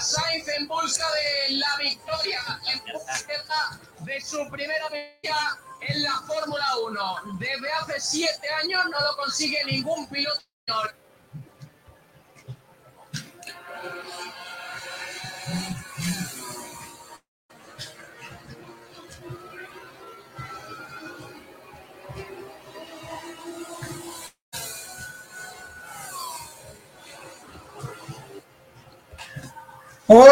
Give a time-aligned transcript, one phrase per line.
[0.00, 2.40] Sainz en busca de la victoria,
[2.72, 5.36] en de su primera victoria
[5.80, 7.38] en la Fórmula 1.
[7.38, 10.45] Desde hace siete años no lo consigue ningún piloto.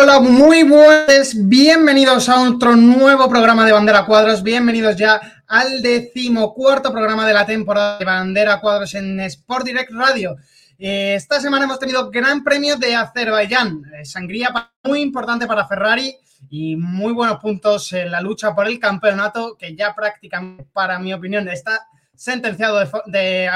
[0.06, 6.92] Hola, muy buenas, bienvenidos a otro nuevo programa de Bandera Cuadros, bienvenidos ya al decimocuarto
[6.92, 10.36] programa de la temporada de Bandera Cuadros en Sport Direct Radio.
[10.76, 14.52] Eh, esta semana hemos tenido Gran Premio de Azerbaiyán, eh, sangría
[14.82, 16.14] muy importante para Ferrari
[16.50, 21.14] y muy buenos puntos en la lucha por el campeonato que ya prácticamente, para mi
[21.14, 21.80] opinión, está
[22.14, 23.48] sentenciado eh,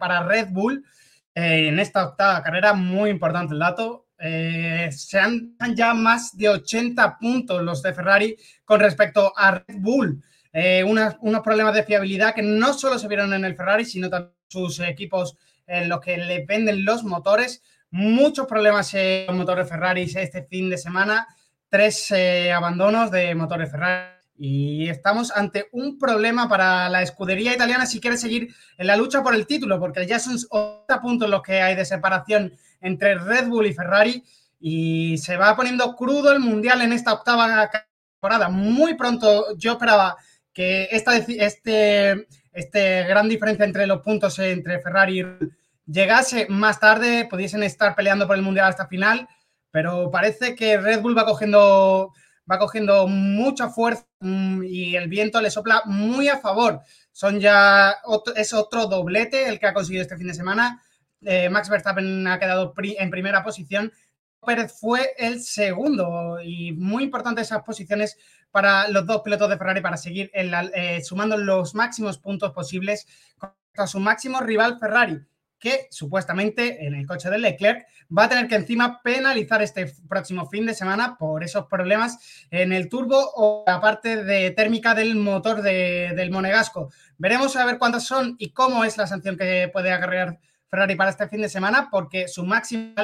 [0.00, 0.84] para Red Bull
[1.36, 4.07] en esta octava carrera, muy importante el dato.
[4.20, 9.76] Eh, se han ya más de 80 puntos los de Ferrari con respecto a Red
[9.78, 10.22] Bull.
[10.52, 14.34] Eh, unos problemas de fiabilidad que no solo se vieron en el Ferrari, sino también
[14.48, 17.62] sus equipos en los que le venden los motores.
[17.90, 21.26] Muchos problemas en los motores Ferrari este fin de semana.
[21.68, 24.18] Tres eh, abandonos de motores Ferrari.
[24.40, 29.22] Y estamos ante un problema para la escudería italiana si quiere seguir en la lucha
[29.22, 33.48] por el título, porque ya son 80 puntos los que hay de separación entre Red
[33.48, 34.22] Bull y Ferrari
[34.60, 37.70] y se va poniendo crudo el mundial en esta octava
[38.20, 38.48] temporada.
[38.48, 40.16] Muy pronto yo esperaba
[40.52, 45.26] que esta este, este gran diferencia entre los puntos entre Ferrari y
[45.86, 49.28] llegase más tarde, pudiesen estar peleando por el mundial hasta final,
[49.70, 52.12] pero parece que Red Bull va cogiendo
[52.50, 56.80] va cogiendo mucha fuerza mm, y el viento le sopla muy a favor.
[57.12, 57.96] Son ya
[58.36, 60.82] es otro doblete el que ha conseguido este fin de semana.
[61.22, 63.92] Eh, Max Verstappen ha quedado en primera posición.
[64.44, 68.16] Pérez fue el segundo y muy importante esas posiciones
[68.50, 73.06] para los dos pilotos de Ferrari para seguir eh, sumando los máximos puntos posibles
[73.36, 75.20] contra su máximo rival Ferrari,
[75.58, 77.86] que supuestamente en el coche de Leclerc
[78.16, 82.72] va a tener que encima penalizar este próximo fin de semana por esos problemas en
[82.72, 86.90] el turbo o la parte de térmica del motor del Monegasco.
[87.18, 90.38] Veremos a ver cuántas son y cómo es la sanción que puede acarrear
[90.70, 92.94] Ferrari para este fin de semana porque su máximo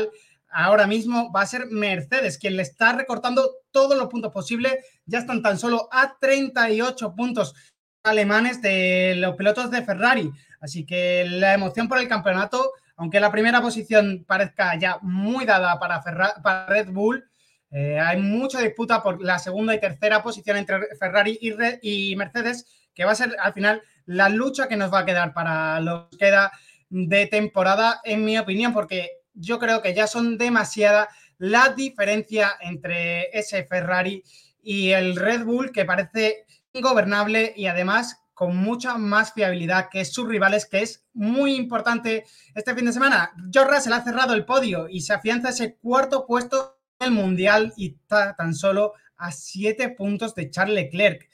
[0.50, 4.76] ahora mismo va a ser Mercedes, quien le está recortando todos los puntos posibles.
[5.04, 7.54] Ya están tan solo a 38 puntos
[8.04, 10.30] alemanes de los pilotos de Ferrari.
[10.60, 15.78] Así que la emoción por el campeonato, aunque la primera posición parezca ya muy dada
[15.78, 16.02] para,
[16.42, 17.24] para Red Bull,
[17.70, 21.52] eh, hay mucha disputa por la segunda y tercera posición entre Ferrari y,
[21.82, 25.34] y Mercedes, que va a ser al final la lucha que nos va a quedar
[25.34, 26.52] para lo que queda
[26.94, 33.36] de temporada, en mi opinión, porque yo creo que ya son demasiada la diferencia entre
[33.36, 34.22] ese Ferrari
[34.62, 40.28] y el Red Bull, que parece ingobernable y además con mucha más fiabilidad que sus
[40.28, 43.32] rivales, que es muy importante este fin de semana.
[43.52, 47.72] George Russell ha cerrado el podio y se afianza ese cuarto puesto en el Mundial
[47.76, 51.28] y está tan solo a siete puntos de Charles Leclerc.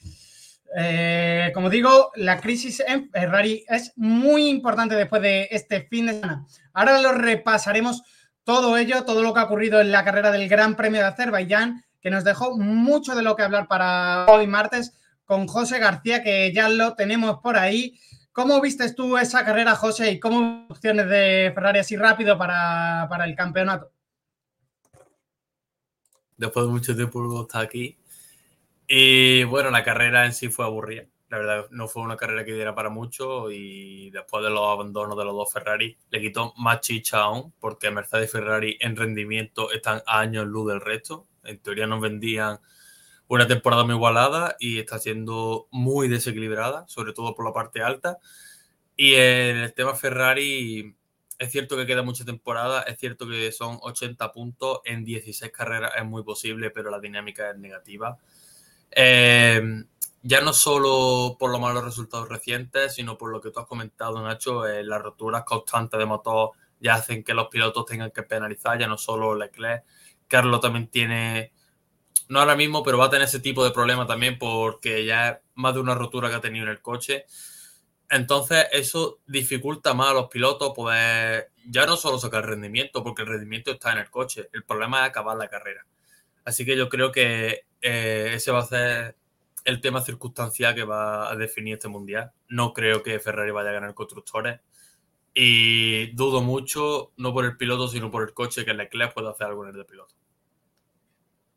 [0.76, 6.14] Eh, como digo, la crisis en Ferrari es muy importante después de este fin de
[6.14, 6.46] semana.
[6.72, 8.02] Ahora lo repasaremos
[8.44, 11.84] todo ello, todo lo que ha ocurrido en la carrera del Gran Premio de Azerbaiyán,
[12.00, 14.92] que nos dejó mucho de lo que hablar para hoy martes
[15.24, 17.98] con José García, que ya lo tenemos por ahí.
[18.32, 23.24] ¿Cómo vistes tú esa carrera, José, y cómo opciones de Ferrari así rápido para, para
[23.24, 23.92] el campeonato?
[26.36, 27.99] Después de mucho tiempo estar aquí,
[28.92, 31.04] y bueno, la carrera en sí fue aburrida.
[31.28, 35.16] La verdad, no fue una carrera que diera para mucho y después de los abandonos
[35.16, 39.70] de los dos Ferrari, le quitó más chicha aún, porque Mercedes y Ferrari en rendimiento
[39.70, 41.28] están a años luz del resto.
[41.44, 42.58] En teoría nos vendían
[43.28, 48.18] una temporada muy igualada y está siendo muy desequilibrada, sobre todo por la parte alta.
[48.96, 50.96] Y en el tema Ferrari,
[51.38, 55.92] es cierto que queda mucha temporada, es cierto que son 80 puntos en 16 carreras,
[55.96, 58.18] es muy posible, pero la dinámica es negativa.
[58.90, 59.84] Eh,
[60.22, 64.22] ya no solo por los malos resultados recientes, sino por lo que tú has comentado,
[64.22, 68.78] Nacho, eh, las roturas constantes de motor ya hacen que los pilotos tengan que penalizar,
[68.78, 69.84] ya no solo Leclerc.
[70.28, 71.52] Carlos también tiene,
[72.28, 75.38] no ahora mismo, pero va a tener ese tipo de problema también porque ya es
[75.54, 77.26] más de una rotura que ha tenido en el coche.
[78.08, 83.28] Entonces, eso dificulta más a los pilotos poder ya no solo sacar rendimiento, porque el
[83.28, 85.86] rendimiento está en el coche, el problema es acabar la carrera.
[86.44, 89.16] Así que yo creo que eh, ese va a ser
[89.64, 92.32] el tema circunstancial que va a definir este mundial.
[92.48, 94.60] No creo que Ferrari vaya a ganar constructores.
[95.34, 99.46] Y dudo mucho, no por el piloto, sino por el coche, que Leclerc pueda hacer
[99.46, 100.14] algo en el de piloto.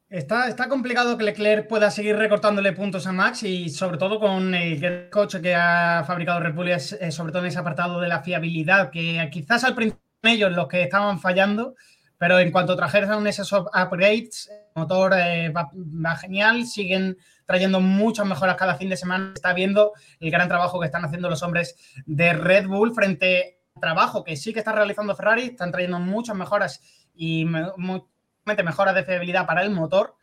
[0.09, 4.53] Está, está, complicado que Leclerc pueda seguir recortándole puntos a Max y sobre todo con
[4.53, 6.55] el coche que ha fabricado Red
[6.99, 10.67] eh, sobre todo en ese apartado de la fiabilidad, que quizás al principio ellos los
[10.67, 11.75] que estaban fallando,
[12.23, 18.25] pero en cuanto trajeron esos upgrades, el motor eh, va, va, genial, siguen trayendo muchas
[18.25, 19.33] mejoras cada fin de semana.
[19.35, 19.91] Está viendo
[20.21, 21.75] el gran trabajo que están haciendo los hombres
[22.05, 26.33] de Red Bull frente al trabajo que sí que está realizando Ferrari, están trayendo muchas
[26.37, 26.79] mejoras
[27.13, 28.03] y muy,
[28.45, 30.15] mejoras de fiabilidad para el motor,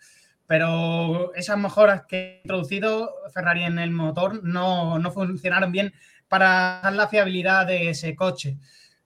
[0.46, 5.92] pero esas mejoras que ha introducido Ferrari en el motor no, no funcionaron bien
[6.28, 8.56] para la fiabilidad de ese coche.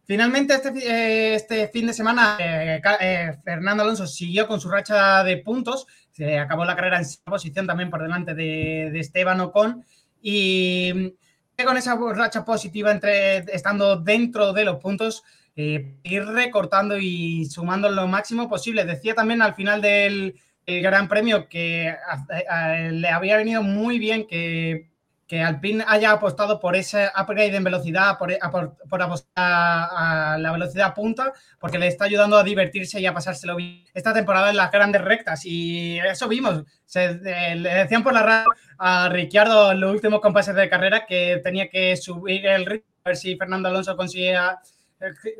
[0.06, 5.24] Finalmente, este, eh, este fin de semana, eh, eh, Fernando Alonso siguió con su racha
[5.24, 9.84] de puntos, se acabó la carrera en posición también por delante de, Esteban Ocon
[10.20, 11.14] y
[11.64, 15.22] con esa racha positiva entre estando dentro de los puntos,
[15.56, 18.84] ir recortando y sumando lo máximo posible.
[18.84, 21.94] Decía también al final del Gran Premio que
[22.90, 24.93] le había venido muy bien que,
[25.34, 30.52] que Alpine haya apostado por ese upgrade en velocidad, por, por, por apostar a, la
[30.52, 34.56] velocidad punta, porque le está ayudando a divertirse y a pasárselo bien esta temporada en
[34.56, 35.44] las grandes rectas.
[35.44, 36.62] Y eso vimos.
[36.84, 38.46] Se, eh, le decían por la radio
[38.78, 43.08] a Ricciardo en los últimos compases de carrera que tenía que subir el ritmo, a
[43.08, 44.60] ver si Fernando Alonso conseguía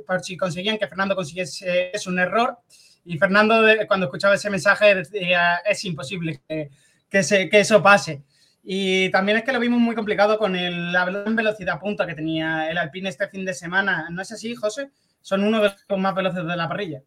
[0.08, 2.58] por si conseguían que Fernando consiguiese es un error.
[3.04, 6.68] Y Fernando, cuando escuchaba ese mensaje, decía, es imposible que,
[7.08, 8.24] que eso pase.
[8.64, 12.70] Y también es que lo vimos muy complicado con el, la velocidad punta que tenía
[12.70, 14.08] el Alpine este fin de semana.
[14.10, 14.90] ¿No es así, José?
[15.20, 17.02] Son uno de los más veloces de la parrilla.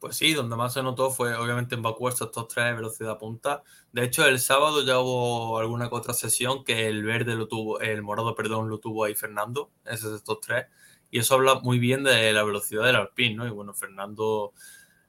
[0.00, 3.18] Pues sí, donde más se notó fue obviamente en Bakú estos top 3 de velocidad
[3.18, 3.62] punta.
[3.92, 8.02] De hecho, el sábado ya hubo alguna otra sesión que el verde lo tuvo, el
[8.02, 10.66] morado, perdón, lo tuvo ahí Fernando, ese es top 3
[11.10, 13.46] y eso habla muy bien de la velocidad del Alpine, ¿no?
[13.46, 14.52] Y bueno, Fernando,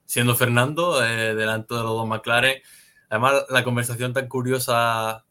[0.04, 2.62] siendo Fernando, eh, delante de los dos McLaren,
[3.10, 5.26] además la conversación tan curiosa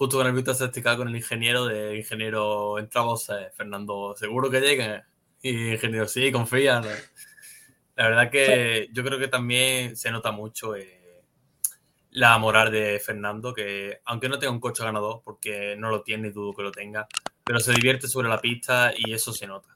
[0.00, 4.62] justo con el Víctor Certificado con el ingeniero, de ingeniero entramos, eh, Fernando, seguro que
[4.62, 5.02] llegue,
[5.42, 6.80] y ingeniero, sí, confía.
[6.80, 6.88] ¿no?
[7.96, 8.92] La verdad que sí.
[8.94, 11.22] yo creo que también se nota mucho eh,
[12.12, 16.28] la moral de Fernando, que aunque no tenga un coche ganador, porque no lo tiene
[16.28, 17.06] y dudo que lo tenga,
[17.44, 19.68] pero se divierte sobre la pista y eso se nota.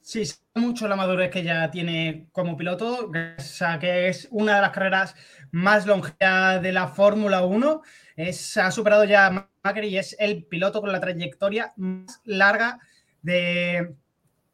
[0.00, 4.56] Sí, se mucho la madurez que ya tiene como piloto, o sea, que es una
[4.56, 5.14] de las carreras
[5.50, 7.82] más longevas de la Fórmula 1.
[8.16, 12.80] Es, ha superado ya a Macri y es el piloto con la trayectoria más larga
[13.22, 13.94] de,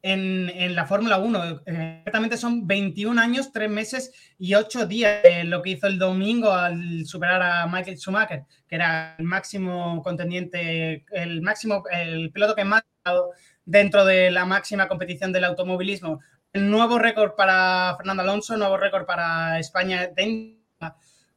[0.03, 1.61] en, la Fórmula 1.
[1.65, 6.51] Exactamente son 21 años, 3 meses y 8 días, eh, lo que hizo el domingo
[6.51, 12.65] al superar a Michael Schumacher, que era el máximo contendiente, el máximo, el piloto que
[12.65, 12.83] más
[13.65, 16.19] dentro de la máxima competición del automovilismo.
[16.51, 20.09] El nuevo récord para Fernando Alonso, nuevo récord para España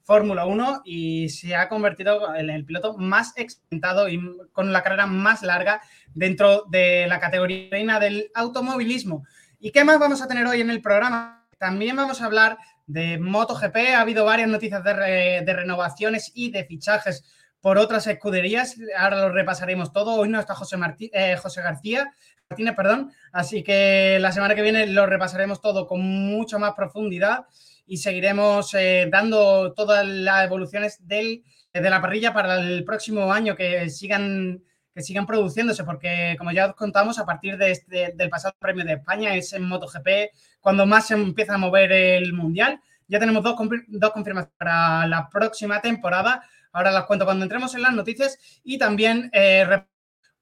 [0.06, 4.20] Fórmula 1 y se ha convertido en el piloto más experimentado y
[4.52, 5.82] con la carrera más larga
[6.14, 9.26] dentro de la categoría reina del automovilismo.
[9.58, 11.44] ¿Y qué más vamos a tener hoy en el programa?
[11.58, 13.76] También vamos a hablar de MotoGP.
[13.96, 17.24] Ha habido varias noticias de, re, de renovaciones y de fichajes
[17.60, 18.76] por otras escuderías.
[18.96, 20.14] Ahora lo repasaremos todo.
[20.14, 22.14] Hoy no está José, Martí, eh, José García,
[22.48, 23.12] Martínez, perdón.
[23.32, 27.46] Así que la semana que viene lo repasaremos todo con mucha más profundidad
[27.86, 33.54] y seguiremos eh, dando todas las evoluciones del, de la parrilla para el próximo año
[33.54, 34.62] que sigan
[34.96, 38.82] que sigan produciéndose, porque como ya os contamos, a partir de este, del pasado premio
[38.82, 42.80] de España es en MotoGP cuando más se empieza a mover el Mundial.
[43.06, 43.56] Ya tenemos dos,
[43.88, 46.42] dos confirmaciones para la próxima temporada.
[46.72, 49.66] Ahora las cuento cuando entremos en las noticias y también eh,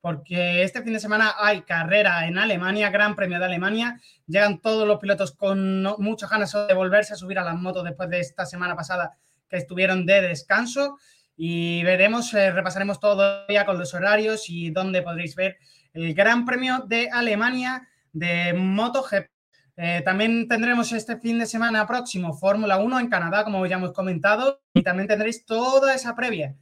[0.04, 3.98] porque este fin de semana hay carrera en Alemania, Gran Premio de Alemania.
[4.26, 7.84] Llegan todos los pilotos con no, muchas ganas de volverse a subir a las motos
[7.84, 9.16] después de esta semana pasada
[9.48, 10.98] que estuvieron de descanso.
[11.38, 15.56] Y veremos, eh, repasaremos todo ya con los horarios y dónde podréis ver
[15.94, 19.30] el Gran Premio de Alemania de MotoGP.
[19.78, 23.94] Eh, también tendremos este fin de semana próximo Fórmula 1 en Canadá, como ya hemos
[23.94, 26.54] comentado, y también tendréis toda esa previa.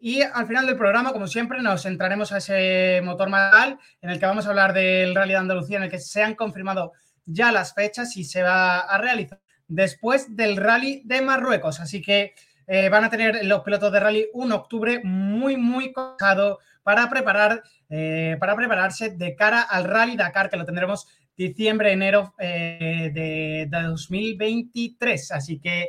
[0.00, 4.18] Y al final del programa, como siempre, nos centraremos a ese motor modal en el
[4.18, 6.92] que vamos a hablar del Rally de Andalucía, en el que se han confirmado
[7.26, 11.80] ya las fechas y se va a realizar después del Rally de Marruecos.
[11.80, 12.34] Así que
[12.66, 17.62] eh, van a tener los pilotos de Rally un octubre muy, muy cojado para, preparar,
[17.90, 23.66] eh, para prepararse de cara al Rally Dakar, que lo tendremos diciembre, enero eh, de,
[23.68, 25.32] de, 2023.
[25.32, 25.88] Así que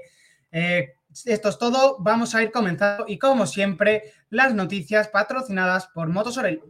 [0.52, 0.94] eh,
[1.26, 1.98] esto es todo.
[2.00, 6.62] Vamos a ir comenzando y como siempre, las noticias patrocinadas por Motosorel.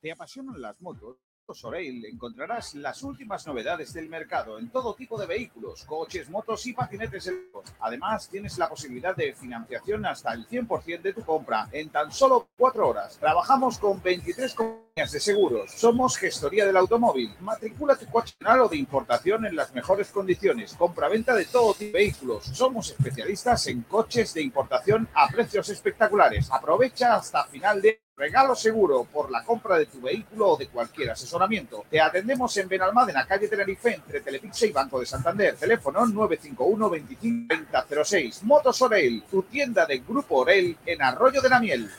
[0.00, 1.18] ¿Te apasionan las motos?
[1.54, 6.72] Soreil encontrarás las últimas novedades del mercado en todo tipo de vehículos, coches, motos y
[6.72, 7.72] patinetes eléctricos.
[7.80, 12.48] Además, tienes la posibilidad de financiación hasta el 100% de tu compra en tan solo
[12.56, 13.18] cuatro horas.
[13.18, 15.70] Trabajamos con 23 compañías de seguros.
[15.72, 17.34] Somos gestoría del automóvil.
[17.40, 20.74] Matricula tu coche o de importación en las mejores condiciones.
[20.74, 22.44] Compra-venta de todo tipo de vehículos.
[22.44, 26.50] Somos especialistas en coches de importación a precios espectaculares.
[26.50, 31.12] Aprovecha hasta final de Regalo seguro por la compra de tu vehículo o de cualquier
[31.12, 31.86] asesoramiento.
[31.90, 35.56] Te atendemos en Benalmádena, calle Tenerife, entre Telepixe y Banco de Santander.
[35.56, 37.54] Teléfono 951 25
[37.88, 38.42] 3006.
[38.42, 41.90] Motos Orel, tu tienda de Grupo Orel en Arroyo de la Miel.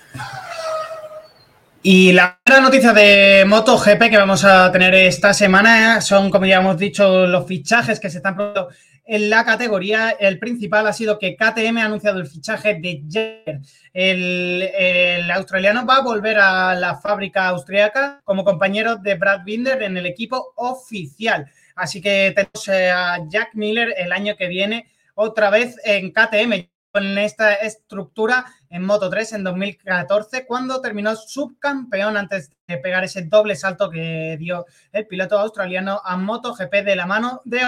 [1.81, 6.57] Y la otra noticia de MotoGP que vamos a tener esta semana son, como ya
[6.57, 8.69] hemos dicho, los fichajes que se están produciendo
[9.11, 10.11] en la categoría.
[10.11, 13.59] El principal ha sido que KTM ha anunciado el fichaje de Jagger.
[13.91, 19.97] El, australiano va a volver a la fábrica austriaca como compañero de Brad Binder en
[19.97, 21.51] el equipo oficial.
[21.75, 26.69] Así que tenemos eh, a Jack Miller el año que viene otra vez en KTM
[26.93, 33.23] con esta estructura en Moto 3 en 2014, cuando terminó subcampeón antes de pegar ese
[33.23, 37.61] doble salto que dio el piloto australiano a MotoGP de la mano de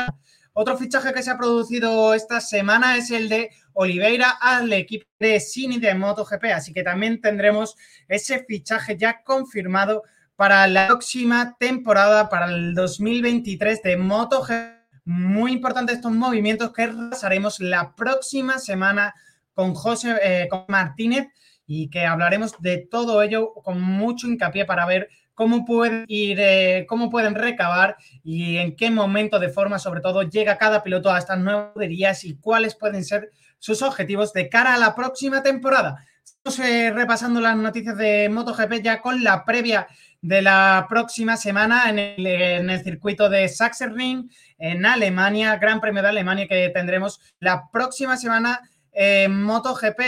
[0.54, 5.40] otro fichaje que se ha producido esta semana es el de Oliveira al equipo de
[5.40, 7.76] Cini de MotoGP, así que también tendremos
[8.08, 10.04] ese fichaje ya confirmado
[10.36, 14.84] para la próxima temporada, para el 2023 de MotoGP.
[15.06, 16.90] Muy importante estos movimientos que
[17.24, 19.14] haremos la próxima semana
[19.54, 21.28] con José eh, con Martínez
[21.66, 26.86] y que hablaremos de todo ello con mucho hincapié para ver cómo pueden ir, eh,
[26.88, 31.20] cómo pueden recabar y en qué momento de forma, sobre todo, llega cada piloto a
[31.20, 36.06] estas nuevas poderías y cuáles pueden ser sus objetivos de cara a la próxima temporada.
[36.24, 39.88] Estamos eh, repasando las noticias de MotoGP ya con la previa
[40.22, 46.48] de la próxima semana en el, circuito de Sachsenring en Alemania, Gran Premio de Alemania
[46.48, 48.62] que tendremos la próxima semana
[48.92, 50.00] en MotoGP,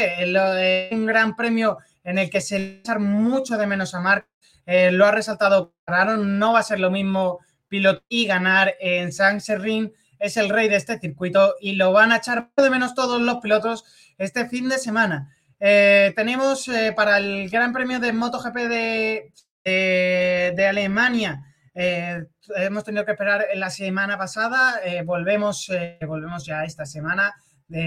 [0.92, 4.28] un gran premio en el que se le echar mucho de menos a Marc
[4.66, 9.12] eh, lo ha resaltado Claro, no va a ser lo mismo pilotar y ganar en
[9.12, 12.96] San Serrín, es el rey de este circuito y lo van a echar de menos
[12.96, 13.86] todos los pilotos
[14.18, 15.32] este fin de semana.
[15.60, 19.32] Eh, tenemos eh, para el Gran Premio de MotoGP de,
[19.64, 21.44] de Alemania,
[21.74, 25.70] hemos tenido que esperar la semana pasada, volvemos,
[26.08, 27.34] volvemos ya esta semana,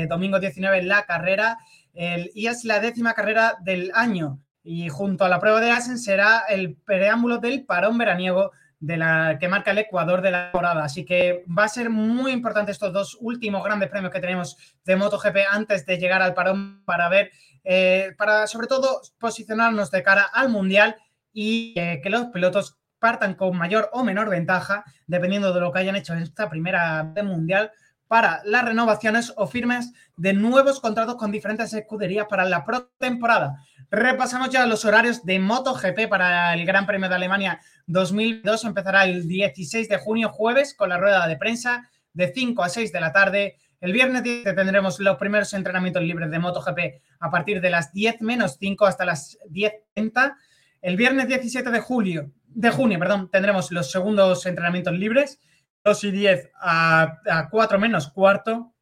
[0.09, 1.57] domingo 19 en la carrera,
[1.95, 6.45] y es la décima carrera del año y junto a la prueba de Asen será
[6.47, 10.85] el preámbulo del parón veraniego de que marca el Ecuador de la temporada.
[10.85, 14.95] Así que va a ser muy importante estos dos últimos grandes premios que tenemos de
[14.95, 17.31] MotoGP antes de llegar al parón para ver,
[17.65, 20.97] eh, para sobre todo posicionarnos de cara al Mundial
[21.33, 25.79] y eh, que los pilotos partan con mayor o menor ventaja, dependiendo de lo que
[25.79, 27.73] hayan hecho en esta primera Mundial,
[28.07, 33.65] para las renovaciones o firmes de nuevos contratos con diferentes escuderías para la próxima temporada.
[33.91, 38.65] Repasamos ya los horarios de MotoGP para el Gran Premio de Alemania 2002.
[38.65, 42.93] Empezará el 16 de junio, jueves, con la rueda de prensa de 5 a 6
[42.93, 43.57] de la tarde.
[43.81, 46.79] El viernes 10 tendremos los primeros entrenamientos libres de MotoGP
[47.21, 50.35] a partir de las 10 menos 5 hasta las 10.30.
[50.83, 55.41] El viernes 17 de julio, de junio, perdón, tendremos los segundos entrenamientos libres
[55.85, 58.75] 2 y 10 a, 4 menos cuarto.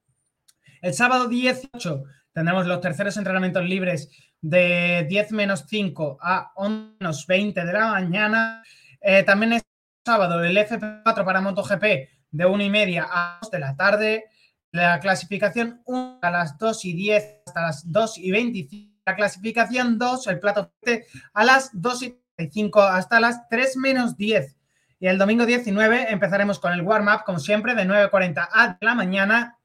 [0.82, 7.26] El sábado 18 tendremos los terceros entrenamientos libres de 10 menos 5 a 11 menos
[7.26, 8.62] 20 de la mañana.
[9.00, 9.62] Eh, también es
[10.04, 11.84] sábado el FP4 para MotoGP
[12.30, 14.24] de 1 y media a 2 de la tarde.
[14.72, 18.96] La clasificación 1 a las 2 y 10 hasta las 2 y 25.
[19.06, 20.72] La clasificación 2, el plato
[21.32, 24.56] a las 2 y 25 hasta las 3 menos 10.
[24.98, 29.58] Y el domingo 19 empezaremos con el warm-up, como siempre, de 9.40 a la mañana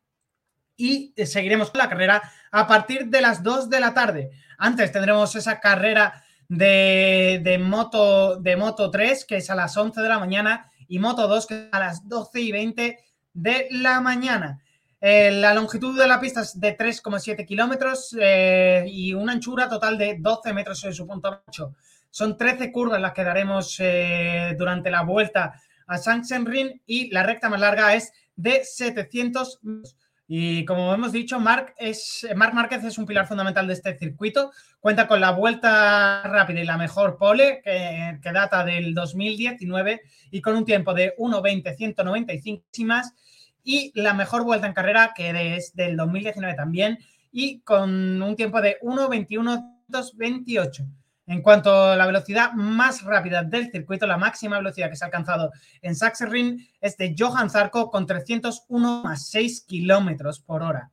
[0.76, 4.32] y seguiremos con la carrera a partir de las 2 de la tarde.
[4.64, 10.08] Antes tendremos esa carrera de, moto, de Moto 3, que es a las 11 de
[10.08, 13.00] la mañana, y Moto 2, que es a las 12 y 20
[13.34, 14.62] de la mañana.
[15.00, 19.98] Eh, la longitud de la pista es de 3,7 kilómetros eh, y una anchura total
[19.98, 21.74] de 12 metros en su punto 8.
[22.12, 27.50] Son 13 curvas las que daremos eh, durante la vuelta a Sachsenring y la recta
[27.50, 29.96] más larga es de 700 metros.
[30.34, 34.54] Y como hemos dicho, Marc, es, Marc Márquez es un pilar fundamental de este circuito.
[34.80, 40.00] Cuenta con la vuelta rápida y la mejor pole, que, data del 2019,
[40.32, 43.14] y con un tiempo de 1.20-195 más.
[43.62, 47.00] Y la mejor vuelta en carrera, que es del 2019 también,
[47.34, 50.88] y con un tiempo de 1.21-28.
[51.32, 55.08] En cuanto a la velocidad más rápida del circuito, la máxima velocidad que se ha
[55.08, 60.92] alcanzado en Sachsenring es de Johan Zarco con 301,6 kilómetros por hora.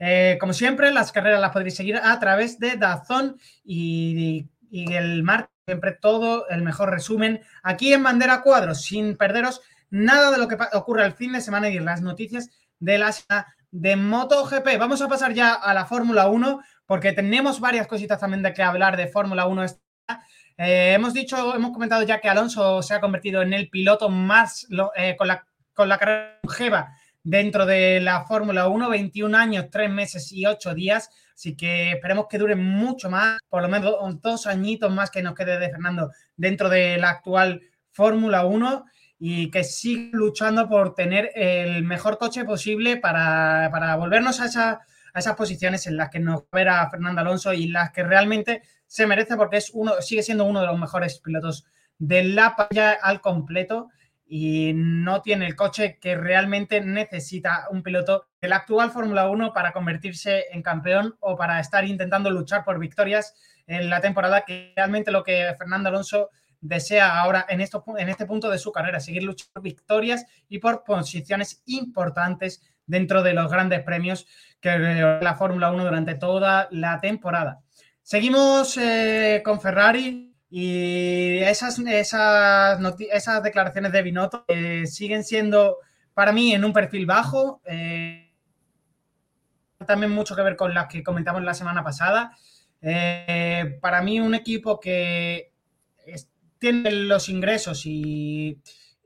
[0.00, 5.24] Eh, como siempre, las carreras las podréis seguir a través de Dazón y, y el
[5.64, 10.58] siempre todo el mejor resumen aquí en Bandera Cuadros, sin perderos nada de lo que
[10.72, 12.50] ocurre el fin de semana y las noticias
[12.80, 13.14] de la
[13.70, 14.78] de MotoGP.
[14.78, 18.62] Vamos a pasar ya a la Fórmula 1 porque tenemos varias cositas también de que
[18.62, 19.64] hablar de Fórmula 1.
[20.58, 24.66] Eh, hemos dicho, hemos comentado ya que Alonso se ha convertido en el piloto más
[24.96, 30.46] eh, con, la, con carrera dentro de la Fórmula 1, 21 años, 3 meses y
[30.46, 31.10] 8 días.
[31.34, 35.34] Así que esperemos que dure mucho más, por lo menos dos añitos más que nos
[35.34, 38.84] quede de Fernando dentro de la actual Fórmula 1
[39.18, 44.80] y que siga luchando por tener el mejor coche posible para, volvernos a, esa,
[45.16, 49.06] a, esas posiciones en las que nos verá Fernando Alonso y las que realmente se
[49.06, 51.66] merece porque es uno, sigue siendo uno de los mejores pilotos
[51.98, 53.88] de la palla al completo
[54.28, 59.52] y no tiene el coche que realmente necesita un piloto de la actual Fórmula 1
[59.52, 63.34] para convertirse en campeón o para estar intentando luchar por victorias
[63.66, 66.30] en la temporada que realmente lo que Fernando Alonso
[66.60, 70.58] desea ahora en, esto, en este punto de su carrera, seguir luchando por victorias y
[70.58, 74.26] por posiciones importantes dentro de los grandes premios
[74.60, 74.78] que
[75.20, 77.60] la Fórmula 1 durante toda la temporada.
[78.02, 82.78] Seguimos eh, con Ferrari y esas, esas,
[83.10, 85.78] esas declaraciones de Binotto eh, siguen siendo
[86.14, 87.60] para mí en un perfil bajo.
[87.64, 88.32] Eh,
[89.86, 92.32] también mucho que ver con las que comentamos la semana pasada.
[93.80, 95.52] para mí un equipo que
[96.58, 98.58] tiene los ingresos y,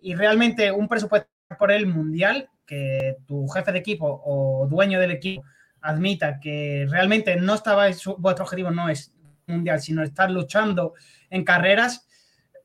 [0.03, 5.43] realmente un presupuesto por el mundial, que tu jefe de equipo o dueño del equipo
[5.81, 7.87] admita que realmente no estaba,
[8.19, 9.13] vuestro objetivo no es
[9.49, 10.95] mundial, sino estar luchando
[11.31, 12.07] en carreras,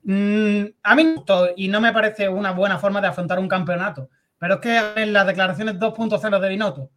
[0.04, 1.16] mm, a mí
[1.56, 4.12] y no me parece una buena forma de afrontar un campeonato.
[4.38, 6.92] Pero es que en las declaraciones 2.0 de Binotto,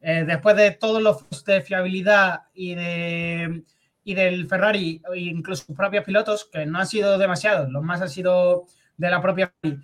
[0.00, 3.64] eh, después de todos los de fiabilidad y de
[4.02, 8.00] y del Ferrari, e incluso sus propios pilotos, que no han sido demasiados, los más
[8.00, 8.64] han sido
[8.96, 9.80] de la propia Ferrari.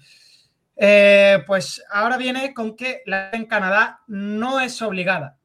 [0.76, 5.38] Eh, pues ahora viene con que la en Canadá no es obligada.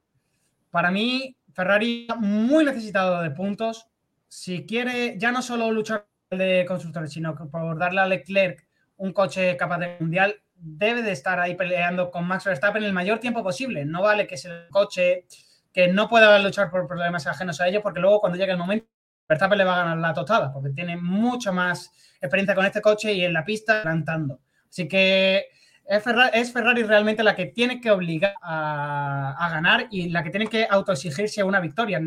[0.70, 3.88] Para mí, Ferrari muy necesitado de puntos.
[4.28, 8.66] Si quiere ya no solo luchar de constructores, sino que por darle a Leclerc
[8.98, 13.20] un coche capaz de mundial, debe de estar ahí peleando con Max Verstappen el mayor
[13.20, 13.86] tiempo posible.
[13.86, 15.26] No vale que sea el coche
[15.74, 18.88] que no pueda luchar por problemas ajenos a ellos, porque luego cuando llegue el momento,
[19.28, 23.14] Verstappen le va a ganar la tostada, porque tiene mucha más experiencia con este coche
[23.14, 24.42] y en la pista adelantando.
[24.72, 25.50] Así que
[25.86, 30.66] es Ferrari, realmente la que tiene que obligar a, ganar y la que tiene que
[30.70, 32.00] autoexigirse una victoria.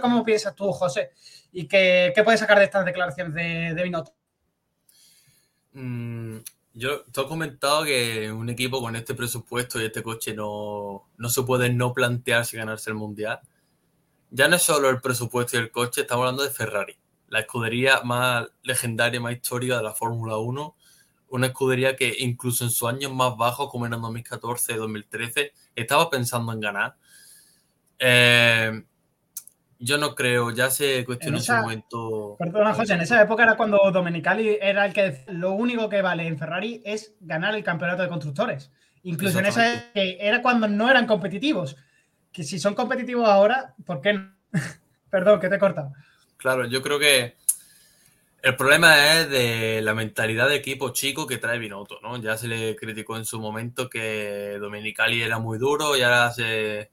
[0.00, 1.10] ¿Cómo piensas tú, José?
[1.52, 4.04] ¿Y qué, puedes sacar de estas declaraciones de, de?
[5.72, 6.38] Mm,
[6.74, 11.28] yo te he comentado que un equipo con este presupuesto y este coche no, no
[11.28, 13.40] se puede no plantearse ganarse el mundial.
[14.30, 16.96] Ya no es solo el presupuesto y el coche, estamos hablando de Ferrari,
[17.30, 20.76] la escudería más legendaria, más histórica de la Fórmula 1.
[21.28, 26.52] Una escudería que incluso en sus años más bajos, como en 2014, 2013, estaba pensando
[26.52, 26.96] en ganar.
[27.98, 28.84] Eh,
[29.78, 32.36] yo no creo, ya se cuestionó en, su momento.
[32.38, 36.26] Perdona, José, en esa época era cuando Domenicali era el que lo único que vale
[36.26, 38.70] en Ferrari es ganar el campeonato de constructores.
[39.02, 41.76] Incluso en esa época era cuando no eran competitivos.
[42.32, 44.34] Que si son competitivos ahora, ¿por qué no?
[45.10, 45.92] Perdón, que te he cortado.
[46.38, 47.36] Claro, yo creo que
[48.44, 52.18] el problema es de la mentalidad de equipo chico que trae Binotto, ¿no?
[52.18, 56.90] Ya se le criticó en su momento que Domenicali era muy duro y ahora se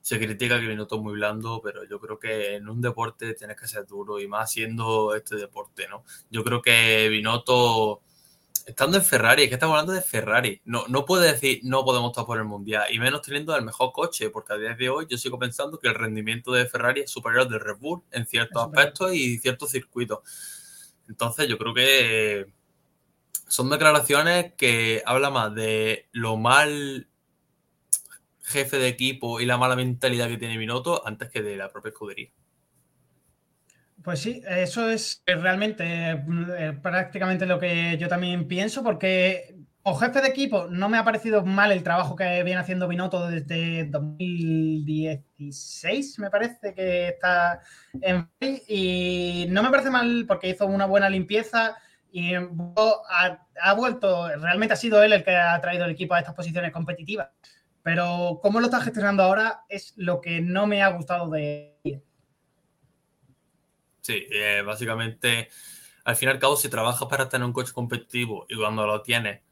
[0.00, 3.68] se critica que Binotto muy blando, pero yo creo que en un deporte tienes que
[3.68, 6.04] ser duro y más siendo este deporte, ¿no?
[6.30, 8.00] Yo creo que Binotto,
[8.64, 12.12] estando en Ferrari, es que estamos hablando de Ferrari, no, no puede decir no podemos
[12.12, 15.06] estar por el Mundial, y menos teniendo el mejor coche, porque a día de hoy
[15.10, 18.24] yo sigo pensando que el rendimiento de Ferrari es superior al de Red Bull en
[18.26, 20.20] ciertos aspectos y ciertos circuitos.
[21.08, 22.52] Entonces yo creo que
[23.48, 27.08] son declaraciones que hablan más de lo mal
[28.42, 31.90] jefe de equipo y la mala mentalidad que tiene Binotto antes que de la propia
[31.90, 32.30] escudería.
[34.02, 40.20] Pues sí, eso es realmente eh, prácticamente lo que yo también pienso, porque o jefe
[40.20, 46.18] de equipo no me ha parecido mal el trabajo que viene haciendo Binotto desde 2016,
[46.18, 47.60] me parece que está
[48.00, 51.76] en y no me parece mal porque hizo una buena limpieza
[52.10, 56.34] y ha, vuelto, realmente ha sido él el que ha traído el equipo a estas
[56.34, 57.28] posiciones competitivas.
[57.82, 61.76] Pero cómo lo está gestionando ahora es lo que no me ha gustado de
[64.00, 65.50] Sí, eh, básicamente,
[66.04, 69.02] al fin y al cabo, si trabajas para tener un coche competitivo y cuando lo
[69.02, 69.42] tienes,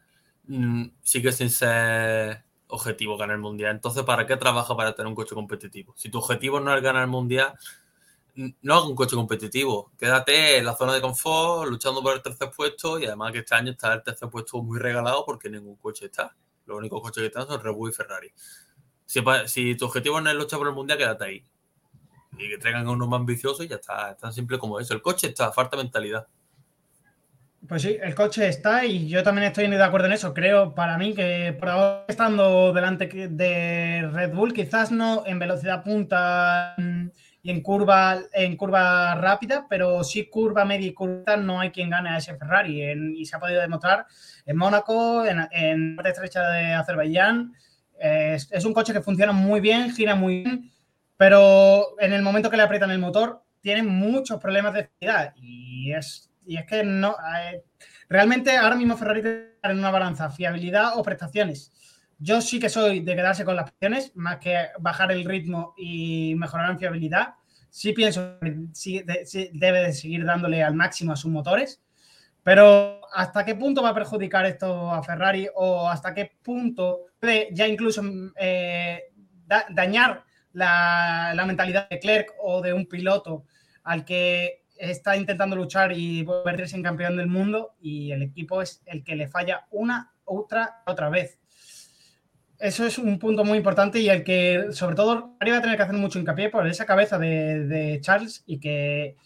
[1.03, 3.73] sigue sin ser objetivo ganar el mundial.
[3.73, 5.95] Entonces, ¿para qué trabajas para tener un coche competitivo?
[5.97, 7.55] Si tu objetivo no es ganar el mundial,
[8.37, 9.93] no hagas un coche competitivo.
[9.99, 13.55] Quédate en la zona de confort, luchando por el tercer puesto y además que este
[13.55, 16.35] año está el tercer puesto muy regalado porque ningún coche está.
[16.67, 18.33] Los únicos coches que están son Red Bull y Ferrari.
[19.07, 21.45] Si, tu objetivo no es luchar por el mundial, quédate ahí.
[22.39, 24.11] Y que traigan uno más ambicioso y ya está.
[24.11, 24.93] Es tan simple como eso.
[24.93, 26.27] El coche está, falta mentalidad.
[27.69, 30.33] Pues sí, el coche está y yo también estoy de acuerdo en eso.
[30.33, 35.83] Creo para mí que por ahora estando delante de Red Bull, quizás no en velocidad
[35.83, 37.07] punta mm,
[37.43, 41.91] y en curva, en curva rápida, pero sí curva media y curva no hay quien
[41.91, 42.83] gane a ese Ferrari.
[43.17, 44.07] y se ha podido demostrar
[44.45, 47.53] en Mónaco, en, en parte estrecha de Azerbaiyán.
[47.99, 50.71] Es, un coche que funciona muy bien, gira muy bien,
[51.17, 55.35] pero en el momento que le aprietan el motor, tiene muchos problemas de velocidad.
[55.37, 57.17] Y es, y es que no.
[57.39, 57.63] Eh,
[58.09, 61.73] realmente ahora mismo Ferrari está en una balanza, fiabilidad o prestaciones.
[62.19, 66.35] Yo sí que soy de quedarse con las opciones, más que bajar el ritmo y
[66.37, 67.35] mejorar en fiabilidad.
[67.69, 69.05] Sí pienso que sí,
[69.53, 71.83] debe de seguir dándole al máximo a sus motores,
[72.43, 77.49] pero ¿hasta qué punto va a perjudicar esto a Ferrari o hasta qué punto puede
[77.53, 78.03] ya incluso
[78.37, 79.03] eh,
[79.71, 83.45] dañar la, la mentalidad de Clerc o de un piloto
[83.83, 88.83] al que está intentando luchar y convertirse en campeón del mundo y el equipo es
[88.87, 91.39] el que le falla una, otra, otra vez?
[92.59, 95.77] eso es un punto muy importante y el que, sobre todo, Ari va a tener
[95.77, 99.17] que hacer mucho hincapié por esa cabeza de, Charles y que,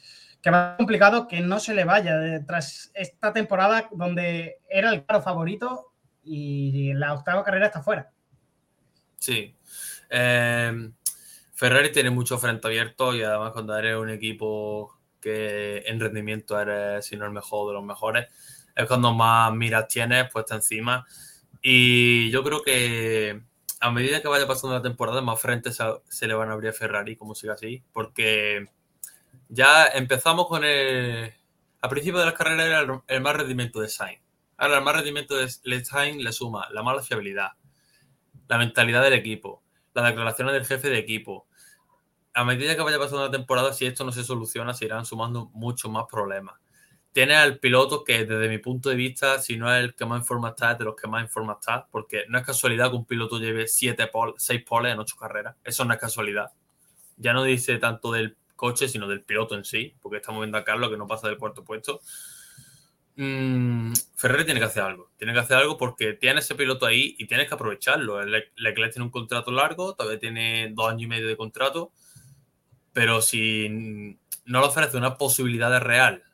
[0.43, 5.23] que, va complicado que no se le vaya tras esta temporada donde era el claro
[5.23, 5.93] favorito
[6.25, 8.11] y la octava carrera está fuera.
[9.19, 9.55] Sí.
[10.09, 10.93] Em,
[11.55, 17.07] Ferrari tiene mucho frente abierto y además cuando eres un equipo que en rendimiento eres,
[17.07, 18.27] si no el mejor de los mejores,
[18.75, 21.07] es cuando más miras tienes puesta encima
[21.63, 23.41] y yo creo que
[23.81, 25.79] a medida que vaya pasando la temporada, más frentes
[26.09, 28.69] se, le van a abrir a Ferrari, como siga así, porque
[29.49, 31.33] ya empezamos con el.
[31.83, 34.21] A principio de las carreras era el, el más rendimiento de Sainz.
[34.59, 37.53] Ahora, el más rendimiento de Sainz le suma la mala fiabilidad,
[38.49, 39.63] la mentalidad del equipo,
[39.95, 41.47] las declaraciones del jefe de equipo.
[42.35, 45.51] A medida que vaya pasando la temporada, si esto no se soluciona, se irán sumando
[45.53, 46.61] muchos más problemas
[47.13, 50.21] tiene al piloto que desde mi punto de vista, si no es el que más
[50.21, 52.91] en forma está, es de los que más en forma está, porque no es casualidad
[52.91, 55.57] que un piloto lleve siete seis poles en ocho carreras.
[55.65, 56.53] Eso no es casualidad.
[57.17, 60.65] Ya no dice tanto del coche, sino del piloto en sí, porque estamos viendo a
[60.65, 62.01] Carlos que no pasa del cuarto puesto.
[63.17, 65.11] Mm, Ferrari tiene que hacer algo.
[65.17, 68.23] Tiene que hacer algo porque tiene ese piloto ahí y tienes que aprovecharlo.
[68.25, 71.93] Leclerc tiene un contrato largo, todavía tiene dos años y medio de contrato,
[72.93, 73.69] pero si
[74.45, 76.25] no le ofrece una posibilidad de real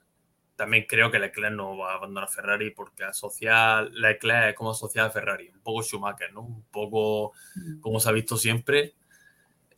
[0.57, 5.07] también creo que Leclerc no va a abandonar Ferrari porque asociar Leclerc es como asociar
[5.07, 6.41] a Ferrari, un poco Schumacher, ¿no?
[6.41, 7.81] Un poco mm.
[7.81, 8.95] como se ha visto siempre.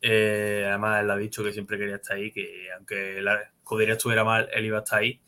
[0.01, 4.23] Eh, además, él ha dicho que siempre quería estar ahí, que aunque la escudería estuviera
[4.23, 5.21] mal, él iba a estar ahí.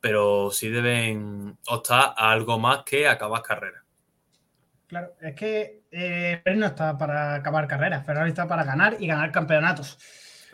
[0.00, 3.84] Pero sí deben optar a algo más que acabar carrera.
[4.86, 9.30] Claro, es que eh, no está para acabar carreras, Ferrari está para ganar y ganar
[9.32, 9.98] campeonatos.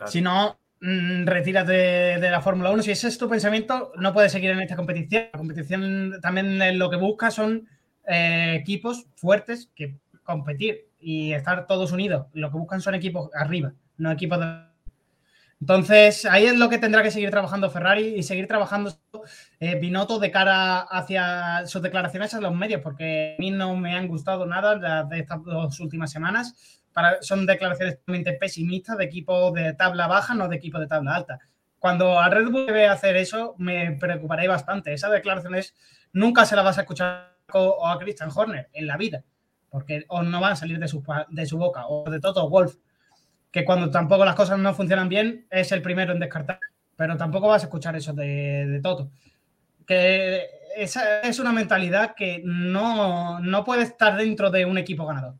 [0.05, 2.83] Si no, Mm, retírate de, la Fórmula 1.
[2.83, 5.29] Si ese es tu pensamiento, no puedes seguir en esta competición.
[5.33, 7.67] La competición también lo que busca son
[8.07, 12.27] eh, equipos fuertes que competir y estar todos unidos.
[12.33, 14.65] Lo que buscan son equipos arriba, no equipos de...
[15.61, 18.95] Entonces, ahí es lo que tendrá que seguir trabajando Ferrari y seguir trabajando
[19.59, 23.95] eh, Binotto de cara hacia sus declaraciones a los medios, porque a mí no me
[23.95, 26.83] han gustado nada de estas dos últimas semanas
[27.21, 31.39] son declaraciones totalmente pesimistas de equipo de tabla baja, no de equipo de tabla alta.
[31.79, 34.93] Cuando a Red Bull debe hacer eso, me preocuparé bastante.
[34.93, 35.75] Esas declaraciones
[36.13, 39.23] nunca se las vas a escuchar o a Christian Horner en la vida,
[39.69, 42.75] porque o no van a salir de su, de su boca, o de Toto Wolf,
[43.51, 46.59] que cuando tampoco las cosas no funcionan bien, es el primero en descartar.
[46.95, 49.11] Pero tampoco vas a escuchar eso de, de Toto.
[49.85, 55.35] Que esa es una mentalidad que no, no puede estar dentro de un equipo ganador.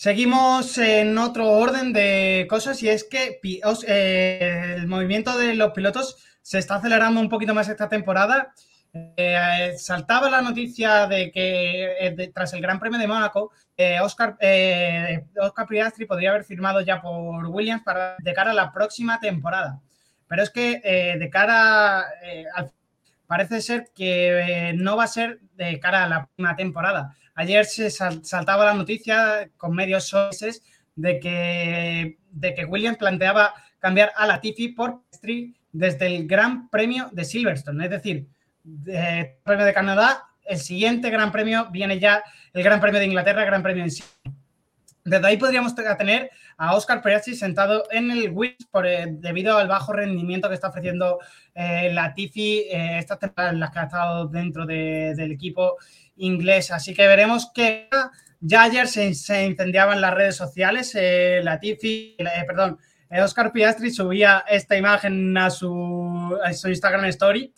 [0.00, 3.38] Seguimos en otro orden de cosas y es que
[3.86, 8.54] eh, el movimiento de los pilotos se está acelerando un poquito más esta temporada.
[8.94, 13.52] Eh, saltaba la noticia de que eh, tras el Gran Premio de Mónaco,
[14.02, 14.38] Oscar,
[15.38, 19.82] Oscar Piastri podría haber firmado ya por Williams para, de cara a la próxima temporada.
[20.26, 20.80] Pero es que
[21.18, 22.06] de cara
[23.26, 27.90] parece ser que no va a ser de cara a la próxima temporada Ayer se
[27.90, 30.62] saltaba la noticia con medios sources
[30.94, 37.08] de que, de que Williams planteaba cambiar a Latifi por Piastri desde el Gran Premio
[37.12, 38.26] de Silverstone, es decir,
[38.86, 42.22] el Premio de Canadá, el siguiente Gran Premio viene ya
[42.52, 44.04] el Gran Premio de Inglaterra, Gran Premio en sí.
[45.02, 48.34] Desde ahí podríamos tener a Oscar Piastri sentado en el
[48.70, 51.18] por, eh, debido al bajo rendimiento que está ofreciendo
[51.54, 55.78] eh, la Tifi eh, estas temporadas en las que ha estado dentro del equipo
[56.16, 56.70] inglés.
[56.70, 57.88] Así que veremos que
[58.40, 60.94] ya ayer se, incendiaban las redes sociales.
[60.94, 62.78] la Tifi, perdón,
[63.10, 67.54] Oscar Piastri subía esta imagen a su, a su Instagram Story,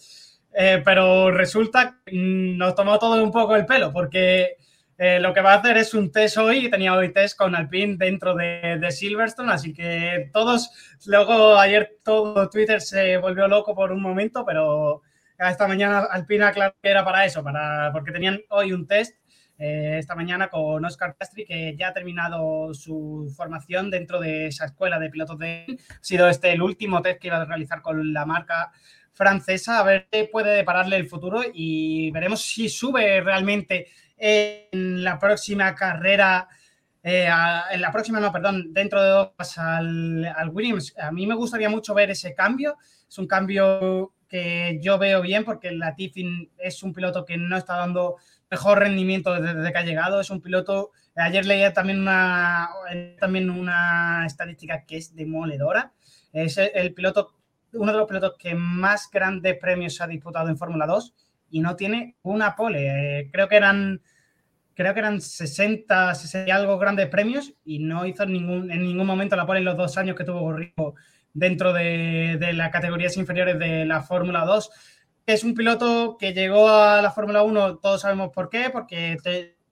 [0.84, 4.58] pero resulta que nos tomó todo un poco el pelo porque
[4.98, 7.96] eh, lo que va a hacer es un test hoy, tenía hoy test con Alpine
[7.96, 10.70] dentro de, Silverstone, así que todos,
[11.07, 15.02] luego ayer todo Twitter se volvió loco por un momento, pero
[15.38, 19.16] esta mañana Alpine aclaró que era para eso, para, porque tenían hoy un test
[19.64, 24.64] eh, esta mañana con Oscar Castri, que ya ha terminado su formación dentro de esa
[24.64, 25.78] escuela de pilotos de...
[25.88, 28.72] Ha sido este el último test que iba a realizar con la marca
[29.12, 33.88] francesa, a ver qué puede depararle el futuro y veremos si sube realmente
[34.24, 36.48] en la próxima carrera,
[37.02, 37.28] eh,
[37.72, 40.94] en la próxima, no, perdón, dentro de dos al, Williams.
[40.96, 42.76] A mí me gustaría mucho ver ese cambio.
[43.08, 47.56] Es un cambio que yo veo bien porque la Tiffin es un piloto que no
[47.56, 48.14] está dando
[48.48, 50.20] mejor rendimiento desde que ha llegado.
[50.20, 52.70] Es un piloto, ayer leía también una,
[53.18, 55.92] también una estadística que es demoledora.
[56.32, 57.35] Es el piloto,
[57.72, 61.12] uno de los pilotos que más grandes premios ha disputado en Fórmula 2
[61.50, 63.18] y no tiene una pole.
[63.18, 64.00] Eh, creo que eran
[64.74, 69.06] creo que eran 60, 60 y algo grandes premios y no hizo ningún, en ningún
[69.06, 70.94] momento la pole en los dos años que tuvo Gorrico
[71.32, 74.70] dentro de, de, las categorías inferiores de la Fórmula 2.
[75.26, 79.16] Es un piloto que llegó a la Fórmula 1, todos sabemos por qué, porque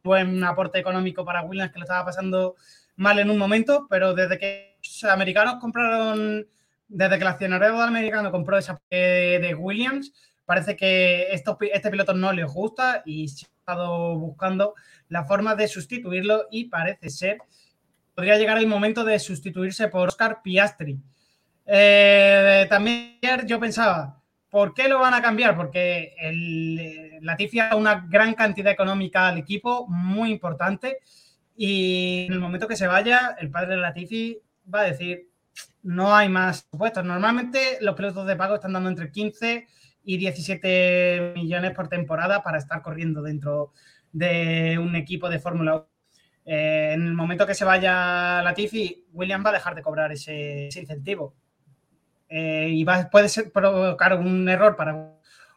[0.02, 2.54] tuvo un aporte económico para Williams que lo estaba pasando
[2.96, 6.46] mal en un momento, pero desde que los americanos compraron,
[6.88, 10.12] desde que el accionariado americano compró esa de Williams,
[10.44, 13.28] parece que esto, este piloto no le gusta y
[13.76, 14.74] buscando
[15.09, 17.38] la forma de sustituirlo y parece ser
[18.20, 20.98] podría llegar el momento de sustituirse por Oscar Piastri.
[21.64, 25.56] Eh, también yo pensaba, ¿por qué lo van a cambiar?
[25.56, 30.98] Porque el, Latifi da una gran cantidad económica al equipo, muy importante,
[31.56, 34.38] y en el momento que se vaya, el padre de Latifi
[34.72, 35.28] va a decir,
[35.83, 37.04] no hay más supuestos.
[37.04, 39.66] Normalmente los pilotos de pago están dando entre 15
[40.10, 43.72] y 17 millones por temporada para estar corriendo dentro
[44.10, 45.86] de un equipo de Fórmula 1.
[46.46, 50.68] Eh, en el momento que se vaya Latifi, William va a dejar de cobrar ese,
[50.74, 51.36] incentivo.
[52.28, 55.12] Eh, y va, puede ser provocar un error para...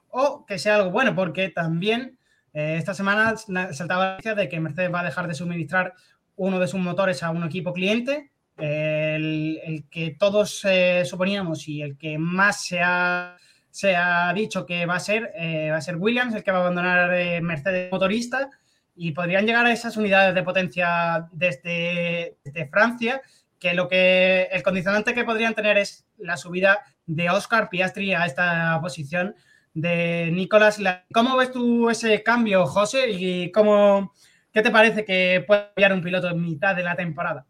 [0.10, 2.20] O que sea algo bueno, porque también
[2.54, 5.96] eh, esta semana saltaba la noticia de que Mercedes va a dejar de suministrar
[6.36, 10.64] uno de sus motores a un equipo cliente, el, el, que todos
[11.06, 13.36] suponíamos y el que más se ha
[13.74, 16.60] se ha dicho que va a ser, eh, va a ser Williams el que va
[16.60, 18.52] a abandonar eh, Mercedes motorista
[18.96, 22.38] y podrían llegar a esas unidades de potencia desde,
[22.70, 23.24] Francia,
[23.58, 28.28] que lo que el condicionante que podrían tener es la subida de Oscar Piastri a
[28.28, 29.34] esta posición
[29.74, 30.80] de Nicolás.
[31.12, 33.10] ¿Cómo ves tú ese cambio, José?
[33.10, 34.14] ¿Y cómo,
[34.52, 37.48] qué te parece que puede cambiar un piloto en mitad de la temporada?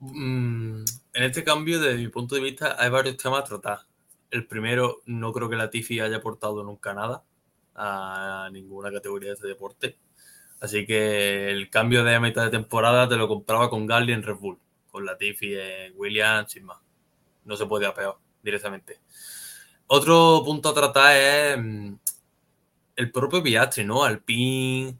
[0.00, 0.82] Mm,
[1.14, 3.91] en este cambio, desde mi punto de vista, hay varios temas a tratar.
[4.32, 7.22] El primero, no creo que la Tifi haya aportado nunca nada
[7.74, 9.98] a ninguna categoría de este deporte.
[10.58, 14.36] Así que el cambio de mitad de temporada te lo compraba con Gasly en Red
[14.36, 14.58] Bull,
[14.90, 16.78] con la Tifi en Williams, sin más.
[17.44, 19.00] No se podía peor directamente.
[19.88, 21.94] Otro punto a tratar es mm,
[22.96, 24.02] el propio Piastri, ¿no?
[24.02, 24.96] Alpine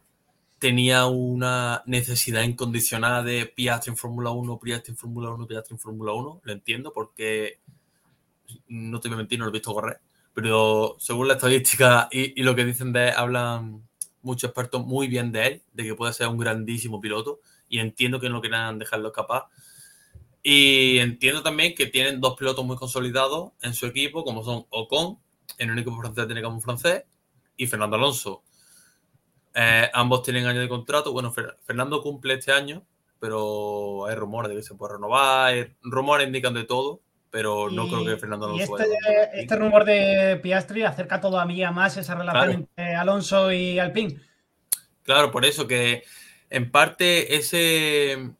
[0.59, 5.81] tenía una necesidad incondicionada de Piastri en Fórmula 1, Piastri en Fórmula 1, Piastri en
[5.81, 6.41] Fórmula 1.
[6.45, 7.61] Lo entiendo porque
[8.69, 10.01] no te voy a mentir, no lo he visto correr,
[10.35, 13.87] pero según la estadística y, lo que dicen de él, hablan
[14.23, 18.21] muchos expertos muy bien de él, de que puede ser un grandísimo piloto, y entiendo
[18.21, 19.47] que no quieran dejarlo escapar.
[20.43, 25.19] Y entiendo también que tienen dos pilotos muy consolidados en su equipo, como son Ocon,
[25.59, 27.05] en el equipo francés tiene como un francés,
[27.57, 28.43] y Fernando Alonso.
[29.55, 31.13] Eh, ambos tienen año de contrato.
[31.13, 32.85] Bueno, Fernando cumple este año,
[33.21, 35.75] pero hay rumores de que se puede renovar.
[35.83, 38.77] Rumores indican de todo pero no creo que Fernando Alonso.
[38.79, 44.21] Y este, este, rumor de Piastri acerca todavía más esa relación entre Alonso y Alpine.
[45.03, 46.05] Claro, por eso que
[46.51, 48.33] en parte ese,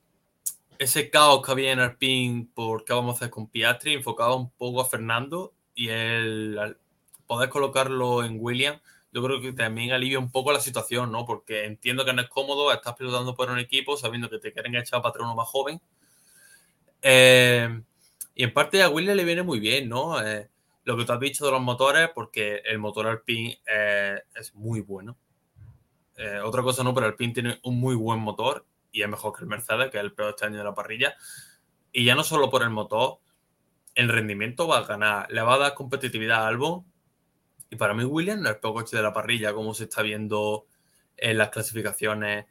[0.77, 4.51] ese caos que había en Alpine por qué vamos a hacer con Piastri enfocaba un
[4.51, 6.77] poco a Fernando y el
[7.25, 8.79] poder colocarlo en Williams,
[9.11, 11.25] yo creo que también alivia un poco la situación, ¿no?
[11.25, 14.75] Porque entiendo que no es cómodo, estás pilotando por un equipo sabiendo que te quieren
[14.75, 15.81] echar para uno más joven.
[17.01, 17.81] Eh,
[18.35, 20.21] Y en parte a Williams le viene muy bien, ¿no?
[20.21, 20.49] Eh,
[20.85, 24.81] lo que tú has dicho de los motores, porque el motor Alpine eh, es muy
[24.81, 25.17] bueno.
[26.17, 29.43] Eh, otra cosa no, pero Alpine tiene un muy buen motor y es mejor que
[29.43, 31.15] el Mercedes, que es el peor este año de la parrilla.
[31.91, 33.19] Y ya no solo por el motor,
[33.95, 36.85] el rendimiento va a ganar, le va a dar competitividad a Albon.
[37.69, 40.01] Y para mí, Williams no es el peor coche de la parrilla, como se está
[40.01, 40.67] viendo
[41.17, 42.45] en las clasificaciones.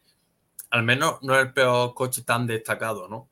[0.71, 3.29] Al menos no es el peor coche tan destacado, ¿no?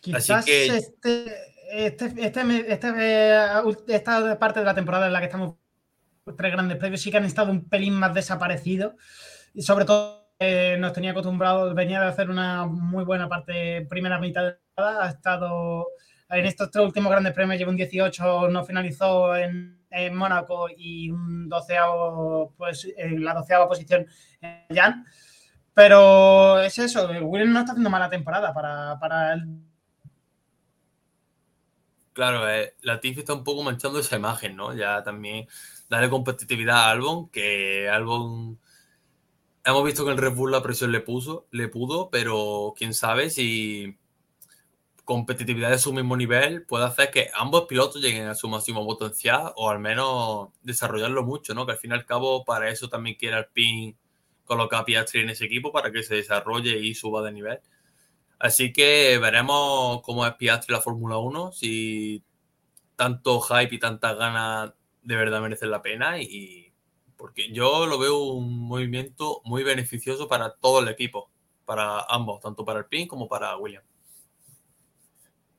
[0.00, 0.66] Quizás que...
[0.66, 5.56] este, este, este, este eh, esta parte de la temporada en la que estamos
[6.36, 8.94] tres grandes premios sí que han estado un pelín más desaparecidos.
[9.54, 14.18] Y sobre todo eh, nos tenía acostumbrado, venía de hacer una muy buena parte, primera
[14.18, 15.04] mitad de la.
[15.04, 15.86] Ha estado
[16.28, 21.10] en estos tres últimos grandes premios, lleva un 18, no finalizó en, en Mónaco y
[21.10, 24.06] un doceavo, pues en la doceava posición
[24.40, 25.04] en Jan.
[25.72, 29.46] Pero es eso, Williams no está haciendo mala temporada para, para el
[32.16, 34.74] Claro, eh, la Tiff está un poco manchando esa imagen, ¿no?
[34.74, 35.46] Ya también
[35.90, 38.58] darle competitividad a Albon, que Albon
[39.66, 43.28] hemos visto que el Red Bull la presión le puso, le pudo, pero quién sabe
[43.28, 43.98] si
[45.04, 49.52] competitividad de su mismo nivel puede hacer que ambos pilotos lleguen a su máximo potencial
[49.56, 51.66] o al menos desarrollarlo mucho, ¿no?
[51.66, 53.94] Que al fin y al cabo para eso también quiere Alpine
[54.46, 57.60] colocar a Piastri en ese equipo para que se desarrolle y suba de nivel.
[58.38, 60.34] Así que veremos cómo es
[60.68, 62.22] la Fórmula 1, si
[62.94, 64.72] tanto hype y tantas ganas
[65.02, 66.72] de verdad merecen la pena y
[67.16, 71.30] porque yo lo veo un movimiento muy beneficioso para todo el equipo,
[71.64, 73.82] para ambos, tanto para el PIN como para William.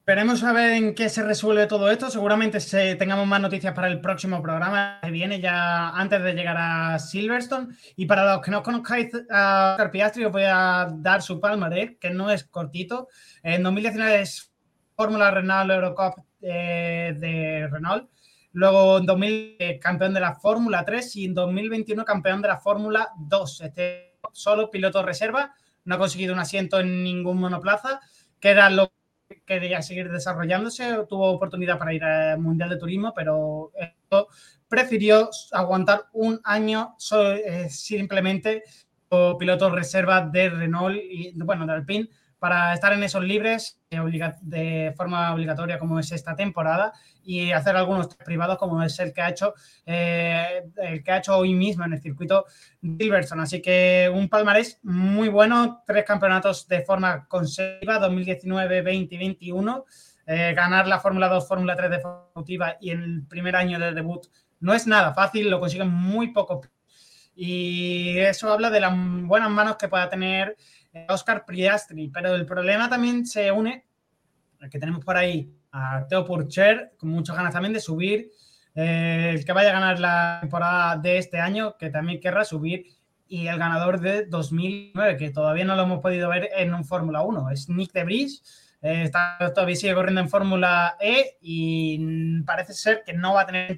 [0.07, 2.09] Esperemos a ver en qué se resuelve todo esto.
[2.09, 6.55] Seguramente se, tengamos más noticias para el próximo programa que viene ya antes de llegar
[6.57, 7.75] a Silverstone.
[7.97, 11.97] Y para los que no conozcáis a Oscar Piastri, os voy a dar su palmarés,
[11.99, 13.09] que no es cortito.
[13.43, 14.49] En 2019 es
[14.95, 18.09] Fórmula Renault Eurocup eh, de Renault.
[18.53, 22.61] Luego en 2000 eh, campeón de la Fórmula 3 y en 2021 campeón de la
[22.61, 23.59] Fórmula 2.
[23.59, 27.99] Este solo piloto reserva, no ha conseguido un asiento en ningún monoplaza,
[28.39, 28.93] que era lo
[29.45, 33.71] quería seguir desarrollándose, tuvo oportunidad para ir al Mundial de Turismo, pero
[34.67, 38.63] prefirió aguantar un año eh, simplemente
[39.09, 42.09] como piloto reserva de Renault y, bueno, de Alpine
[42.39, 48.08] para estar en esos libres de forma obligatoria como es esta temporada y hacer algunos
[48.15, 49.54] privados como es el que ha hecho
[49.86, 52.45] eh, el que ha hecho hoy mismo en el circuito
[52.82, 53.43] Silverstone.
[53.43, 59.86] Así que un palmarés muy bueno, tres campeonatos de forma consecutiva, 2019, 20 y 21.
[60.30, 63.93] Eh, ganar la Fórmula 2, Fórmula 3 de forma consecutiva y el primer año de
[63.93, 64.28] debut
[64.60, 66.62] no es nada fácil, lo consiguen muy poco.
[67.36, 70.58] Y eso habla de las buenas manos que pueda tener
[71.10, 72.10] Oscar Priastri.
[72.10, 73.86] Pero el problema también se une,
[74.60, 78.31] el que tenemos por ahí, a Teo Purcher, con muchas ganas también de subir.
[78.75, 82.86] Eh, el que vaya a ganar la temporada de este año, que también querrá subir.
[83.27, 87.21] Y el ganador de 2009, que todavía no lo hemos podido ver en un Fórmula
[87.21, 88.67] 1, es Nick de Vries.
[88.81, 93.45] Eh, está, todavía sigue corriendo en Fórmula E y parece ser que no va a
[93.45, 93.75] tener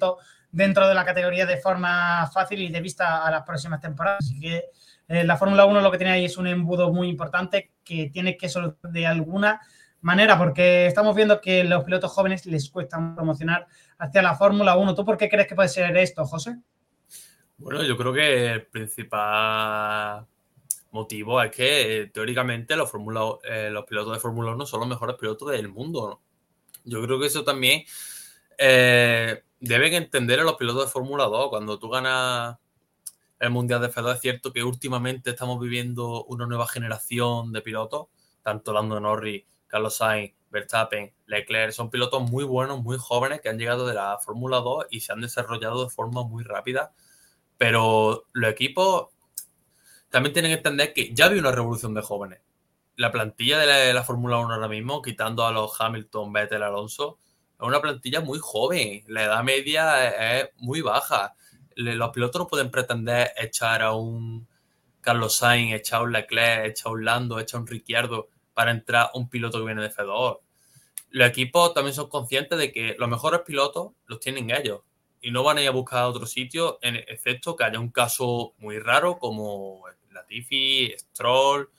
[0.51, 4.19] dentro de la categoría de forma fácil y de vista a las próximas temporadas.
[4.25, 4.65] Así que
[5.09, 8.37] eh, la Fórmula 1 lo que tiene ahí es un embudo muy importante que tiene
[8.37, 9.59] que solucionar de alguna
[10.01, 13.65] manera, porque estamos viendo que los pilotos jóvenes les cuesta promocionar
[13.97, 14.93] hacia la Fórmula 1.
[14.93, 16.57] ¿Tú por qué crees que puede ser esto, José?
[17.57, 20.27] Bueno, yo creo que el principal
[20.91, 22.91] motivo es que eh, teóricamente los,
[23.43, 26.21] eh, los pilotos de Fórmula 1 son los mejores pilotos del mundo.
[26.83, 27.83] Yo creo que eso también
[28.59, 31.49] deben entender a los pilotos de Fórmula 2.
[31.49, 32.57] Cuando tú ganas
[33.39, 34.15] el Mundial de F2.
[34.15, 38.07] Es cierto que últimamente estamos viviendo una nueva generación de pilotos,
[38.43, 43.57] tanto Lando Norris, Carlos Sainz, Verstappen, Leclerc, son pilotos muy buenos, muy jóvenes que han
[43.57, 46.91] llegado de la Fórmula 2 y se han desarrollado de forma muy rápida.
[47.57, 49.09] Pero los equipos
[50.09, 52.41] también tienen que entender que ya había una revolución de jóvenes.
[52.95, 57.19] La plantilla de la, Fórmula 1 ahora mismo, quitando a los Hamilton, Vettel, Alonso,
[57.59, 59.03] es una plantilla muy joven.
[59.07, 61.35] La edad media es muy baja
[61.79, 64.47] los pilotos no pueden pretender echar a un
[65.01, 68.71] Carlos Sainz, echar a un Leclerc, echar a un Lando, echar a un Ricciardo para
[68.71, 70.39] entrar un piloto que viene de F2.
[71.11, 74.81] Los equipos también son conscientes de que los mejores pilotos los tienen ellos
[75.21, 78.53] y no van a ir a buscar a otro sitio, excepto que haya un caso
[78.57, 81.69] muy raro como Latifi, Stroll,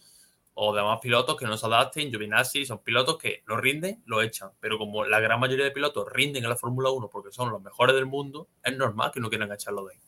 [0.62, 4.50] o demás pilotos que no se adapten, Giovinazzi, son pilotos que lo rinden, lo echan.
[4.60, 7.62] Pero como la gran mayoría de pilotos rinden en la Fórmula 1 porque son los
[7.62, 10.00] mejores del mundo, es normal que no quieran echarlo de ahí.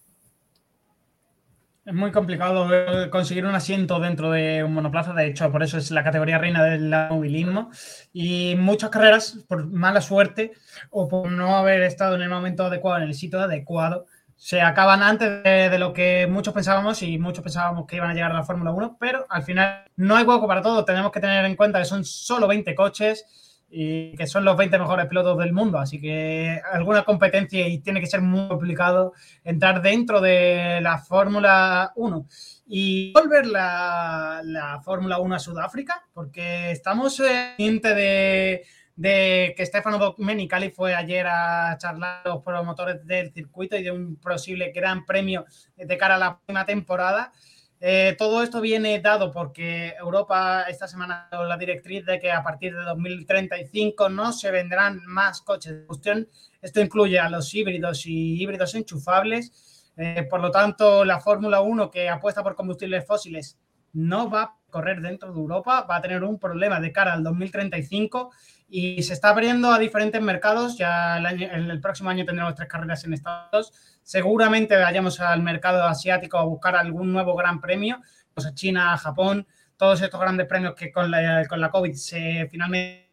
[1.87, 2.69] Es muy complicado
[3.11, 6.63] conseguir un asiento dentro de un monoplaza, de hecho, por eso es la categoría reina
[6.63, 7.71] del automovilismo.
[8.13, 10.53] Y muchas carreras, por mala suerte
[10.91, 14.05] o por no haber estado en el momento adecuado, en el sitio adecuado,
[14.43, 18.33] se acaban antes de, lo que muchos pensábamos y muchos pensábamos que iban a llegar
[18.33, 20.85] a la Fórmula 1, pero al final no hay hueco para todo.
[20.85, 23.25] Tenemos que tener en cuenta que son solo 20 coches
[23.71, 25.79] y que son los 20 mejores pilotos del mundo.
[25.79, 29.13] Así que alguna competencia y tiene que ser muy complicado
[29.45, 32.27] entrar dentro de la Fórmula 1
[32.67, 38.65] y volver la, la Fórmula 1 a Sudáfrica, porque estamos pendientes de,
[39.03, 44.15] de, que Stefano Domenicali fue ayer a charlar los promotores del circuito y de un
[44.17, 45.45] posible gran premio
[45.77, 47.33] de cara a la próxima temporada.
[47.81, 52.45] Eh, todo esto viene dado porque Europa esta semana dado la directriz de que a
[52.45, 56.29] partir de 2035 no se vendrán más coches de combustión.
[56.61, 59.91] Esto incluye a los híbridos y híbridos enchufables.
[59.97, 63.59] Eh, por lo tanto, la Fórmula 1 que apuesta por combustibles fósiles
[63.95, 67.25] no va a correr dentro de Europa, va a tener un problema de cara al
[67.25, 68.31] 2035
[68.75, 70.79] y se está abriendo a diferentes mercados.
[70.79, 76.39] Ya el, el próximo año tendremos tres carreras en Estados Seguramente vayamos al mercado asiático
[76.39, 78.01] a buscar algún nuevo gran premio,
[78.35, 79.47] pues China, Japón,
[79.77, 83.11] todos estos grandes premios que con la, con la COVID se finalmente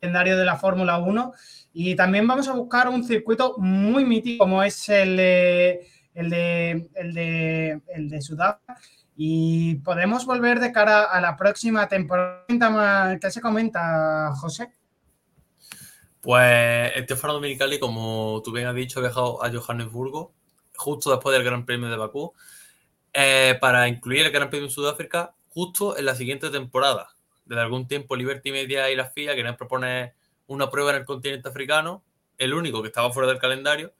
[0.00, 1.32] calendario de la Fórmula 1
[1.74, 5.20] y también vamos a buscar un circuito muy mítico como es el
[6.14, 8.76] el de, el de, el de Sudáfrica
[9.16, 13.18] y podemos volver de cara a la próxima temporada.
[13.20, 14.72] ¿Qué se comenta, José?
[16.20, 20.34] Pues Estefano Dominicali, como tú bien has dicho, ha viajado a Johannesburgo
[20.76, 22.32] justo después del Gran Premio de Bakú
[23.12, 27.10] eh, para incluir el Gran Premio de Sudáfrica justo en la siguiente temporada.
[27.44, 30.14] Desde algún tiempo Liberty Media y la FIA querían proponer
[30.46, 32.02] una prueba en el continente africano,
[32.38, 33.92] el único que estaba fuera del calendario,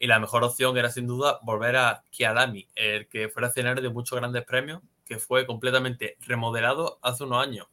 [0.00, 3.90] y la mejor opción era sin duda volver a Kialami, el que fuera escenario de
[3.90, 7.66] muchos grandes premios, que fue completamente remodelado hace unos años.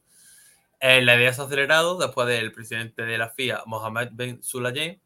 [0.80, 5.00] Eh, la idea se ha acelerado después del presidente de la FIA, Mohamed Ben Sulayem,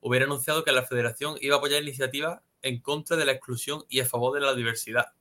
[0.00, 4.00] hubiera anunciado que la federación iba a apoyar iniciativas en contra de la exclusión y
[4.00, 5.12] a favor de la diversidad.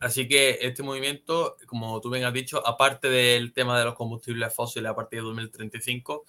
[0.00, 4.54] Así que este movimiento, como tú bien has dicho, aparte del tema de los combustibles
[4.54, 6.24] fósiles a partir de 2035,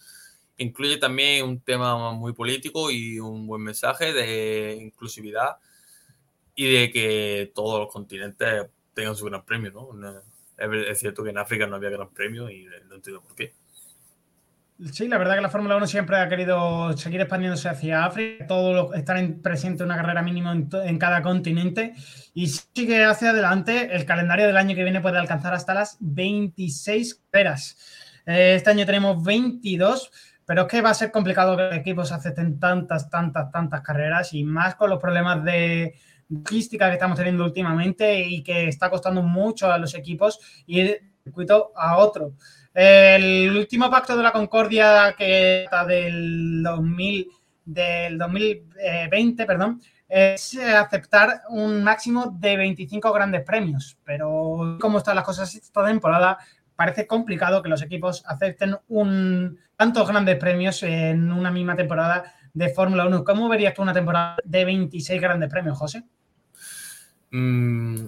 [0.58, 5.58] incluye también un tema muy político y un buen mensaje de inclusividad
[6.56, 10.22] y de que todos los continentes tengan su gran premio, ¿no?
[10.58, 13.54] Es cierto que en África no había gran premio y no entiendo por qué.
[14.92, 18.94] Sí, la verdad que la Fórmula 1 siempre ha querido seguir expandiéndose hacia África, todos
[18.94, 21.94] están presentes en una carrera mínima en, cada continente
[22.34, 23.96] y sigue hacia adelante.
[23.96, 27.78] El calendario del año que viene puede alcanzar hasta las 26 carreras.
[28.26, 30.12] Eh, este año tenemos 22,
[30.46, 34.44] pero es que va a ser complicado que equipos acepten tantas, tantas, tantas carreras y
[34.44, 35.96] más con los problemas de,
[36.30, 41.02] logística que estamos teniendo últimamente y que está costando mucho a los equipos ir de
[41.24, 42.34] circuito a otro.
[42.74, 47.28] El último pacto de la Concordia que está del 2000,
[47.66, 55.26] del 2020, perdón, es aceptar un máximo de 25 grandes premios, pero como están las
[55.26, 56.38] cosas esta temporada,
[56.76, 58.78] parece complicado que los equipos acepten
[59.76, 63.24] tantos grandes premios en una misma temporada de Fórmula 1.
[63.24, 66.04] ¿Cómo verías tú una temporada de 26 grandes premios, José?
[67.32, 68.08] Mm,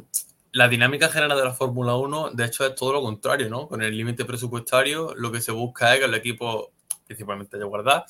[0.54, 3.68] la dinámica general de la Fórmula 1, de hecho, es todo lo contrario, ¿no?
[3.68, 6.72] Con el límite presupuestario, lo que se busca es que el equipo
[7.06, 8.06] principalmente haya guardar,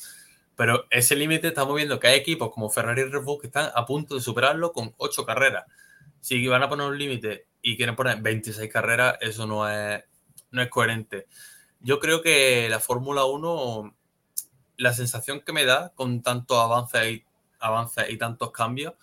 [0.55, 3.69] pero ese límite estamos viendo que hay equipos como Ferrari y Red Bull que están
[3.73, 5.65] a punto de superarlo con 8 carreras.
[6.19, 10.03] Si van a poner un límite y quieren poner 26 carreras, eso no es,
[10.51, 11.27] no es coherente.
[11.79, 13.95] Yo creo que la Fórmula 1,
[14.77, 17.25] la sensación que me da con tantos avances y,
[17.59, 18.93] avances y tantos cambios,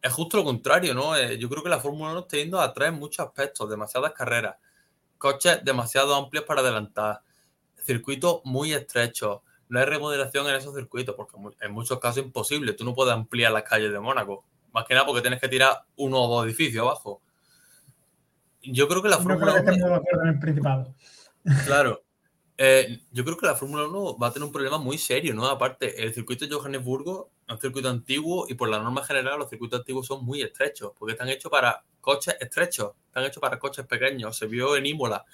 [0.00, 1.16] es justo lo contrario, ¿no?
[1.16, 4.56] Eh, yo creo que la Fórmula 1 está yendo a traer muchos aspectos, demasiadas carreras,
[5.16, 7.22] coches demasiado amplios para adelantar,
[7.76, 9.40] circuitos muy estrechos.
[9.68, 12.72] No hay remodelación en esos circuitos porque en muchos casos es imposible.
[12.72, 14.44] Tú no puedes ampliar las calles de Mónaco.
[14.72, 17.22] Más que nada porque tienes que tirar uno o dos edificios abajo.
[18.62, 20.94] Yo creo que la Fórmula 1.
[21.66, 22.04] Claro.
[22.58, 25.46] Eh, yo creo que la Fórmula 1 va a tener un problema muy serio, ¿no?
[25.46, 29.50] Aparte, el circuito de Johannesburgo es un circuito antiguo y por la norma general los
[29.50, 33.86] circuitos antiguos son muy estrechos, porque están hechos para coches estrechos, están hechos para coches
[33.86, 34.36] pequeños.
[34.36, 35.24] Se vio en Imola.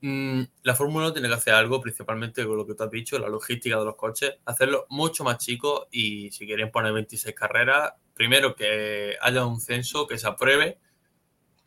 [0.00, 3.18] Mm, la Fórmula 1 tiene que hacer algo, principalmente con lo que tú has dicho,
[3.18, 7.94] la logística de los coches, hacerlo mucho más chico y si quieren poner 26 carreras,
[8.14, 10.78] primero que haya un censo que se apruebe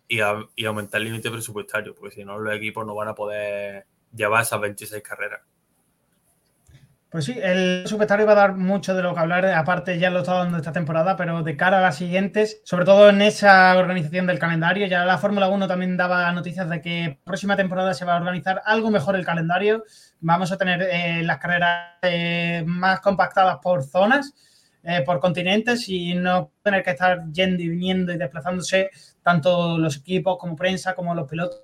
[0.07, 0.21] y,
[0.65, 4.59] aumentar el límite presupuestario, porque si no los equipos no van a poder llevar esas
[4.59, 5.41] 26 carreras.
[7.09, 10.19] Pues sí, el subestario va a dar mucho de lo que hablar, aparte ya lo
[10.19, 14.27] está dando esta temporada, pero de cara a las siguientes, sobre todo en esa organización
[14.27, 18.15] del calendario, ya la Fórmula 1 también daba noticias de que próxima temporada se va
[18.15, 19.85] a organizar algo mejor el calendario,
[20.19, 24.33] vamos a tener eh, las carreras eh, más compactadas por zonas,
[24.83, 28.89] eh, por continentes y no tener que estar yendo y viniendo y desplazándose
[29.27, 31.63] tanto los equipos como prensa como los pilotos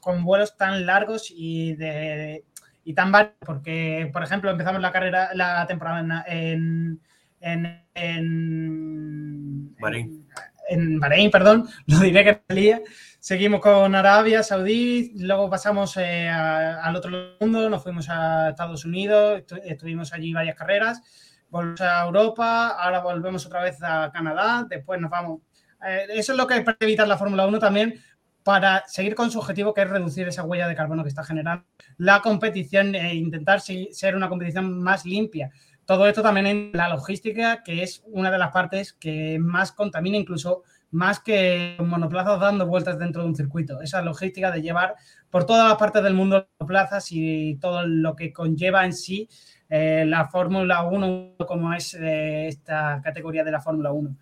[0.00, 2.44] con vuelos tan largos y de
[2.82, 7.00] y tan varios, porque, por ejemplo, empezamos la carrera, la temporada en,
[7.40, 10.26] en, en, Bahrein.
[10.68, 12.80] En, Bahrein, perdón, lo diré que salía.
[13.20, 19.44] Seguimos con Arabia Saudí, luego pasamos eh, al otro mundo, nos fuimos a Estados Unidos,
[19.64, 21.02] estuvimos allí varias carreras,
[21.50, 25.40] volvemos a Europa, ahora volvemos otra vez a Canadá, después nos vamos.
[25.84, 28.00] Eh, eso es lo que para evitar la Fórmula 1 también,
[28.42, 31.64] para seguir con su objetivo, que es reducir esa huella de carbono que está generando
[31.96, 35.50] la competición e intentar ser una competición más limpia.
[35.84, 40.16] Todo esto también en la logística, que es una de las partes que más contamina,
[40.16, 43.80] incluso más que monoplazas dando vueltas dentro de un circuito.
[43.80, 44.94] Esa logística de llevar
[45.30, 49.28] por todas las partes del mundo monoplazas y todo lo que conlleva en sí
[49.68, 54.16] eh, la Fórmula 1, como es esta categoría de la Fórmula 1.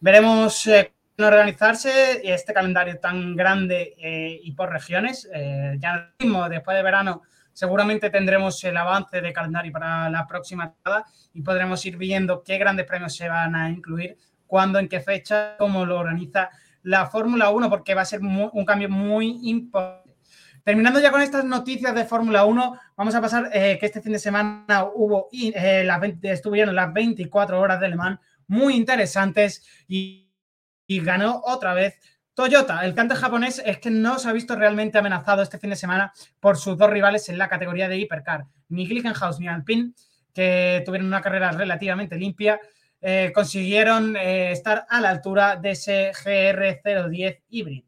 [0.00, 0.68] Veremos
[1.26, 5.28] organizarse este calendario tan grande eh, y por regiones.
[5.32, 10.72] Eh, ya mismo, después de verano, seguramente tendremos el avance de calendario para la próxima
[10.72, 14.16] temporada y podremos ir viendo qué grandes premios se van a incluir,
[14.46, 16.50] cuándo, en qué fecha, cómo lo organiza
[16.82, 20.10] la Fórmula 1, porque va a ser un cambio muy importante.
[20.64, 24.12] Terminando ya con estas noticias de Fórmula 1, vamos a pasar eh, que este fin
[24.12, 25.28] de semana hubo,
[25.84, 30.29] las estuvieron las 24 horas de Le Mans muy interesantes y
[30.90, 32.00] y ganó otra vez
[32.34, 32.84] Toyota.
[32.84, 36.12] El cante japonés es que no se ha visto realmente amenazado este fin de semana
[36.40, 39.92] por sus dos rivales en la categoría de hipercar, ni Glickenhaus ni Alpine,
[40.34, 42.58] que tuvieron una carrera relativamente limpia,
[43.00, 47.86] eh, consiguieron eh, estar a la altura de ese GR010 híbrido.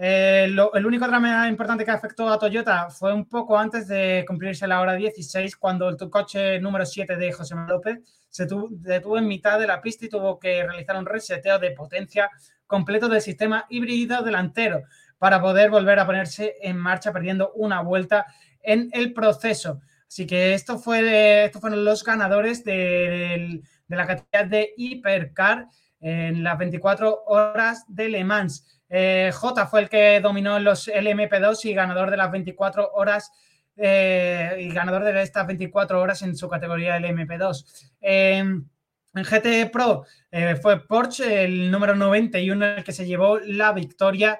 [0.00, 0.44] Eh,
[0.74, 4.80] el único drama importante que afectó a Toyota fue un poco antes de cumplirse la
[4.80, 7.98] hora 16, cuando el coche número 7 de José Manuel López
[8.30, 12.30] se detuvo en mitad de la pista y tuvo que realizar un reseteo de potencia
[12.68, 14.84] completo del sistema híbrido delantero
[15.18, 18.26] para poder volver a ponerse en marcha, perdiendo una vuelta
[18.62, 19.80] en el proceso.
[20.06, 25.66] Así que esto fue, estos fueron los ganadores de, de la categoría de Hipercar
[26.00, 28.64] en las 24 horas de Le Mans.
[28.88, 33.30] Eh, J fue el que dominó los LMP2 y ganador de las 24 horas
[33.76, 37.64] eh, y ganador de estas 24 horas en su categoría LMP2.
[38.00, 38.68] en
[39.14, 44.38] GT Pro eh, fue Porsche, el número 91, el que se llevó la victoria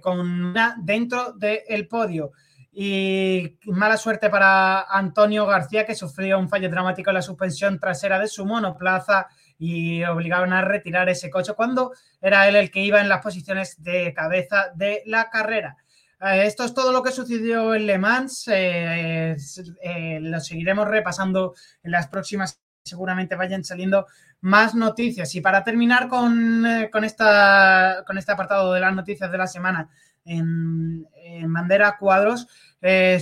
[0.00, 2.32] con una dentro del podio.
[2.74, 8.18] Y mala suerte para Antonio García, que sufrió un fallo dramático en la suspensión trasera
[8.18, 9.28] de su monoplaza
[9.64, 13.80] y obligaron a retirar ese coche cuando era él el que iba en las posiciones
[13.80, 15.76] de cabeza de la carrera.
[16.20, 18.48] Eh, esto es todo lo que sucedió en Le Mans.
[18.48, 19.36] Eh,
[19.84, 22.60] eh, lo seguiremos repasando en las próximas.
[22.82, 24.06] Seguramente vayan saliendo
[24.40, 25.32] más noticias.
[25.36, 26.66] Y para terminar con,
[27.04, 29.88] esta, con este apartado de las noticias de la semana
[30.24, 32.48] en, en bandera cuadros,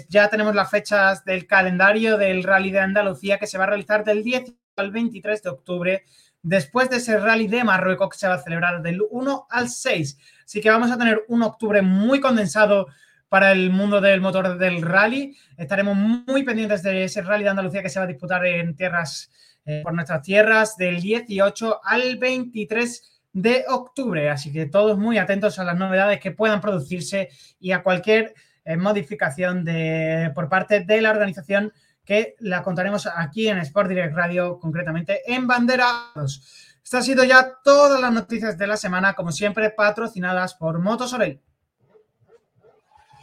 [0.08, 4.04] ya tenemos las fechas del calendario del Rally de Andalucía que se va a realizar
[4.04, 6.04] del 10 al 23 de octubre
[6.42, 10.18] después de ese rally de Marruecos que se va a celebrar del 1 al 6.
[10.44, 12.86] Así que vamos a tener un octubre muy condensado
[13.28, 15.36] para el mundo del motor del rally.
[15.56, 19.30] Estaremos muy pendientes de ese rally de Andalucía que se va a disputar en tierras,
[19.64, 24.30] eh, por nuestras tierras, del 18 al 23 de octubre.
[24.30, 27.28] Así que todos muy atentos a las novedades que puedan producirse
[27.60, 28.34] y a cualquier
[28.64, 31.72] eh, modificación de, por parte de la organización
[32.10, 36.42] que la contaremos aquí en Sport Direct Radio, concretamente en Banderados.
[36.82, 41.12] Estas han sido ya todas las noticias de la semana, como siempre, patrocinadas por Motos
[41.12, 41.40] Orel.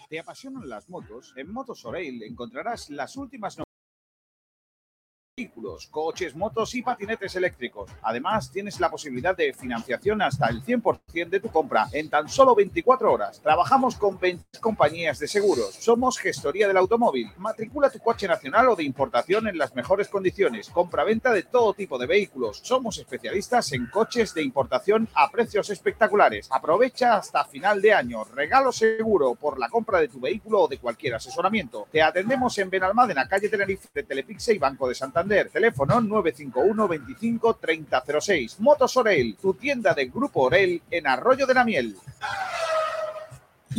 [0.08, 1.34] ¿Te apasionan las motos?
[1.36, 3.58] En Motos Orel encontrarás las últimas
[5.38, 7.92] vehículos, coches, motos y patinetes eléctricos.
[8.02, 12.56] Además, tienes la posibilidad de financiación hasta el 100% de tu compra en tan solo
[12.56, 13.40] 24 horas.
[13.40, 15.76] Trabajamos con 20 compañías de seguros.
[15.76, 17.30] Somos gestoría del automóvil.
[17.38, 20.70] Matricula tu coche nacional o de importación en las mejores condiciones.
[20.70, 22.60] Compra-venta de todo tipo de vehículos.
[22.64, 26.48] Somos especialistas en coches de importación a precios espectaculares.
[26.50, 28.24] Aprovecha hasta final de año.
[28.24, 31.88] Regalo seguro por la compra de tu vehículo o de cualquier asesoramiento.
[31.92, 37.56] Te atendemos en Benalmádena, calle Tenerife, de Telepixe y Banco de Santander teléfono 951 25
[37.56, 38.60] 3006.
[38.60, 41.96] Motos Orel, tu tienda de Grupo Orel en Arroyo de la Miel.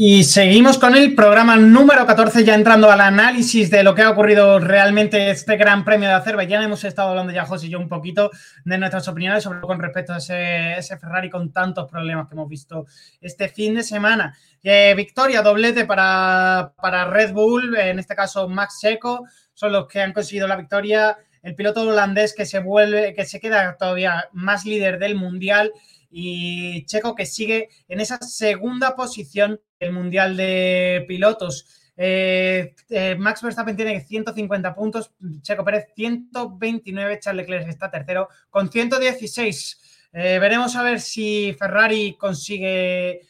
[0.00, 4.10] Y seguimos con el programa número 14, ya entrando al análisis de lo que ha
[4.10, 6.62] ocurrido realmente este Gran Premio de Azerbaiyán.
[6.62, 8.30] Hemos estado hablando ya, José y yo, un poquito
[8.64, 12.86] de nuestras opiniones sobre con respecto a ese, Ferrari con tantos problemas que hemos visto
[13.20, 14.38] este fin de semana.
[14.62, 20.00] Eh, victoria, doblete para, para Red Bull, en este caso Max Checo, son los que
[20.00, 21.18] han conseguido la victoria.
[21.42, 25.72] El piloto holandés que se vuelve, que se queda todavía más líder del mundial
[26.10, 31.66] y Checo que sigue en esa segunda posición del Mundial de Pilotos.
[31.96, 35.12] Eh, eh, Max Verstappen tiene 150 puntos,
[35.42, 39.80] Checo Pérez 129, Charles Leclerc está tercero con 116.
[40.12, 43.22] Eh, veremos a ver si Ferrari consigue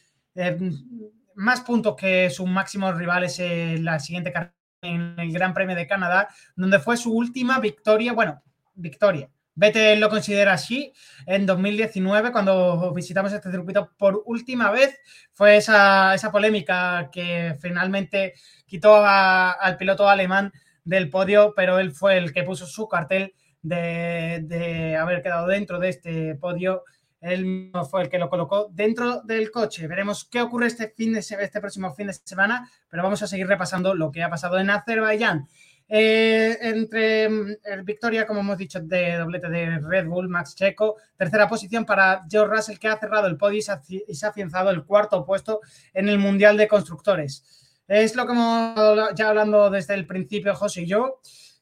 [1.35, 5.87] más puntos que sus máximos rivales en la siguiente carrera en el Gran Premio de
[5.87, 8.41] Canadá, donde fue su última victoria, bueno,
[8.75, 10.93] victoria, Vettel lo considera así.
[11.25, 14.97] En 2019, cuando visitamos este circuito por última vez,
[15.33, 20.53] fue esa, polémica que finalmente quitó al piloto alemán
[20.85, 25.89] del podio, pero él fue el que puso su cartel de, haber quedado dentro de
[25.89, 26.83] este podio.
[27.21, 29.87] Él fue el que lo colocó dentro del coche.
[29.87, 33.47] Veremos qué ocurre este, fin de, este próximo fin de semana, pero vamos a seguir
[33.47, 35.47] repasando lo que ha pasado en Azerbaiyán.
[35.91, 40.97] Eh, entre mm, victoria, como hemos dicho, de doblete de Red Bull, Max Checo.
[41.17, 44.85] Tercera posición para George Russell, que ha cerrado el podio y se ha, afianzado el
[44.85, 45.61] cuarto puesto
[45.93, 47.43] en el Mundial de Constructores.
[47.87, 51.19] Es lo que hemos ya hablando desde el principio, José y yo.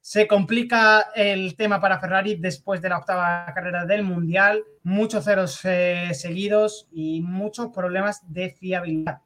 [0.07, 4.63] Se complica el tema para Ferrari después de la octava carrera del Mundial.
[4.83, 9.19] Muchos ceros eh, seguidos y muchos problemas de fiabilidad.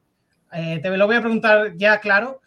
[0.52, 2.42] Eh, te lo voy a preguntar ya claro.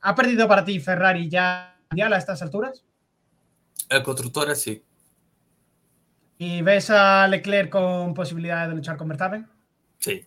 [0.00, 2.86] ¿Ha perdido para ti Ferrari ya a estas alturas?
[3.90, 4.82] El constructor sí.
[6.38, 9.46] ¿Y ves a Leclerc con posibilidades de luchar con Verstappen?
[9.98, 10.26] Sí.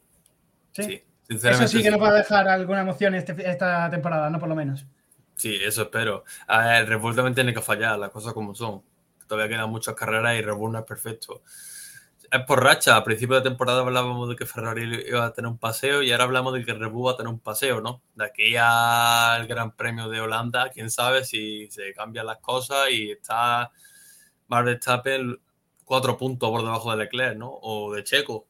[0.73, 1.03] Sí.
[1.27, 4.53] eso sí que nos va a dejar alguna emoción este, esta temporada, no por lo
[4.53, 4.85] menos.
[5.37, 6.25] Sí, eso espero.
[6.49, 8.83] Ver, Red también tiene que fallar, las cosas como son.
[9.27, 11.41] Todavía quedan muchas carreras y Red no es perfecto
[12.31, 12.95] es por racha.
[12.97, 16.25] A principio de temporada hablábamos de que Ferrari iba a tener un paseo y ahora
[16.25, 18.01] hablamos de que Red va a tener un paseo, ¿no?
[18.15, 23.11] De aquí al Gran Premio de Holanda, quién sabe si se cambian las cosas y
[23.11, 23.71] está
[24.47, 25.39] Max Verstappen
[25.85, 27.51] cuatro puntos por debajo de Leclerc, ¿no?
[27.61, 28.47] O de Checo.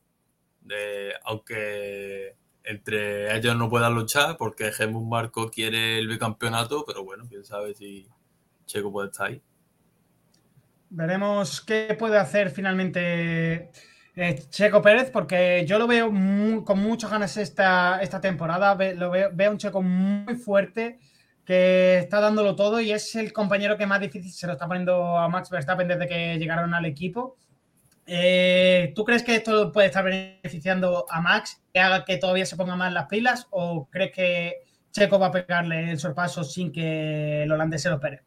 [0.62, 2.36] De, aunque
[2.68, 7.74] entre ellos no puedan luchar porque Helmut Marco quiere el bicampeonato, pero bueno, quién sabe
[7.74, 8.08] si
[8.66, 9.42] Checo puede estar ahí.
[10.90, 13.72] Veremos qué puede hacer finalmente
[14.16, 16.08] eh, Checo Pérez, porque yo lo veo
[16.66, 18.76] con muchas ganas esta, esta temporada.
[18.96, 21.00] lo veo, veo un Checo muy fuerte
[21.46, 25.18] que está dándolo todo y es el compañero que más difícil se lo está poniendo
[25.18, 27.38] a Max Verstappen desde que llegaron al equipo.
[28.10, 32.56] Eh, ¿Tú crees que esto puede estar beneficiando a Max, que haga que todavía se
[32.56, 34.54] ponga más las pilas, o crees que
[34.92, 38.22] Checo va a pegarle el sorpaso sin que el holandés se lo espere?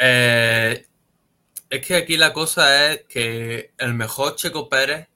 [0.00, 0.84] Eh,
[1.70, 5.08] es que aquí la cosa es que el mejor Checo Pérez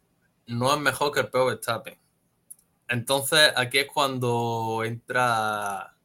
[0.46, 1.98] no es mejor que el peor Verstappen.
[2.88, 5.96] Entonces aquí es cuando entra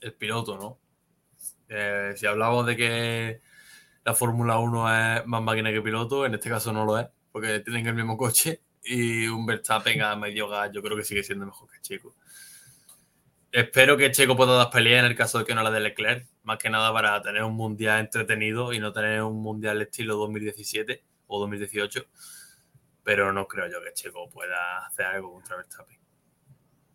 [0.00, 0.78] el piloto, ¿no?
[1.68, 3.40] Eh, si hablamos de que
[4.04, 7.60] la Fórmula 1 es más máquina que piloto, en este caso no lo es, porque
[7.60, 11.46] tienen el mismo coche y un Verstappen a medio gas yo creo que sigue siendo
[11.46, 12.14] mejor que Checo.
[13.50, 16.26] Espero que Checo pueda dar pelea en el caso de que no la de Leclerc,
[16.42, 21.02] más que nada para tener un mundial entretenido y no tener un mundial estilo 2017
[21.28, 22.04] o 2018.
[23.04, 25.98] Pero no creo yo que Checo pueda hacer algo contra Verstappen.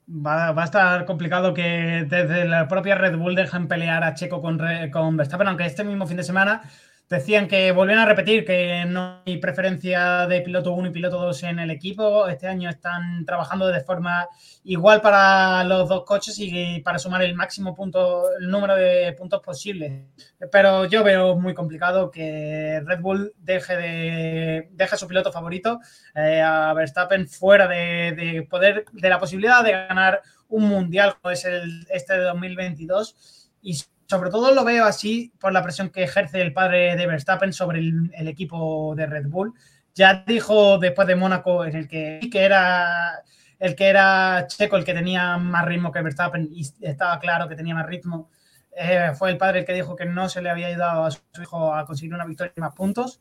[0.10, 4.41] Va, va, a estar complicado que desde la propia Red Bull dejen pelear a Checo
[4.41, 4.60] con,
[4.91, 6.64] con Verstappen, aunque este mismo fin de semana
[7.10, 11.43] Decían que volvían a repetir que no hay preferencia de piloto 1 y piloto 2
[11.43, 12.28] en el equipo.
[12.28, 14.28] Este año están trabajando de forma
[14.64, 19.41] igual para los dos coches y para sumar el máximo punto, el número de puntos
[19.41, 20.10] posible.
[20.51, 25.80] Pero yo veo muy complicado que Red Bull deje de deje a su piloto favorito,
[26.14, 31.32] eh, a Verstappen, fuera de, de, poder, de la posibilidad de ganar un mundial como
[31.32, 33.80] es el, este de 2022 y
[34.10, 37.80] sobre todo lo veo así por la presión que ejerce el padre de Verstappen sobre
[37.80, 39.53] el, equipo de Red Bull.
[39.93, 43.22] Ya dijo después de Mónaco en el que, que era
[43.60, 47.55] el que era Checo el que tenía más ritmo que Verstappen y estaba claro que
[47.55, 48.32] tenía más ritmo.
[48.76, 51.20] Eh, fue el padre el que dijo que no se le había ayudado a su
[51.41, 53.20] hijo a conseguir una victoria y más puntos.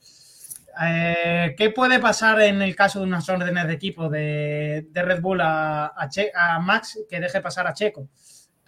[0.80, 5.40] Eh, ¿Qué puede pasar en el caso de unas órdenes de equipo de, Red Bull
[5.42, 8.08] a, a Max que deje pasar a Checo?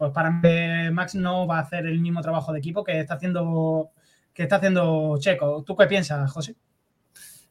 [0.00, 3.16] Pues para mí Max no va a hacer el mismo trabajo de equipo que está
[3.16, 3.90] haciendo
[4.32, 5.62] que está haciendo Checo.
[5.62, 6.56] ¿Tú qué piensas, José?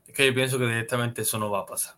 [0.07, 1.93] Es que yo pienso que directamente eso no va a pasar.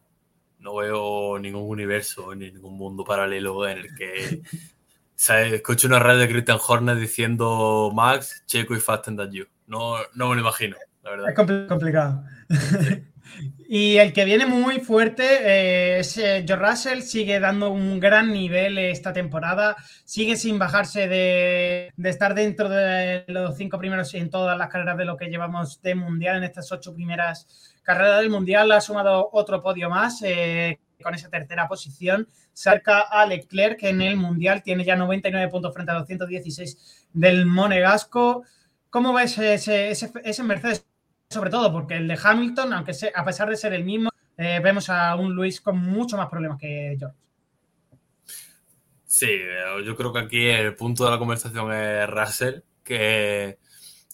[0.60, 4.42] No veo ningún universo ni ningún mundo paralelo en el que
[5.16, 5.54] ¿sabes?
[5.54, 9.46] escucho una red de Christian Horner diciendo Max, Checo y Fasten Than You.
[9.68, 11.30] No, no me lo imagino, la verdad.
[11.30, 12.26] Es compl complicado.
[13.74, 18.78] Y el que viene muy fuerte eh, es eh, Russell, sigue dando un gran nivel
[18.78, 24.58] esta temporada, sigue sin bajarse de, de, estar dentro de los cinco primeros en todas
[24.58, 28.74] las carreras de lo que llevamos de mundial, en estas ocho primeras carreras del mundial,
[28.74, 34.02] ha sumado otro podio más eh, con esa tercera posición, cerca a Leclerc, que en
[34.02, 34.64] el mundial.
[34.64, 38.44] Tiene ya 99 puntos frente a 216 del Monegasco.
[38.90, 40.91] ¿Cómo ves ese, ese, ese Mercedes?
[41.32, 44.60] Sobre todo porque el de Hamilton, aunque sea, a pesar de ser el mismo, eh,
[44.62, 47.18] vemos a un Luis con mucho más problemas que George.
[49.06, 49.30] Sí,
[49.86, 53.60] yo creo que aquí el punto de la conversación es Russell, que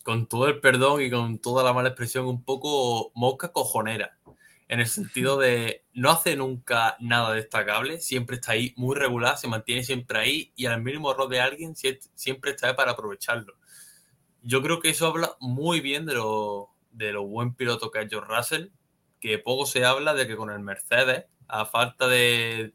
[0.04, 4.18] con todo el perdón y con toda la mala expresión, un poco mosca cojonera,
[4.68, 9.48] en el sentido de no hace nunca nada destacable, siempre está ahí muy regular, se
[9.48, 13.56] mantiene siempre ahí y al mínimo error de alguien siempre está ahí para aprovecharlo.
[14.44, 18.10] Yo creo que eso habla muy bien de lo, de lo buen piloto que es
[18.10, 18.68] George Russell,
[19.20, 22.74] que poco se habla de que con el Mercedes, a falta de,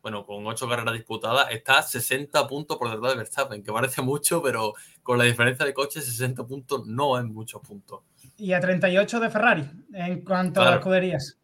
[0.00, 4.42] bueno, con ocho carreras disputadas, está 60 puntos por detrás de Verstappen, que parece mucho,
[4.42, 8.02] pero con la diferencia de coches, 60 puntos no es muchos puntos.
[8.36, 10.76] Y a 38 de Ferrari, en cuanto claro.
[10.76, 11.38] a escuderías.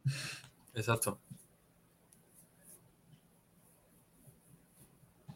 [0.74, 1.20] Exacto.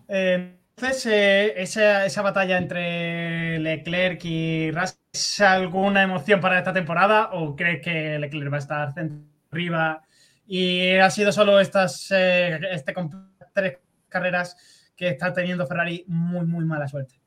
[0.09, 6.72] Eh, entonces, eh, esa, esa, batalla entre Leclerc y Russell, ¿es alguna emoción para esta
[6.72, 8.95] temporada o crees que Leclerc va a estar
[9.53, 10.03] arriba
[10.47, 12.93] y ha sido solo estas eh, este,
[13.53, 14.57] tres carreras
[14.97, 17.20] que está teniendo Ferrari muy, muy mala suerte?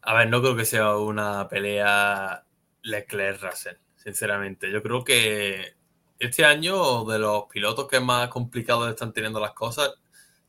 [0.00, 2.44] A ver, no creo que sea una pelea
[2.82, 4.70] Leclerc-Russell, sinceramente.
[4.70, 5.74] Yo creo que
[6.18, 9.94] este año, de los pilotos que más complicados están teniendo las cosas,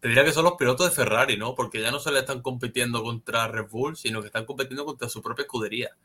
[0.06, 1.56] te diría que son los pilotos de Ferrari, ¿no?
[1.56, 5.10] Porque ya no se le están compitiendo contra Red Bull, sino que están compitiendo contra
[5.10, 5.98] su propia escudería.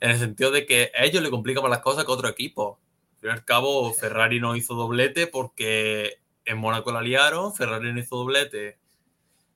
[0.00, 2.28] En el sentido de que a ellos le complican más las cosas que a otro
[2.28, 2.78] equipo.
[3.14, 7.90] Al fin y al cabo, Ferrari no hizo doblete porque en Mónaco la liaron, Ferrari
[7.94, 8.76] no hizo doblete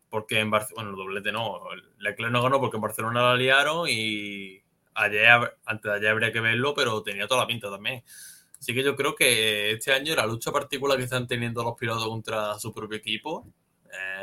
[0.08, 1.60] porque en Barcelona, bueno, doblete no,
[1.98, 4.58] Leclerc no ganó porque en Barcelona la liaron y
[4.94, 8.02] ayer, antes de ayer habría que verlo, pero tenía toda la pinta también.
[8.58, 12.08] Así que yo creo que este año la lucha particular que están teniendo los pilotos
[12.08, 13.46] contra su propio equipo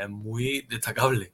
[0.02, 1.32] es muy destacable.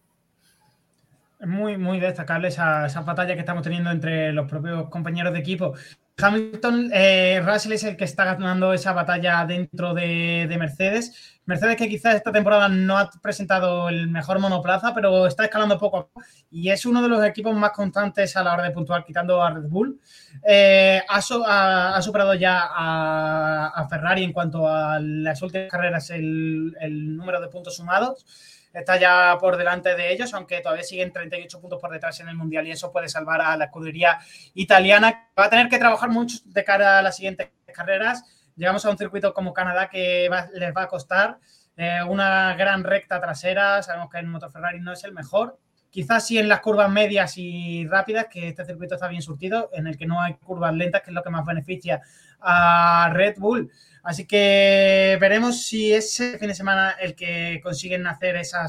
[1.40, 5.40] Es muy, muy destacable esa, esa, batalla que estamos teniendo entre los propios compañeros de
[5.40, 5.74] equipo.
[6.22, 11.40] Hamilton, eh, Russell es el que está ganando esa batalla dentro de, de, Mercedes.
[11.46, 15.98] Mercedes que quizás esta temporada no ha presentado el mejor monoplaza, pero está escalando poco
[15.98, 19.06] a poco y es uno de los equipos más constantes a la hora de puntuar,
[19.06, 20.00] quitando a Red Bull.
[20.44, 27.42] Eh, ha, ha, superado ya a, Ferrari en cuanto a las últimas carreras el número
[27.42, 28.26] de puntos sumados
[28.74, 32.36] está ya por delante de ellos, aunque todavía siguen 38 puntos por detrás en el
[32.36, 34.20] Mundial y eso puede salvar a la escudería
[34.54, 35.30] italiana.
[35.38, 38.24] Va a tener que trabajar mucho de cara a las siguientes carreras.
[38.56, 41.40] Llegamos a un circuito como Canadá que va, les va a costar
[41.78, 43.82] eh, una gran recta trasera.
[43.82, 45.58] Sabemos que el motor Ferrari no es el mejor.
[45.90, 49.88] Quizás sí en las curvas medias y rápidas, que este circuito está bien surtido, en
[49.88, 52.02] el que no hay curvas lentas, que es lo que más beneficia
[52.40, 53.72] a Red Bull.
[54.04, 58.68] Así que veremos si ese fin de semana el que consiguen hacer esa,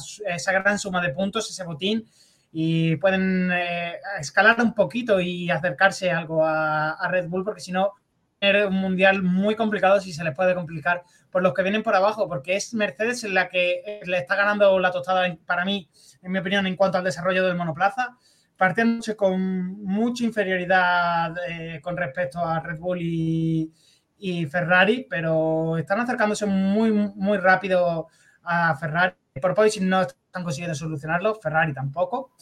[0.53, 2.09] gran suma de puntos, ese botín,
[2.53, 7.93] y pueden eh, escalar un poquito y acercarse algo a Red Bull, porque si no,
[8.41, 11.95] es un mundial muy complicado si se les puede complicar por los que vienen por
[11.95, 15.89] abajo, porque es Mercedes la que le está ganando la tostada para mí,
[16.23, 18.17] en mi opinión, en cuanto al desarrollo del monoplaza,
[18.57, 23.73] partiéndose con mucha inferioridad eh, con respecto a Red Bull y,
[24.19, 28.09] y Ferrari, pero están acercándose muy, muy rápido
[28.43, 29.15] a Ferrari.
[29.41, 32.33] Por Poison no están consiguiendo solucionarlo, Ferrari tampoco.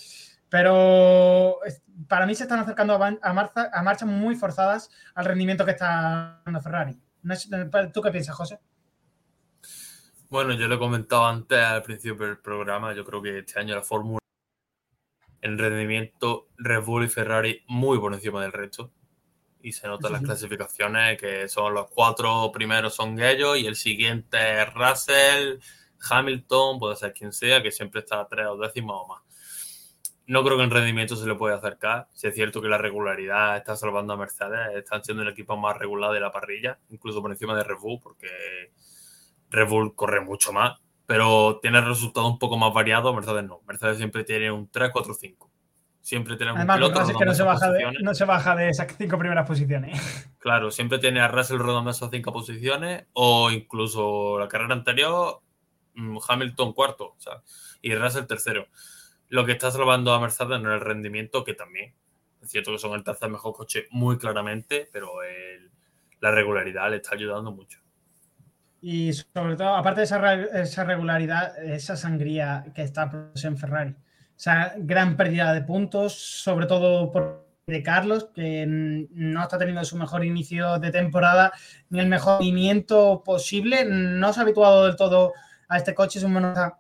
[0.49, 1.28] Pero
[2.09, 5.73] para mí se están acercando a, a, marcha, a marchas muy forzadas al rendimiento que
[5.73, 7.01] está dando Ferrari.
[7.93, 8.59] ¿Tú qué piensas, José?
[10.31, 12.93] Bueno, yo lo he comentado antes al principio del programa.
[12.93, 14.19] Yo creo que este año la Fórmula
[15.41, 18.93] el rendimiento Red Bull y Ferrari muy por encima del resto
[19.63, 24.63] y se notan las clasificaciones que son los cuatro primeros son ellos y el siguiente
[24.63, 25.59] es Russell,
[26.09, 29.23] Hamilton, puede ser quien sea, que siempre está a tres o décimas o más.
[30.29, 32.07] No creo que en rendimiento se le pueda acercar.
[32.13, 35.77] Si es cierto que la regularidad está salvando a Mercedes, están siendo el equipo más
[35.77, 38.29] regular de la parrilla, incluso por encima de Red Bull, porque
[39.51, 43.15] Red Bull corre mucho más, pero tiene resultados un poco más variados.
[43.15, 43.63] Mercedes no.
[43.67, 45.51] Mercedes siempre tiene un 3, 4, 5
[46.09, 48.95] Siempre tenemos Además, un piloto que no se, baja de, no se baja de esas
[48.97, 50.01] cinco primeras posiciones.
[50.39, 55.43] Claro, siempre tiene a Russell rodando esas cinco posiciones o incluso la carrera anterior,
[55.95, 57.43] mm, Hamilton cuarto sea,
[57.83, 58.69] y Russell tercero.
[59.29, 61.95] Lo que está salvando a Mercedes no es el rendimiento, que también
[62.43, 65.13] es cierto que son el tercer mejor coche muy claramente, pero
[66.21, 67.81] la regularidad le está ayudando mucho.
[68.81, 73.11] Y sobre todo, aparte de esa, re- esa regularidad, esa sangría que está
[73.43, 73.97] en Ferrari.
[74.37, 79.99] Esa gran pérdida de puntos, sobre todo por de Carlos, que no está teniendo su
[79.99, 81.53] mejor inicio de temporada
[81.91, 83.85] ni el mejor movimiento posible.
[83.85, 85.35] No se ha habituado del todo
[85.69, 86.79] a este coche, es un monoplaza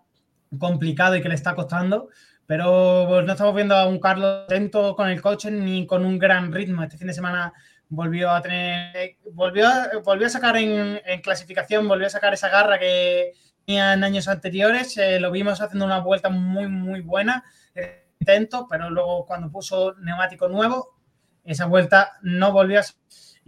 [0.58, 2.08] complicado y que le está costando.
[2.48, 6.18] Pero pues, no estamos viendo a un Carlos atento con el coche ni con un
[6.18, 6.82] gran ritmo.
[6.82, 7.52] Este fin de semana
[7.90, 13.32] volvió a tener, volvió, a- sacar en, clasificación, volvió a sacar esa garra que
[13.66, 14.96] tenía en años anteriores.
[14.96, 17.44] Eh, lo vimos haciendo una vuelta muy, muy buena,
[17.74, 20.96] eh, intento, pero luego cuando puso neumático nuevo,
[21.44, 22.82] esa vuelta no volvió a.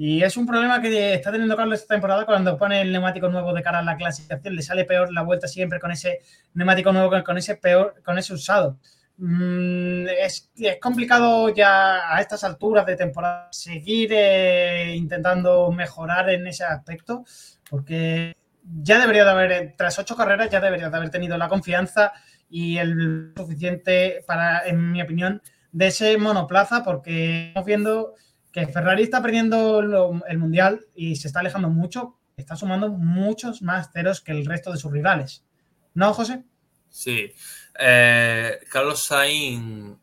[0.03, 3.53] Y es un problema que está teniendo Carlos esta temporada cuando pone el neumático nuevo
[3.53, 6.20] de cara a la clasificación, le sale peor la vuelta siempre con ese
[6.55, 8.78] neumático nuevo con ese peor, con ese usado.
[9.18, 16.46] Mm, es, es complicado ya a estas alturas de temporada seguir eh, intentando mejorar en
[16.46, 17.26] ese aspecto,
[17.68, 18.34] porque
[18.64, 22.14] ya debería de haber, tras ocho carreras, ya debería de haber tenido la confianza
[22.48, 25.42] y el suficiente para, en mi opinión,
[25.72, 28.14] de ese monoplaza, porque estamos viendo
[28.53, 29.80] que Ferrari está perdiendo
[30.28, 34.72] el mundial y se está alejando mucho, está sumando muchos más ceros que el resto
[34.72, 35.44] de sus rivales.
[35.94, 36.44] ¿No, José?
[36.88, 37.32] Sí.
[37.78, 39.98] Eh, Carlos Sainz,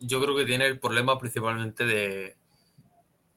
[0.00, 2.36] yo creo que tiene el problema principalmente de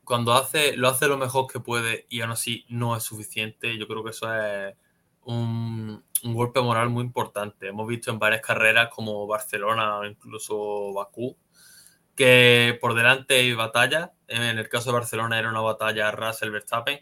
[0.03, 3.77] cuando hace, lo hace lo mejor que puede y aún así no es suficiente.
[3.77, 4.75] Yo creo que eso es
[5.25, 7.67] un golpe moral muy importante.
[7.67, 11.38] Hemos visto en varias carreras como Barcelona o incluso Bakú
[12.15, 14.13] que por delante hay batalla.
[14.34, 16.99] En el caso de Barcelona era una batalla Russell-Verstappen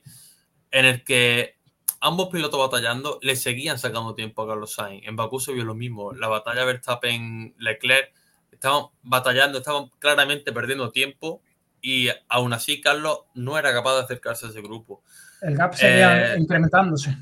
[0.71, 1.55] en el que
[1.99, 5.07] ambos pilotos batallando le seguían sacando tiempo a Carlos Sainz.
[5.07, 6.13] En Bakú se vio lo mismo.
[6.13, 8.11] La batalla Verstappen-Leclerc
[8.51, 11.41] estaban batallando, estaban claramente perdiendo tiempo
[11.81, 15.03] y aún así Carlos no era capaz de acercarse a ese grupo.
[15.41, 17.17] El gap seguía Eh, incrementándose.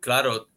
[0.00, 0.48] Claro,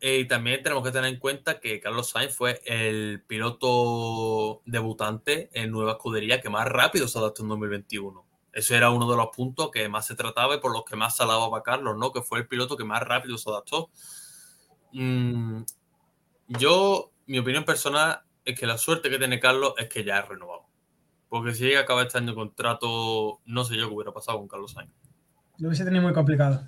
[0.00, 5.50] eh, y también tenemos que tener en cuenta que Carlos Sainz fue el piloto debutante
[5.52, 8.23] en nueva escudería que más rápido se adaptó en 2021.
[8.54, 11.16] Eso era uno de los puntos que más se trataba y por los que más
[11.16, 12.12] se alababa a Carlos, ¿no?
[12.12, 13.90] Que fue el piloto que más rápido se adaptó.
[14.92, 15.62] Mm,
[16.46, 20.28] yo, mi opinión personal es que la suerte que tiene Carlos es que ya es
[20.28, 20.66] renovado.
[21.28, 24.46] Porque si llega a acabar este año contrato, no sé yo qué hubiera pasado con
[24.46, 24.92] Carlos Sainz.
[25.58, 26.64] Lo hubiese tenido muy complicado.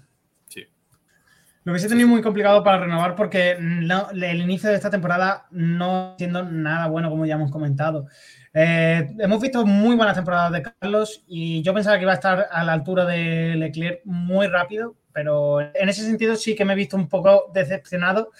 [1.67, 6.14] Lo hubiese tenido muy complicado para renovar porque no- el inicio de esta temporada no
[6.17, 8.07] siendo nada bueno, como ya hemos comentado.
[8.55, 12.47] Eh, hemos visto muy buenas temporadas de Carlos y yo pensaba que iba a estar
[12.53, 16.77] a la altura de Leclerc muy rápido, pero en ese sentido sí que me he
[16.77, 18.31] visto un poco decepcionado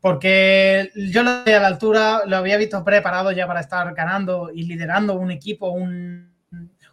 [0.00, 4.50] porque yo lo veía a la altura, lo había visto preparado ya para estar ganando
[4.52, 6.28] y liderando un equipo, un,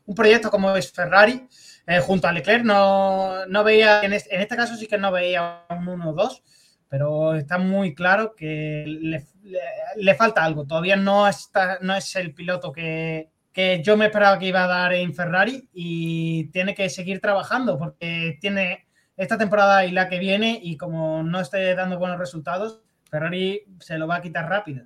[0.06, 1.48] un proyecto como es Ferrari
[1.92, 2.64] eh, junto a Leclerc.
[2.64, 6.42] No, no veía, en este, en este caso sí que no veía un 1-2,
[6.90, 9.62] pero está muy claro que le, le-
[9.96, 10.66] le falta algo.
[10.66, 14.68] Todavía no, está, no es el piloto que, que yo me esperaba que iba a
[14.68, 18.88] dar en Ferrari y tiene que seguir trabajando porque tiene
[19.18, 23.98] esta temporada y la que viene y como no esté dando buenos resultados, Ferrari se
[23.98, 24.86] lo va a quitar rápido.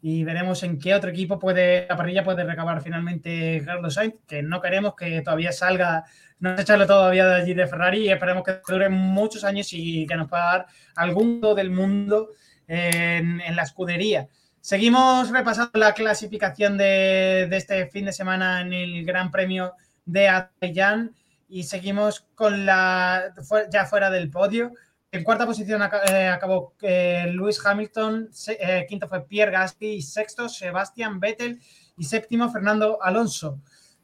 [0.00, 4.42] Y veremos en qué otro equipo puede, la parrilla puede recabar finalmente Carlos Sainz, que
[4.42, 6.04] no queremos que todavía salga
[6.40, 10.16] no echarle todavía de allí de Ferrari y esperemos que dure muchos años y que
[10.16, 10.66] nos pueda dar
[10.96, 12.30] algún del mundo
[12.66, 14.28] en, la escudería.
[14.60, 19.74] Seguimos repasando la clasificación de, este fin de semana en el Gran Premio
[20.04, 21.14] de Azerbaiyán
[21.48, 23.32] y seguimos con la
[23.72, 24.72] ya fuera del podio.
[25.10, 25.80] En cuarta posición
[26.10, 31.58] eh, acabó eh, Lewis Hamilton, se- eh, quinto fue Pierre Gasly, sexto Sebastian Vettel
[31.96, 33.58] y séptimo Fernando Alonso.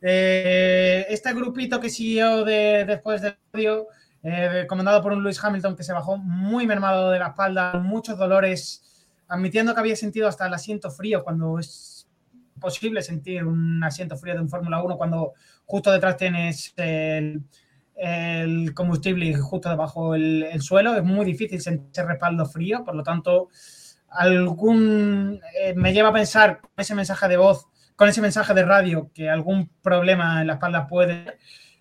[0.06, 3.86] Eh, este grupito que siguió de- después del podio,
[4.22, 8.18] eh, comandado por un Lewis Hamilton que se bajó muy mermado de la espalda, muchos
[8.18, 12.06] dolores, admitiendo que había sentido hasta el asiento frío cuando es
[12.60, 15.32] posible sentir un asiento frío de un Fórmula 1 cuando
[15.64, 17.42] justo detrás tienes el,
[18.74, 20.94] combustible y justo debajo el, el suelo.
[20.96, 23.48] Es muy difícil sentir ese respaldo frío, por lo tanto,
[24.08, 27.66] algún eh, me lleva a pensar ese mensaje de voz,
[27.96, 31.38] con ese mensaje de radio, que algún problema en la espalda puede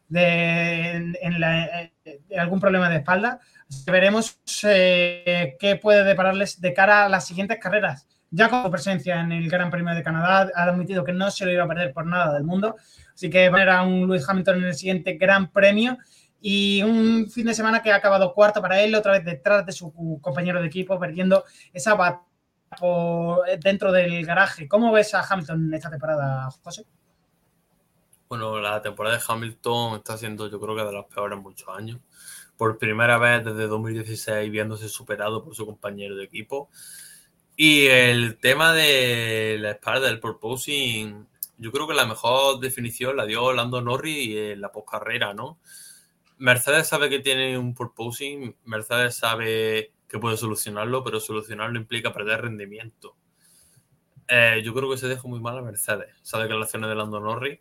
[0.08, 3.40] de, en, en la- eh, algún problema de espalda.
[3.88, 8.08] Veremos eh, qué puede depararles de cara a las siguientes carreras.
[8.36, 11.52] ya con presencia en el Gran Premio de Canadá, ha admitido que no se lo
[11.52, 12.76] iba a perder por nada del mundo.
[13.14, 15.98] Así que va a haber a un Lewis Hamilton en el siguiente Gran Premio
[16.42, 19.72] y un fin de semana que ha acabado cuarto para él, otra vez detrás de
[19.72, 22.28] su compañero de equipo, perdiendo esa batalla
[23.60, 24.68] dentro del garaje.
[24.68, 26.86] ¿Cómo ves a Hamilton esta temporada, José?
[28.30, 31.70] Bueno, la temporada de Hamilton está siendo yo creo que de las peores en muchos
[31.70, 32.00] años.
[32.58, 36.70] Por primera vez desde 2016 viéndose superado por su compañero de equipo.
[37.56, 43.26] Y el tema de la espalda del proposing, yo creo que la mejor definición la
[43.26, 45.60] dio Lando Norris en la postcarrera, ¿no?
[46.40, 52.44] Mercedes sabe que tiene un purposing, Mercedes sabe que puede solucionarlo, pero solucionarlo implica perder
[52.44, 53.16] rendimiento.
[54.28, 56.14] Eh, yo creo que se deja muy mal a Mercedes.
[56.22, 57.60] Esa declaración de Lando Norris,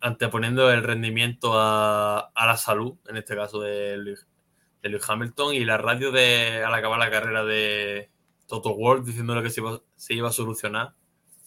[0.00, 6.12] anteponiendo el rendimiento a, la salud, en este caso de Lewis, Hamilton, y la radio
[6.12, 8.12] de al acabar la carrera de
[8.46, 10.94] Toto World diciéndole que se iba, a solucionar.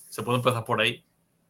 [0.09, 1.05] Se puede empezar por ahí,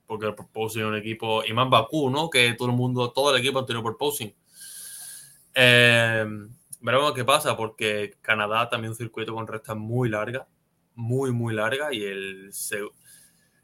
[0.05, 2.29] porque el proposing es un equipo, y más Bakú, ¿no?
[2.29, 4.31] Que todo el mundo, todo el equipo ha tenido proposing.
[5.55, 6.23] Eh,
[6.79, 10.47] veremos qué pasa, porque Canadá también un circuito con rectas muy largas,
[10.95, 12.51] muy, muy largas, y el,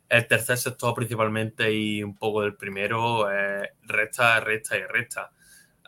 [0.10, 5.32] el tercer sector principalmente y un poco del primero es recta, recta y recta.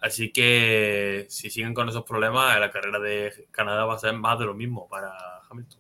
[0.02, 4.38] Así que si siguen con esos problemas, la carrera de Canadá va a ser más
[4.38, 5.14] de lo mismo para
[5.50, 5.80] Hamilton.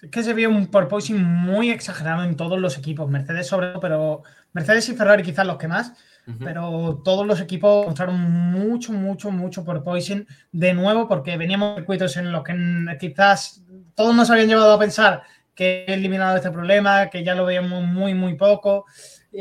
[0.00, 3.80] Es que se vio un porpoising muy exagerado en todos los equipos, Mercedes sobre todo,
[3.80, 4.22] pero
[4.52, 5.92] Mercedes y Ferrari quizás los que más,
[6.38, 12.16] pero todos los equipos mostraron mucho, mucho, mucho por Poison de nuevo, porque veníamos circuitos
[12.16, 12.54] en los que
[12.98, 13.64] quizás
[13.94, 15.22] todos nos habían llevado a pensar
[15.54, 18.86] que he eliminado este problema, que ya lo veíamos muy, muy poco,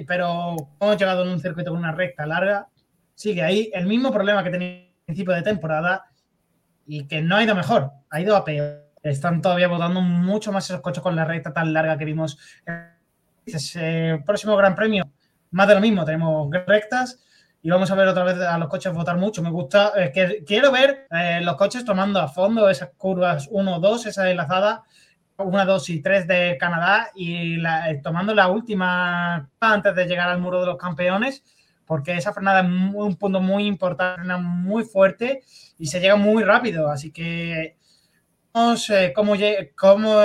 [0.08, 2.68] pero hemos llegado en un circuito con una recta larga,
[3.14, 6.06] sigue ahí el mismo problema que tenía al principio de temporada
[6.86, 8.90] y que no ha ido mejor, ha ido a peor.
[9.02, 12.38] Están todavía votando mucho más esos coches con la recta tan larga que vimos.
[13.76, 15.10] El próximo Gran Premio
[15.52, 17.20] más de lo mismo, tenemos rectas
[17.62, 19.42] y vamos a ver otra vez a los coches votar mucho.
[19.42, 23.80] Me gusta, eh, que, quiero ver eh, los coches tomando a fondo esas curvas 1,
[23.80, 24.84] 2, esa enlazada
[25.38, 30.40] 1, 2 y 3 de Canadá y eh, tomando la última antes de llegar al
[30.40, 31.44] muro de los campeones,
[31.86, 35.42] porque esa frenada es un punto muy importante, muy fuerte
[35.78, 36.90] y se llega muy rápido.
[36.90, 37.78] Así que
[38.54, 39.34] vamos cómo,
[39.76, 40.20] cómo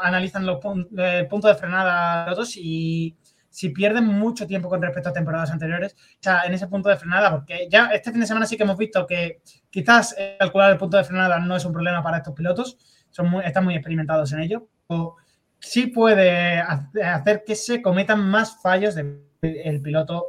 [0.00, 0.58] analizan los
[0.96, 3.16] el punto de frenada los y
[3.54, 6.96] si pierden mucho tiempo con respecto a temporadas anteriores, o sea, en ese punto de
[6.96, 10.76] frenada, porque ya este fin de semana sí que hemos visto que quizás calcular el
[10.76, 12.76] punto de frenada no es un problema para estos pilotos,
[13.10, 15.14] son están muy experimentados en ello, o
[15.60, 20.26] sí puede hacer que se cometan más fallos de el piloto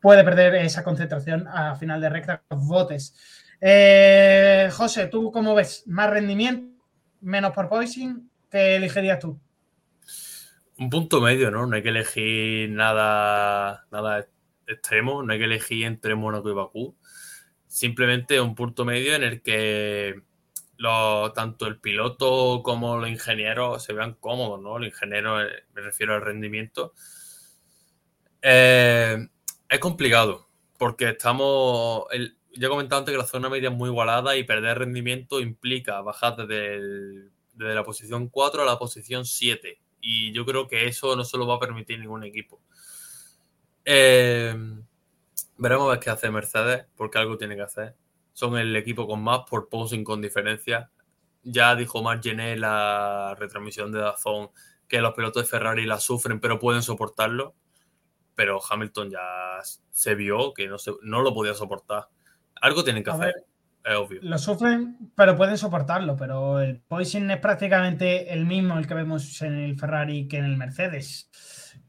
[0.00, 3.14] puede perder esa concentración a final de recta los botes.
[3.60, 5.82] Eh, José, ¿tú cómo ves?
[5.88, 6.82] ¿Más rendimiento?
[7.20, 8.30] ¿Menos por poising?
[8.48, 9.38] ¿Qué elegirías tú?
[10.78, 11.66] Un punto medio, ¿no?
[11.66, 14.28] No hay que elegir nada, nada
[14.66, 16.96] extremo, no hay que elegir entre Mónaco y Bakú.
[17.66, 20.22] Simplemente un punto medio en el que
[21.34, 24.76] tanto el piloto como los ingenieros se vean cómodos, ¿no?
[24.76, 26.92] El ingeniero, eh, me refiero al rendimiento.
[28.42, 29.28] Eh,
[29.68, 30.48] es complicado,
[30.78, 32.06] porque estamos.
[32.54, 36.00] ya he comentado antes que la zona media es muy igualada y perder rendimiento implica
[36.02, 41.16] bajar desde, desde la posición 4 a la posición 7 y yo creo que eso
[41.16, 42.60] no se lo va a permitir ningún equipo.
[43.84, 44.54] Eh,
[45.56, 47.96] veremos a ver qué hace Mercedes, porque algo tiene que hacer.
[48.32, 50.92] Son el equipo con más por posing con diferencia.
[51.42, 54.50] Ya dijo Margené en la retransmisión de Dazón
[54.86, 57.56] que los pilotos de Ferrari la sufren, pero pueden soportarlo.
[58.36, 62.10] Pero Hamilton ya se vio que no, se, no lo podía soportar.
[62.60, 63.34] Algo tienen que hacer.
[64.22, 66.16] Lo sufren, pero pueden soportarlo.
[66.16, 70.44] Pero el poison es prácticamente el mismo el que vemos en el Ferrari que en
[70.44, 71.30] el Mercedes.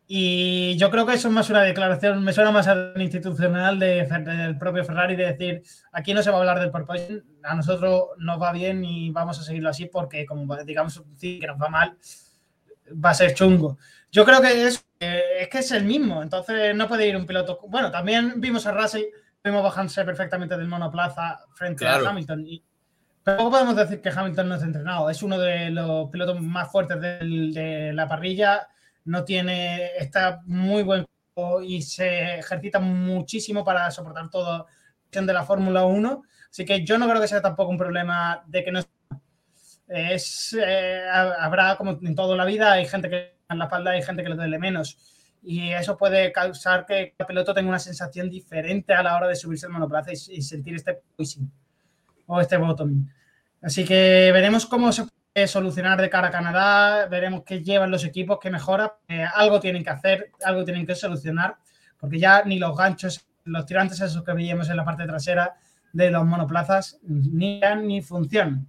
[0.09, 4.05] Y yo creo que eso es más una declaración, me suena más al institucional de,
[4.05, 8.11] del propio Ferrari de decir, aquí no se va a hablar del porpoising, a nosotros
[8.17, 11.97] nos va bien y vamos a seguirlo así porque como digamos que nos va mal,
[13.03, 13.77] va a ser chungo.
[14.09, 17.59] Yo creo que es, es que es el mismo, entonces no puede ir un piloto.
[17.67, 19.03] Bueno, también vimos a Russell
[19.47, 22.45] vemos bajarse perfectamente del monoplaza frente a Hamilton.
[22.47, 22.63] Y,
[23.23, 25.09] pero podemos decir que Hamilton no es entrenado.
[25.09, 28.67] Es uno de los pilotos más fuertes de la parrilla.
[29.05, 31.05] No tiene, está muy buen
[31.63, 34.65] y se ejercita muchísimo para soportar todo
[35.25, 36.23] de la Fórmula 1.
[36.49, 38.81] Así que yo no creo que sea tampoco un problema de que no
[39.87, 40.57] es.
[40.59, 44.23] Eh, habrá, como en toda la vida, hay gente que en la espalda, hay gente
[44.23, 44.97] que le duele menos
[45.49, 49.35] y eso puede causar que el piloto tenga una sensación diferente a la hora de
[49.37, 51.49] subirse al monoplaza y, sentir este poising
[52.25, 53.07] o este bottom.
[53.61, 55.05] Así que veremos cómo se
[55.45, 58.97] solucionar de cara a Canadá, veremos qué llevan los equipos, qué mejora.
[59.35, 61.55] Algo tienen que hacer, algo tienen que solucionar,
[61.97, 65.55] porque ya ni los ganchos, los tirantes esos que veíamos en la parte trasera
[65.93, 68.67] de los monoplazas, ni ni funcionan.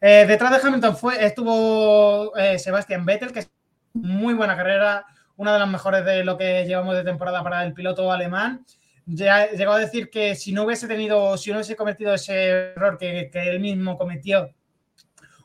[0.00, 3.50] Eh, detrás de Hamilton fue, estuvo eh, Sebastián Vettel, que es
[3.92, 5.04] muy buena carrera,
[5.36, 8.64] una de las mejores de lo que llevamos de temporada para el piloto alemán.
[9.06, 12.98] Ya, llegó a decir que si no hubiese tenido, si no hubiese cometido ese error
[12.98, 14.54] que, que él mismo cometió,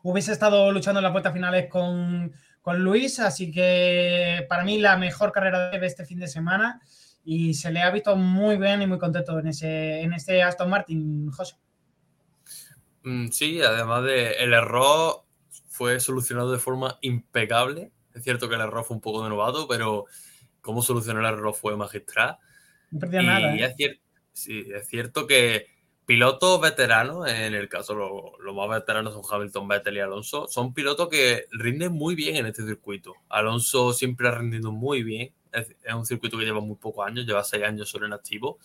[0.04, 2.32] hubiese estado luchando en las vueltas finales con,
[2.62, 3.20] con Luis.
[3.20, 6.82] Así que para mí la mejor carrera de este fin de semana
[7.30, 10.70] y se le ha visto muy bien y muy contento en, ese, en este Aston
[10.70, 11.56] Martin, José.
[13.04, 15.26] Mm, sí, además de el error
[15.68, 17.92] fue solucionado de forma impecable.
[18.18, 20.06] Es cierto que el error fue un poco de novato, pero
[20.62, 22.38] cómo solucionó el error fue magistral.
[22.92, 23.56] No perdía nada.
[23.56, 23.76] ¿eh?
[23.78, 24.00] Es,
[24.34, 25.68] sí, es cierto que
[26.06, 31.10] pilotos veteranos, en el caso los más veteranos son Hamilton, Vettel y Alonso, son pilotos
[31.10, 33.14] que rinden muy bien en este circuito.
[33.30, 35.34] Alonso siempre ha rendido muy bien.
[35.52, 38.58] Es, es un circuito que lleva muy pocos años, lleva seis años solo en activo.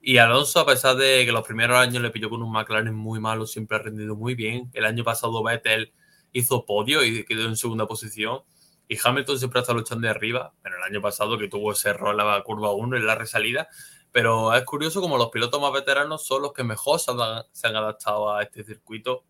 [0.00, 3.18] Y Alonso, a pesar de que los primeros años le pilló con un McLaren muy
[3.18, 4.70] malo, siempre ha rendido muy bien.
[4.72, 5.92] El año pasado Vettel
[6.32, 8.42] hizo podio y quedó en segunda posición.
[8.88, 10.54] Y Hamilton siempre está luchando de arriba.
[10.62, 13.68] Pero el año pasado que tuvo ese error en la curva 1 en la resalida.
[14.10, 18.34] Pero es curioso como los pilotos más veteranos son los que mejor se han, adaptado
[18.34, 19.24] a este circuito,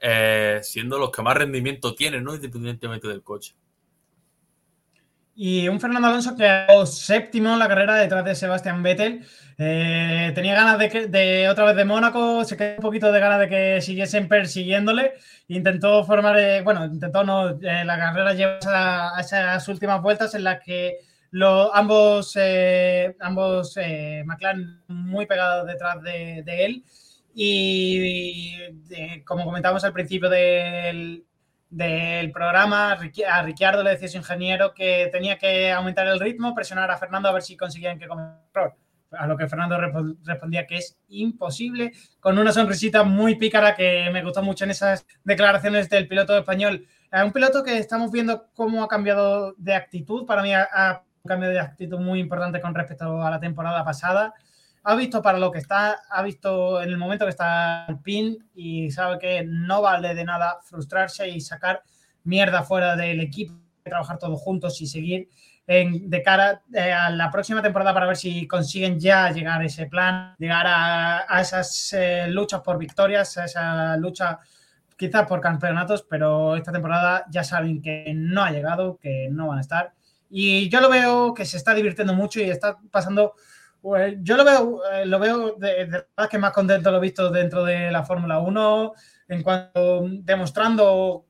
[0.00, 2.34] eh, siendo los que más rendimiento tienen, ¿no?
[2.34, 3.54] Independientemente del coche.
[5.34, 9.24] Y un Fernando Alonso que quedó séptimo en la carrera detrás de Sebastián Vettel.
[9.60, 13.40] Eh, tenía ganas de, de, otra vez de Mónaco, se quedó un poquito de ganas
[13.40, 15.14] de que siguiesen persiguiéndole.
[15.48, 20.44] Intentó formar, eh, bueno, intentó no, eh, la carrera lleva a, esas últimas vueltas en
[20.44, 20.98] las que
[21.32, 23.76] los, ambos, eh, ambos
[24.24, 26.84] McLaren muy pegados detrás de, de él.
[27.34, 28.54] Y,
[28.90, 31.24] y como comentábamos al principio del,
[31.68, 36.90] del programa, a Ricciardo le decía su ingeniero que tenía que aumentar el ritmo, presionar
[36.90, 38.40] a Fernando a ver si conseguían que comiera
[39.10, 39.78] A lo que Fernando
[40.24, 45.06] respondía que es imposible, con una sonrisita muy pícara que me gustó mucho en esas
[45.24, 46.86] declaraciones del piloto español.
[47.12, 51.60] Un piloto que estamos viendo cómo ha cambiado de actitud, para mí ha, cambiado de
[51.60, 54.34] actitud muy importante con respecto a la temporada pasada
[54.84, 58.48] ha visto para lo que está, ha visto en el momento que está el pin
[58.54, 61.82] y sabe que no vale de nada frustrarse y sacar
[62.24, 65.28] mierda fuera del equipo, trabajar todos juntos y seguir
[65.68, 69.64] en, de cara eh, a la próxima temporada para ver si consiguen ya llegar a
[69.66, 74.40] ese plan, llegar a, a esas eh, luchas por victorias, a esa lucha
[74.96, 79.58] quizás por campeonatos, pero esta temporada ya saben que no ha llegado, que no van
[79.58, 79.92] a estar.
[80.30, 83.34] Y yo lo veo que se está divirtiendo mucho y está pasando
[83.80, 87.30] pues yo lo veo, eh, lo veo de, verdad que más contento lo he visto
[87.30, 88.92] dentro de la Fórmula 1,
[89.28, 91.26] en cuanto demostrando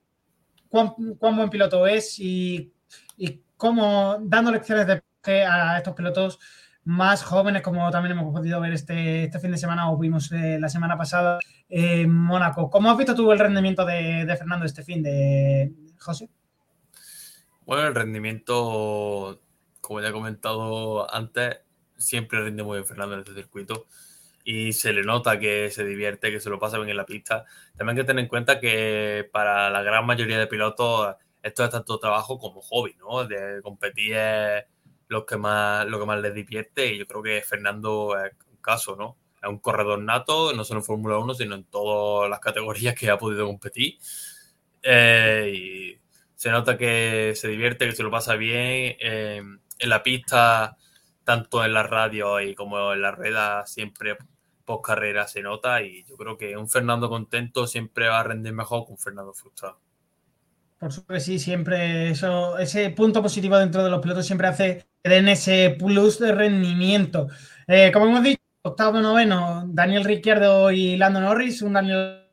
[0.69, 2.73] cuán, buen piloto es y,
[3.19, 5.03] y, cómo dando lecciones de
[5.47, 6.39] a estos pilotos
[6.85, 10.59] más jóvenes, como también hemos podido ver este, este fin de semana o vimos eh,
[10.59, 11.39] la semana pasada
[11.69, 12.71] en Mónaco.
[12.71, 16.31] ¿Cómo has visto tú el rendimiento de, de Fernando este fin de José?
[17.67, 19.43] Bueno, el rendimiento,
[19.83, 21.59] como ya he comentado antes,
[21.99, 23.87] siempre rinde muy bien Fernando en este circuito
[24.45, 27.45] y se le nota que se divierte, que se lo pasa bien en la pista.
[27.77, 31.71] También hay que tener en cuenta que para la gran mayoría de pilotos esto es
[31.71, 33.25] tanto trabajo como hobby, ¿no?
[33.27, 34.65] De competir es
[35.09, 38.57] lo que más, lo que más les divierte y yo creo que Fernando es un
[38.59, 39.17] caso, ¿no?
[39.43, 43.11] Es un corredor nato, no solo en Fórmula 1, sino en todas las categorías que
[43.11, 43.99] ha podido competir.
[44.83, 45.99] Eh, y
[46.35, 48.97] se nota que se divierte, que se lo pasa bien.
[49.01, 49.43] Eh,
[49.79, 50.77] en la pista
[51.25, 54.17] tanto en la radio y como en la rueda, siempre
[54.65, 58.53] post carrera se nota y yo creo que un Fernando contento siempre va a rendir
[58.55, 59.79] mejor que un Fernando frustrado.
[60.79, 64.87] Por supuesto que sí, siempre eso, ese punto positivo dentro de los pilotos siempre hace
[65.03, 67.29] que den ese plus de rendimiento.
[67.67, 72.29] Eh, como hemos dicho, octavo noveno, Daniel Ricciardo y Lando Norris, un Daniel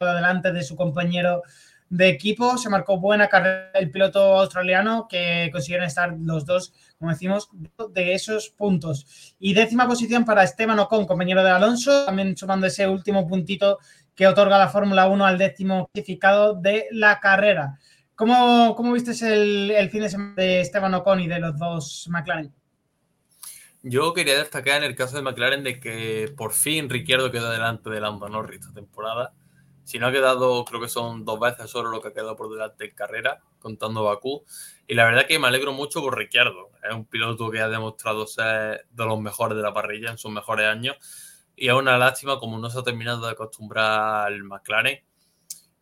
[0.00, 1.42] adelante de su compañero
[1.88, 2.58] de equipo.
[2.58, 7.48] Se marcó buena carrera el piloto australiano que consiguieron estar los dos, como decimos,
[7.90, 9.34] de esos puntos.
[9.38, 13.78] Y décima posición para Esteban Ocon, compañero de Alonso, también sumando ese último puntito
[14.16, 17.78] que otorga la Fórmula 1 al décimo clasificado de la carrera.
[18.14, 22.08] ¿Cómo, cómo viste el, el fin de semana de Esteban Ocon y de los dos
[22.10, 22.52] McLaren?
[23.82, 27.90] Yo quería destacar en el caso de McLaren de que por fin Ricciardo quedó delante
[27.90, 29.34] de Lando Norris esta temporada
[29.86, 32.50] si no ha quedado, creo que son dos veces solo lo que ha quedado por
[32.50, 34.44] delante en carrera, contando Bakú.
[34.88, 36.72] Y la verdad que me alegro mucho por Ricciardo.
[36.82, 40.32] Es un piloto que ha demostrado ser de los mejores de la parrilla en sus
[40.32, 40.96] mejores años.
[41.56, 45.02] Y es una lástima como no se ha terminado de acostumbrar al McLaren.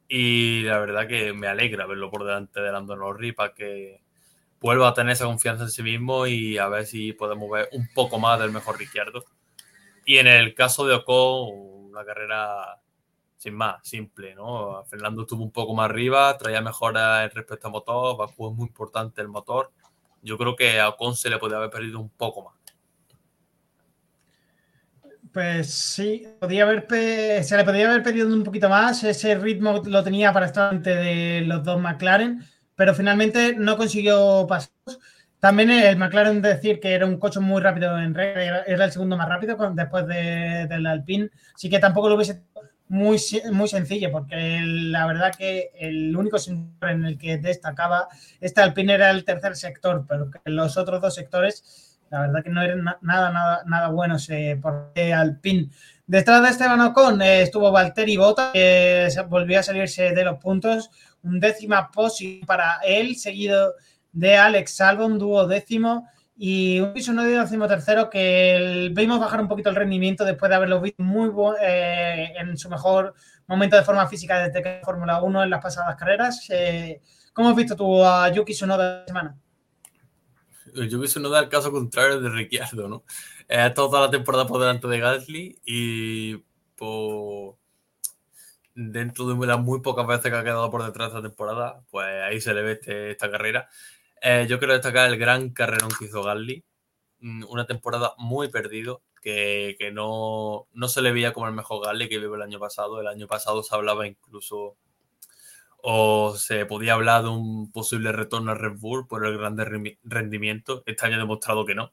[0.09, 4.03] Y la verdad que me alegra verlo por delante de Lando Norris para que
[4.61, 7.89] vuelva a tener esa confianza en sí mismo y a ver si podemos ver un
[7.93, 9.25] poco más del mejor Ricciardo.
[10.07, 12.81] Y en el caso de Ocon, una carrera
[13.37, 14.83] sin más, simple, ¿no?
[14.85, 19.21] Fernando estuvo un poco más arriba, traía mejoras respecto a motor, Bakú es muy importante
[19.21, 19.71] el motor.
[20.23, 22.55] Yo creo que a Ocon se le podía haber perdido un poco más.
[25.35, 26.87] Pues sí, podía haber
[27.43, 29.03] se le podía haber pedido un poquito más.
[29.03, 32.41] Ese ritmo lo tenía para estar ante de los dos McLaren,
[32.77, 34.71] pero finalmente no consiguió pasar.
[35.41, 39.17] También el McLaren decir que era un coche muy rápido en red, era el segundo
[39.17, 42.45] más rápido después del Alpine, así que tampoco lo hubiese
[42.87, 43.19] muy,
[43.51, 48.07] muy sencillo, porque la verdad que el único sector en el que destacaba
[48.41, 52.51] este Alpine era el tercer sector, pero que los otros dos sectores la verdad que
[52.51, 55.69] no era nada, nada, nada bueno ese por Alpine.
[56.07, 60.91] Detrás de Esteban Ocon eh, estuvo Valtteri Bota, que volvió a salirse de los puntos.
[61.25, 63.75] Un décima posición para él, seguido
[64.13, 66.09] de Alex Albon, dúo décimo.
[66.37, 70.51] Y un piso no de décimo tercero que vimos bajar un poquito el rendimiento después
[70.51, 73.15] de haberlo visto muy eh, en su mejor
[73.49, 76.47] momento de forma física desde que Fórmula 1 en las pasadas carreras.
[76.51, 77.01] Eh,
[77.33, 79.37] ¿Cómo has visto tú a Yuki Tsunoda esta semana?
[80.75, 83.05] Yo hubiese no dar el caso contrario de Ricciardo, ¿no?
[83.49, 86.37] Ha estado toda la temporada por delante de Gasly y
[86.77, 87.57] por
[88.75, 92.07] dentro de las muy pocas veces que ha quedado por detrás de esta temporada, pues
[92.23, 93.69] ahí se le ve este, esta carrera.
[94.21, 96.65] Eh, yo quiero destacar el gran carrerón que hizo Gasly,
[97.21, 101.85] mm, una temporada muy perdido, que, que no, no, se le veía como el mejor
[101.85, 103.01] Gasly que vive el año pasado.
[103.01, 104.77] El año pasado se hablaba incluso
[105.87, 109.59] o se podía hablar de un posible retorno a Red Bull por el gran
[110.03, 110.83] rendimiento.
[110.87, 111.93] Este año ha demostrado que no,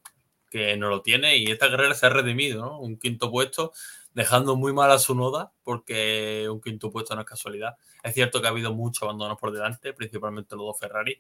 [0.50, 2.80] que no lo tiene y esta carrera se ha redimido, ¿no?
[2.80, 3.74] Un quinto puesto,
[4.14, 7.76] dejando muy mal a su noda porque un quinto puesto no es casualidad.
[8.02, 11.20] Es cierto que ha habido muchos abandonos por delante, principalmente los dos Ferrari,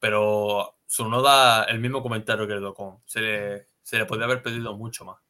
[0.00, 4.42] pero su noda, el mismo comentario que el Docon, se le, se le podría haber
[4.42, 5.21] pedido mucho más.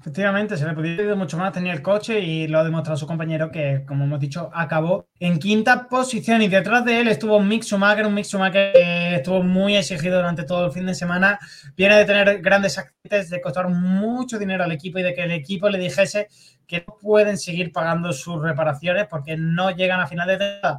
[0.00, 3.06] Efectivamente, se le podía ir mucho más, tenía el coche y lo ha demostrado su
[3.06, 7.64] compañero que, como hemos dicho, acabó en quinta posición y detrás de él estuvo Mick
[7.64, 11.38] Schumacher, un Mick Schumacher que estuvo muy exigido durante todo el fin de semana,
[11.76, 15.32] viene de tener grandes accidentes, de costar mucho dinero al equipo y de que el
[15.32, 16.28] equipo le dijese
[16.66, 20.78] que no pueden seguir pagando sus reparaciones porque no llegan a final de temporada.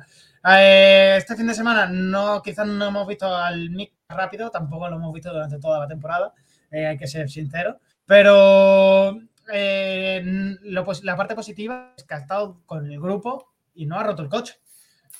[0.57, 4.95] Eh, este fin de semana no, quizás no hemos visto al Mick rápido, tampoco lo
[4.95, 6.34] hemos visto durante toda la temporada,
[6.72, 7.77] eh, hay que ser sincero.
[8.06, 9.19] Pero
[9.52, 10.23] eh,
[10.64, 14.30] la parte positiva es que ha estado con el grupo y no ha roto el
[14.30, 14.56] coche.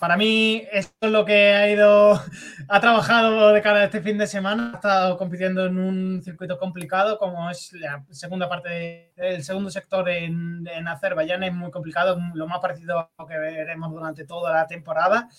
[0.02, 2.20] Para mí, esto es lo que ha ido,
[2.68, 4.72] ha trabajado de cara a este fin de semana.
[4.74, 10.10] Ha estado compitiendo en un circuito complicado, como es la segunda parte del segundo sector
[10.10, 11.44] en, en Azerbaiyán.
[11.44, 15.30] Es muy complicado, lo más parecido a lo que veremos durante toda la temporada.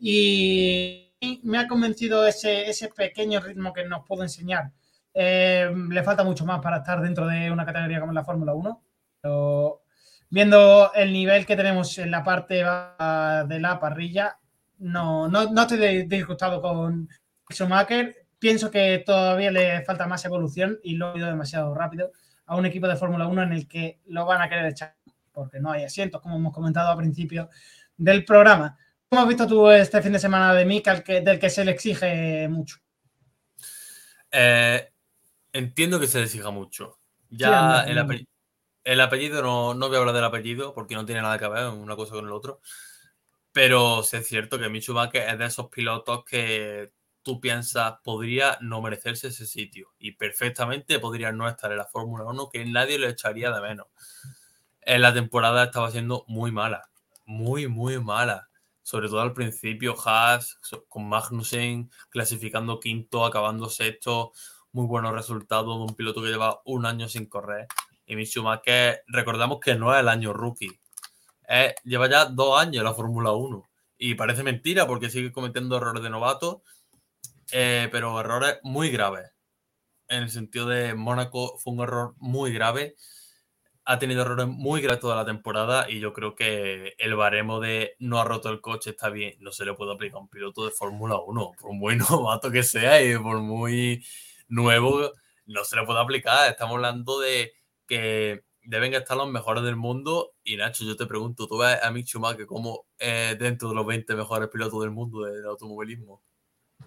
[0.00, 1.12] Y
[1.42, 4.72] me ha convencido ese, ese pequeño ritmo que nos pudo enseñar
[5.18, 8.82] eh, le falta mucho más para estar dentro de una categoría como la Fórmula 1.
[9.22, 9.82] Pero
[10.28, 14.38] viendo el nivel que tenemos en la parte de la parrilla,
[14.78, 17.08] no, no, no estoy disgustado con
[17.50, 18.14] Schumacher.
[18.38, 22.12] Pienso que todavía le falta más evolución y lo he ido demasiado rápido
[22.44, 24.94] a un equipo de Fórmula 1 en el que lo van a querer echar
[25.32, 27.48] porque no hay asientos, como hemos comentado al principio
[27.96, 28.78] del programa.
[29.08, 32.48] ¿Cómo has visto tú este fin de semana de Mika, del que se le exige
[32.48, 32.76] mucho?
[34.30, 34.92] Eh,
[35.56, 36.98] Entiendo que se les exija mucho.
[37.30, 41.48] Ya el, apellido, no, no, voy a hablar del apellido porque no tiene nada que
[41.48, 42.60] ver una cosa con el otro.
[43.52, 46.92] Pero sí es cierto que Michu es de esos pilotos que
[47.22, 52.24] tú piensas podría no merecerse ese sitio y perfectamente podría no estar en la Fórmula
[52.24, 53.86] 1 que nadie lo echaría de menos.
[54.82, 56.90] En la temporada estaba siendo muy mala,
[57.24, 58.50] muy, muy mala.
[58.82, 60.58] Sobre todo al principio, Haas
[60.90, 64.32] con Magnussen clasificando quinto, acabando sexto
[64.76, 67.66] muy buenos resultados de un piloto que lleva un año sin correr.
[68.06, 68.28] Y Mick
[68.62, 70.78] que recordamos que no es el año rookie.
[71.84, 73.64] lleva ya dos años la Fórmula 1.
[73.96, 76.62] Y parece mentira porque sigue cometiendo errores de novato,
[77.52, 79.32] eh, pero errores muy graves.
[80.08, 82.96] En el sentido de Mónaco fue un error muy grave.
[83.86, 87.94] Ha tenido errores muy graves toda la temporada y yo creo que el baremo de
[87.98, 89.36] no ha roto el coche está bien.
[89.40, 92.62] No se le puede aplicar a un piloto de Fórmula 1, por muy novato que
[92.62, 94.04] sea y por muy
[94.48, 95.12] nuevo
[95.46, 96.50] no se le puede aplicar.
[96.50, 97.52] Estamos hablando de
[97.86, 100.34] que deben estar los mejores del mundo.
[100.42, 103.86] Y Nacho, yo te pregunto, ¿tú ves a Mick Schumacher como eh, dentro de los
[103.86, 106.22] 20 mejores pilotos del mundo del automovilismo?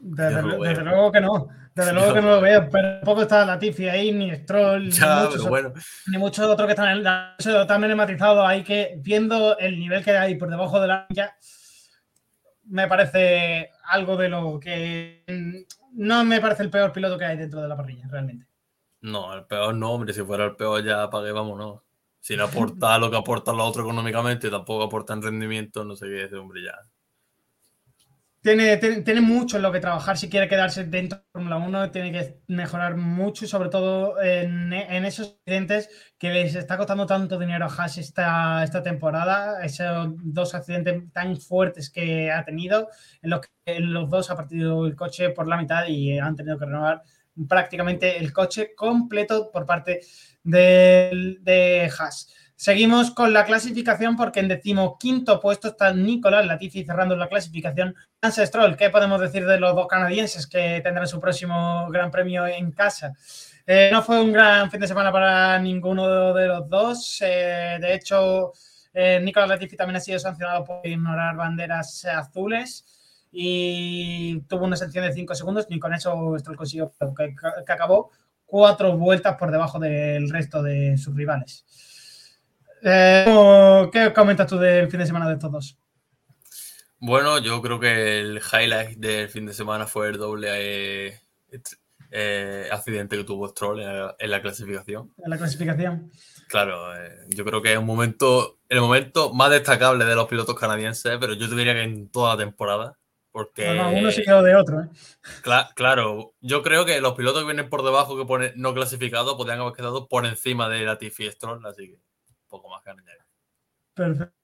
[0.01, 4.11] Desde, luego que no, desde luego que no lo veo, pero tampoco está Latifi ahí,
[4.11, 5.73] ni Stroll, ni, muchos, bueno.
[6.07, 10.11] ni muchos otros que están en el, también matizado ahí que viendo el nivel que
[10.11, 11.35] hay por debajo de la ya
[12.65, 17.61] me parece algo de lo que no me parece el peor piloto que hay dentro
[17.61, 18.47] de la parrilla, realmente.
[19.01, 21.81] No, el peor no, hombre, si fuera el peor ya apague, vámonos.
[22.19, 26.07] Si no aporta lo que aporta los otros económicamente, tampoco aporta en rendimiento, no sé
[26.07, 26.77] qué es, hombre, ya
[28.41, 32.11] tiene, tiene, mucho en lo que trabajar si quiere quedarse dentro de Fórmula 1, tiene
[32.11, 37.67] que mejorar mucho sobre todo en, esos accidentes que les está costando tanto dinero a
[37.67, 42.89] Haas esta, esta temporada, esos dos accidentes tan fuertes que ha tenido,
[43.21, 46.57] en los que los dos ha partido el coche por la mitad y han tenido
[46.57, 47.03] que renovar
[47.47, 50.01] prácticamente el coche completo por parte
[50.43, 52.33] de, de Haas.
[52.61, 57.95] Seguimos con la clasificación porque en decimoquinto puesto está Nicolás Latifi cerrando la clasificación.
[58.21, 62.45] Lance Stroll, ¿qué podemos decir de los dos canadienses que tendrán su próximo gran premio
[62.45, 63.13] en casa?
[63.65, 67.19] Eh, no fue un gran fin de semana para ninguno de los dos.
[67.21, 68.51] Eh, de hecho,
[68.93, 72.83] eh, Nicolás Latifi también ha sido sancionado por ignorar banderas azules
[73.31, 75.67] y tuvo una sanción de 5 segundos.
[75.69, 78.11] Ni con eso Stroll consiguió que acabó
[78.45, 81.63] cuatro vueltas por debajo del resto de sus rivales.
[82.81, 85.77] Eh, ¿Qué comentas tú del fin de semana de estos dos?
[86.99, 91.19] Bueno, yo creo que el highlight del fin de semana fue el doble eh,
[92.11, 93.81] eh, accidente que tuvo Stroll
[94.17, 95.13] en la, clasificación.
[95.17, 96.11] En la clasificación.
[96.49, 96.93] Claro,
[97.29, 101.33] yo creo que es un momento, el momento más destacable de los pilotos canadienses, pero
[101.33, 102.95] yo te diría que en toda la temporada.
[103.31, 104.89] Porque, uno se quedó de otro.
[105.75, 109.59] claro, yo creo que los pilotos que vienen por debajo que pone no clasificados podrían
[109.59, 112.08] haber quedado por encima de Latifi y Stroll, así que
[112.49, 112.91] poco más que
[113.93, 114.39] Perfecto.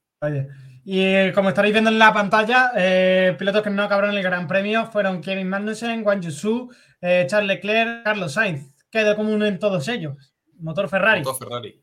[0.84, 4.46] Y eh, como estaréis viendo en la pantalla, eh, pilotos que no acabaron el Gran
[4.46, 8.72] Premio fueron Kevin Magnussen, Juan Yusu, eh, Charles Leclerc, Carlos Sainz.
[8.90, 10.32] Quedó común en todos ellos.
[10.58, 11.22] Motor Ferrari.
[11.22, 11.82] Motor Ferrari.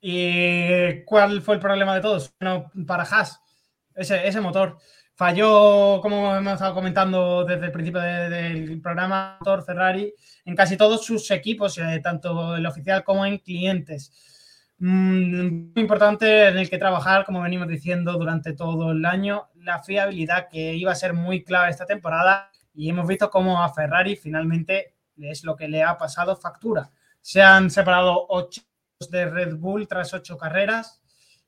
[0.00, 2.32] ¿Y cuál fue el problema de todos?
[2.38, 3.40] Bueno, para Haas,
[3.94, 4.78] ese, ese motor.
[5.14, 10.14] Falló, como hemos estado comentando desde el principio del programa, motor Ferrari
[10.44, 14.12] en casi todos sus equipos, tanto el oficial como en clientes
[14.78, 19.82] muy mm, importante en el que trabajar, como venimos diciendo durante todo el año, la
[19.82, 24.16] fiabilidad que iba a ser muy clave esta temporada y hemos visto cómo a Ferrari
[24.16, 26.90] finalmente es lo que le ha pasado factura.
[27.22, 28.62] Se han separado ocho
[29.10, 31.02] de Red Bull tras ocho carreras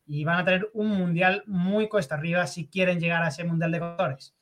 [0.06, 3.72] y van a tener un mundial muy cuesta arriba si quieren llegar a ese mundial
[3.72, 4.34] de colores.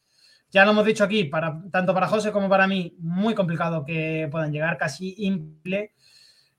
[0.51, 4.29] Ya lo hemos dicho aquí, para, tanto para José como para mí, muy complicado que
[4.31, 5.93] puedan llegar, casi imposible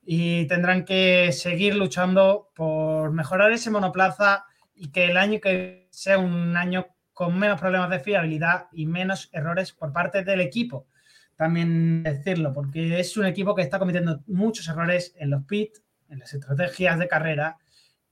[0.09, 6.17] y tendrán que seguir luchando por mejorar ese monoplaza y que el año que sea
[6.17, 10.87] un año con menos problemas de fiabilidad y menos errores por parte del equipo.
[11.35, 16.19] También decirlo, porque es un equipo que está cometiendo muchos errores en los pits, en
[16.19, 17.57] las estrategias de carrera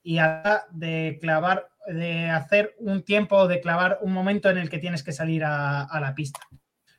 [0.04, 0.18] y
[0.72, 5.14] de clavar, de hacer un tiempo, de clavar un momento en el que tienes que
[5.14, 6.42] salir a, a la pista.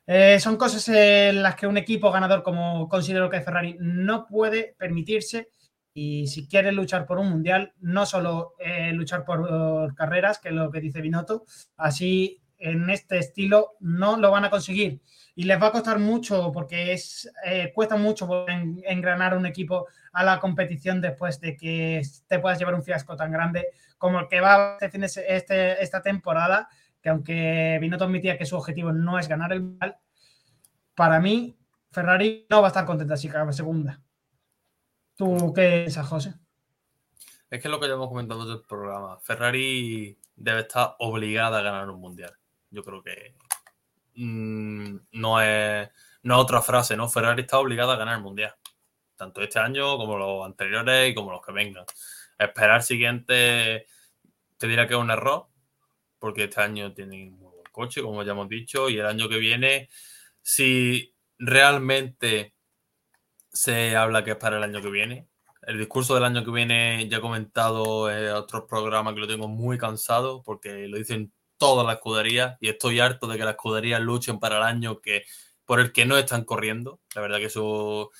[0.07, 4.75] Eh, son cosas en las que un equipo ganador como considero que Ferrari no puede
[4.79, 5.51] permitirse.
[5.93, 10.55] Y si quiere luchar por un mundial, no solo eh, luchar por, carreras, que es
[10.55, 11.45] lo que dice Binotto,
[11.77, 15.01] así en este estilo no lo van a conseguir.
[15.35, 20.23] Y les va a costar mucho porque es eh, cuesta mucho engranar un equipo a
[20.23, 23.69] la competición después de que te puedas llevar un fiasco tan grande
[23.99, 26.69] como el que va este, este esta temporada
[27.07, 29.97] que aunque Binotto admitía que su objetivo no es ganar el mundial,
[30.97, 31.57] para mí
[31.93, 34.03] Ferrari no va a estar contenta si acaba segunda.
[35.15, 36.35] ¿Tú qué piensas, José?
[37.49, 39.21] Es que es lo que ya hemos comentado del programa.
[39.21, 42.37] Ferrari debe estar obligada a ganar un mundial.
[42.71, 43.37] Yo creo que
[44.17, 45.89] mm, no, es,
[46.25, 47.09] no otra frase, ¿no?
[47.09, 48.53] Ferrari está obligada a ganar el mundial.
[49.15, 51.85] Tanto este año como los anteriores y como los que vengan.
[52.37, 53.87] Esperar siguiente,
[54.59, 55.47] te dirá que es un error,
[56.27, 59.39] porque este año tienen un buen coche, como ya hemos dicho, y el año que
[59.39, 59.89] viene,
[60.43, 62.53] si realmente
[63.53, 65.29] se habla que es para el año que viene,
[65.63, 69.47] el discurso del año que viene ya he comentado en otros programas que lo tengo
[69.47, 74.01] muy cansado porque lo dicen todas las escuderías y estoy harto de que las escuderías
[74.01, 75.23] luchen para el año que
[75.65, 76.99] por el que no están corriendo.
[77.15, 78.11] La verdad que eso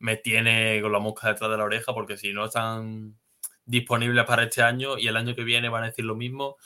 [0.00, 3.16] me tiene con la mosca detrás de la oreja porque si no están
[3.64, 6.56] disponibles para este año y el año que viene van a decir lo mismo,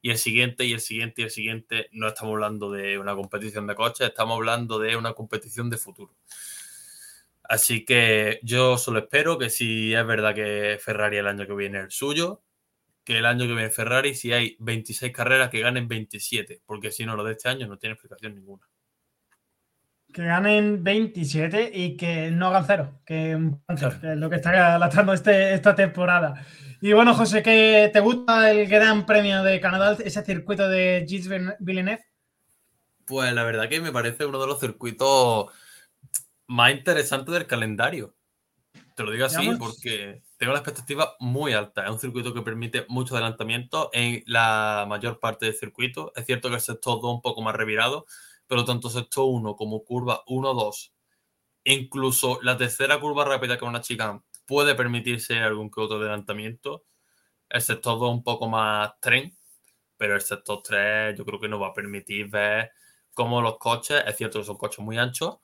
[0.00, 3.66] y el siguiente y el siguiente y el siguiente no estamos hablando de una competición
[3.66, 6.14] de coches, estamos hablando de una competición de futuro.
[7.42, 11.78] Así que yo solo espero que si es verdad que Ferrari el año que viene
[11.78, 12.42] es el suyo,
[13.04, 17.06] que el año que viene Ferrari, si hay 26 carreras, que ganen 27, porque si
[17.06, 18.67] no, lo de este año no tiene explicación ninguna.
[20.22, 25.54] Que ganen 27 y que no hagan cero, que, es lo que está lastrando este,
[25.54, 26.44] esta temporada.
[26.80, 31.56] Y bueno, José, ¿qué te gusta el Gran Premio de Canadá, ese circuito de Gilles
[31.60, 32.04] Villeneuve?
[33.04, 35.52] Pues la verdad que me parece uno de los circuitos
[36.48, 38.16] más interesantes del calendario.
[38.96, 41.84] Te lo digo así porque tengo la expectativa muy alta.
[41.84, 46.12] Es un circuito que permite mucho adelantamiento en la mayor parte del circuito.
[46.16, 48.06] Es cierto que el sector 2 un poco más revirado,
[48.48, 50.92] pero tanto sector 1 como curva 1-2,
[51.64, 56.84] incluso la tercera curva rápida con una chica puede permitirse algún que otro adelantamiento.
[57.48, 59.36] El sector 2 un poco más tren,
[59.96, 62.72] pero el sector 3 yo creo que nos va a permitir ver
[63.14, 65.38] cómo los coches, es cierto que son coches muy anchos,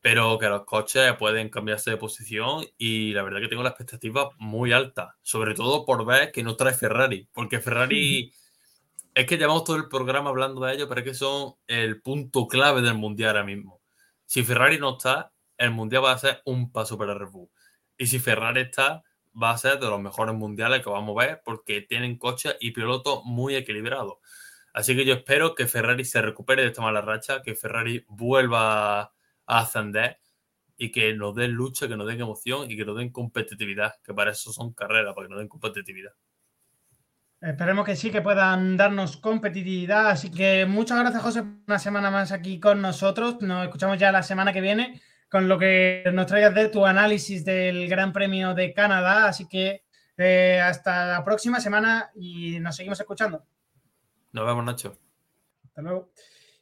[0.00, 4.30] pero que los coches pueden cambiarse de posición y la verdad que tengo la expectativa
[4.38, 8.32] muy alta, sobre todo por ver que no trae Ferrari, porque Ferrari
[9.14, 12.46] es que llevamos todo el programa hablando de ellos, pero es que son el punto
[12.46, 13.80] clave del mundial ahora mismo.
[14.26, 17.50] Si Ferrari no está, el mundial va a ser un paso para Red Bull.
[17.98, 19.02] Y si Ferrari está,
[19.40, 22.70] va a ser de los mejores mundiales que vamos a ver porque tienen coches y
[22.70, 24.14] pilotos muy equilibrados.
[24.72, 29.00] Así que yo espero que Ferrari se recupere de esta mala racha, que Ferrari vuelva
[29.00, 29.12] a
[29.46, 30.18] ascender
[30.76, 34.14] y que nos den lucha, que nos den emoción y que nos den competitividad, que
[34.14, 36.12] para eso son carreras, para que nos den competitividad.
[37.40, 40.10] Esperemos que sí, que puedan darnos competitividad.
[40.10, 43.40] Así que muchas gracias, José, por una semana más aquí con nosotros.
[43.40, 45.00] Nos escuchamos ya la semana que viene
[45.30, 49.26] con lo que nos traigas de tu análisis del Gran Premio de Canadá.
[49.26, 49.84] Así que
[50.18, 53.42] eh, hasta la próxima semana y nos seguimos escuchando.
[54.32, 54.98] Nos vemos, Nacho.
[55.64, 56.12] Hasta luego.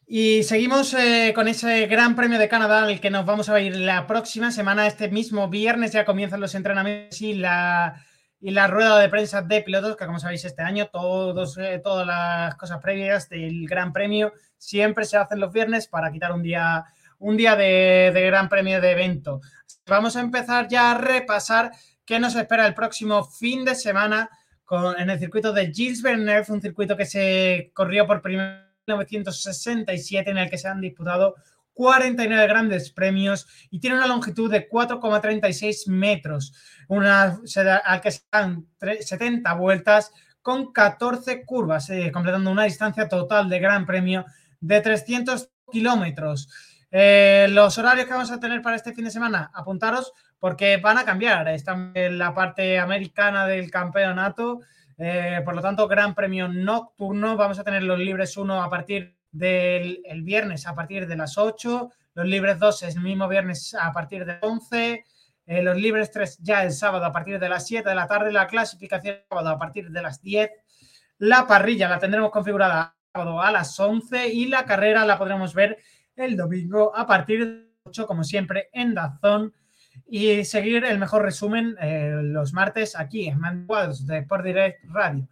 [0.06, 3.74] Y seguimos eh, con ese Gran Premio de Canadá al que nos vamos a ir
[3.74, 4.86] la próxima semana.
[4.86, 8.05] Este mismo viernes ya comienzan los entrenamientos y la,
[8.40, 12.06] y la rueda de prensa de pilotos, que como sabéis este año todos, eh, todas
[12.06, 16.85] las cosas previas del Gran Premio siempre se hacen los viernes para quitar un día
[17.19, 19.40] un día de, Gran Premio de evento.
[19.86, 21.73] Vamos a empezar ya a repasar
[22.05, 24.31] qué nos espera el próximo fin de semana
[24.65, 28.86] con, en el circuito de Gilles Villeneuve, un circuito que se corrió por primera vez
[28.86, 31.35] en 1967 en el que se han disputado
[31.78, 36.52] 49 grandes premios y tiene una longitud de 4,36 metros,
[36.88, 37.38] una,
[37.84, 40.10] al que se dan 70 vueltas
[40.42, 44.24] con 14 curvas, eh, completando una distancia total de gran premio
[44.59, 46.48] de 300 kilómetros.
[46.90, 50.98] Eh, los horarios que vamos a tener para este fin de semana, apuntaros porque van
[50.98, 51.46] a cambiar.
[51.46, 54.62] Están en la parte americana del campeonato,
[54.96, 57.36] eh, por lo tanto, gran premio nocturno.
[57.36, 61.90] Vamos a tener los libres 1 a partir del viernes, a partir de las 8,
[62.14, 65.05] los libres 2 el mismo viernes a partir de 11.
[65.46, 68.32] Eh, los libres 3 ya el sábado a partir de las 7 de la tarde,
[68.32, 70.50] la clasificación a partir de las 10,
[71.18, 75.78] la parrilla la tendremos configurada sábado a las 11 y la carrera la podremos ver
[76.16, 79.55] el domingo a partir de 8, como siempre, en Dazón.
[80.06, 85.28] Y seguir el mejor resumen eh, los martes aquí en Mancuadros de Sport Direct Radio.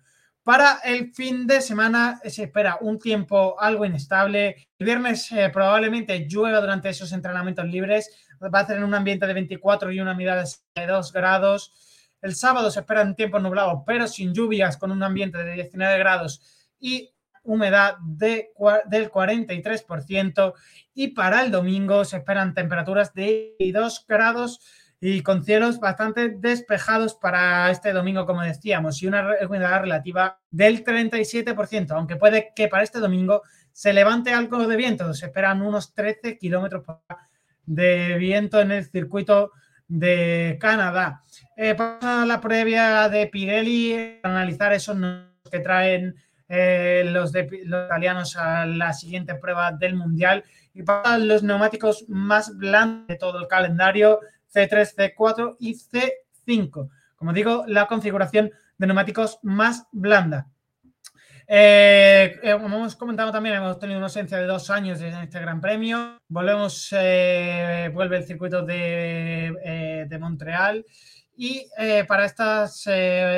[0.47, 4.69] Para el fin de semana se espera un tiempo algo inestable.
[4.79, 8.29] El viernes eh, probablemente llueva durante esos entrenamientos libres.
[8.41, 10.45] Va a tener un ambiente de 24 y una mirada
[10.77, 12.15] de 2 grados.
[12.23, 15.99] El sábado se espera un tiempo nublado, pero sin lluvias, con un ambiente de 19
[15.99, 16.41] grados
[16.79, 17.13] y
[17.43, 18.53] humedad de,
[18.87, 20.55] del 43%
[20.95, 24.61] y para el domingo se esperan temperaturas de 2 grados
[25.01, 30.85] y con cielos bastante despejados para este domingo, como decíamos, y una humedad relativa del
[30.85, 33.43] 37%, aunque puede que para este domingo
[33.73, 36.85] se levante algo de viento, se esperan unos 13 kilómetros
[37.67, 39.53] de viento en el circuito
[39.87, 41.21] de Canadá.
[41.57, 44.97] Eh, para la previa de Pirelli, analizar esos
[45.51, 46.15] que traen
[46.49, 50.45] eh, los, de, los italianos a la siguiente prueba del Mundial.
[50.75, 54.21] Y para los neumáticos más blandos de todo el calendario,
[54.57, 56.89] C3, C4 y C5.
[57.17, 60.49] Como digo, la configuración de neumáticos más blanda.
[61.47, 65.41] Eh, eh, como hemos comentado también, hemos tenido una ausencia de dos años en este
[65.41, 66.19] Gran Premio.
[66.29, 70.85] Volvemos, vuelve el circuito de, de Montreal.
[71.37, 71.69] Y
[72.09, 72.89] para estas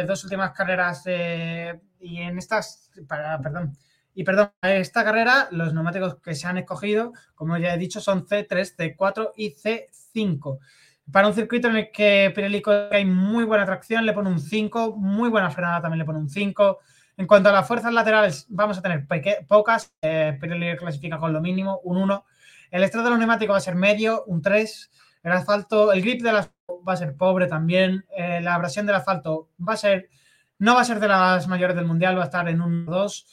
[0.07, 3.77] dos últimas carreras y en estas, para, perdón,
[4.19, 8.27] y perdón, esta carrera, los neumáticos que se han escogido, como ya he dicho, son
[8.27, 10.59] C3, C4 y C5.
[11.11, 14.97] Para un circuito en el que Pirelli hay muy buena tracción, le pone un 5,
[14.97, 16.79] muy buena frenada también le pone un 5.
[17.17, 19.07] En cuanto a las fuerzas laterales, vamos a tener
[19.47, 19.93] pocas.
[20.03, 22.25] Eh, Pirelli clasifica con lo mínimo, un 1.
[22.71, 24.91] El estrés de los neumáticos va a ser medio, un 3.
[25.23, 26.51] El asfalto, el grip de las
[26.87, 28.05] va a ser pobre también.
[28.17, 30.11] Eh, la abrasión del asfalto va a ser
[30.59, 33.27] no va a ser de las mayores del mundial, va a estar en un 2.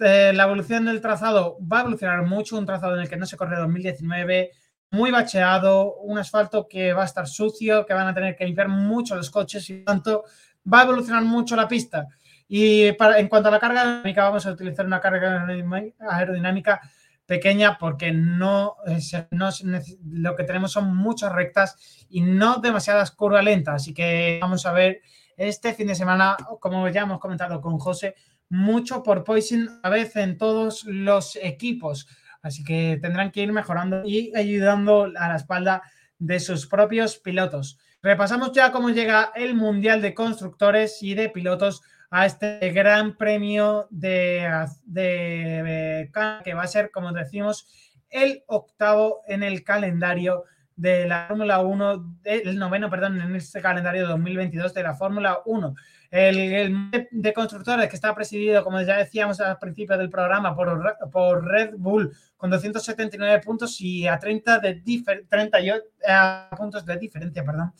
[0.00, 3.26] Eh, la evolución del trazado va a evolucionar mucho, un trazado en el que no
[3.26, 4.50] se corre 2019,
[4.90, 8.68] muy bacheado, un asfalto que va a estar sucio, que van a tener que limpiar
[8.68, 10.24] mucho los coches y tanto
[10.72, 12.08] va a evolucionar mucho la pista.
[12.48, 15.46] Y para, en cuanto a la carga aerodinámica, vamos a utilizar una carga
[16.00, 16.80] aerodinámica
[17.26, 18.76] pequeña porque no,
[19.30, 19.48] no
[20.10, 23.76] lo que tenemos son muchas rectas y no demasiadas curvas lentas.
[23.76, 25.00] Así que vamos a ver
[25.36, 28.14] este fin de semana, como ya hemos comentado con José,
[28.50, 32.06] mucho por Poison a vez en todos los equipos.
[32.44, 35.82] Así que tendrán que ir mejorando y ayudando a la espalda
[36.18, 37.78] de sus propios pilotos.
[38.02, 41.80] Repasamos ya cómo llega el Mundial de Constructores y de Pilotos
[42.10, 44.46] a este gran premio de,
[44.84, 46.10] de,
[46.44, 47.66] que va a ser, como decimos,
[48.10, 50.44] el octavo en el calendario
[50.76, 55.74] de la Fórmula 1, el noveno, perdón, en este calendario 2022 de la Fórmula 1.
[56.10, 61.74] El, de constructores que está presidido, como ya decíamos al principio del programa, por, Red
[61.76, 64.82] Bull con 279 puntos y a 30 de
[65.28, 65.82] 38
[66.56, 67.72] puntos de diferencia, perdón.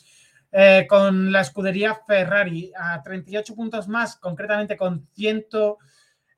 [0.57, 5.47] Eh, con la escudería Ferrari a 38 puntos más, concretamente con 100,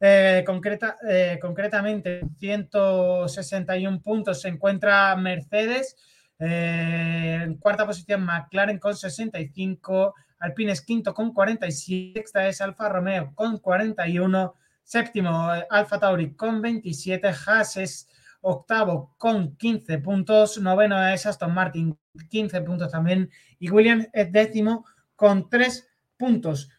[0.01, 5.97] eh, concreta, eh, concretamente 161 puntos se encuentra Mercedes,
[6.39, 13.33] en cuarta posición McLaren con 65, Alpine es quinto con 47, sexta es Alfa Romeo
[13.35, 18.09] con 41, séptimo Alfa Tauri con 27, Haas es
[18.43, 21.99] octavo con 15 puntos, noveno es Aston Martin,
[22.29, 24.85] 15 puntos también, y Williams es décimo
[25.15, 26.71] con 3 puntos.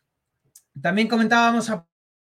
[0.81, 1.71] También comentábamos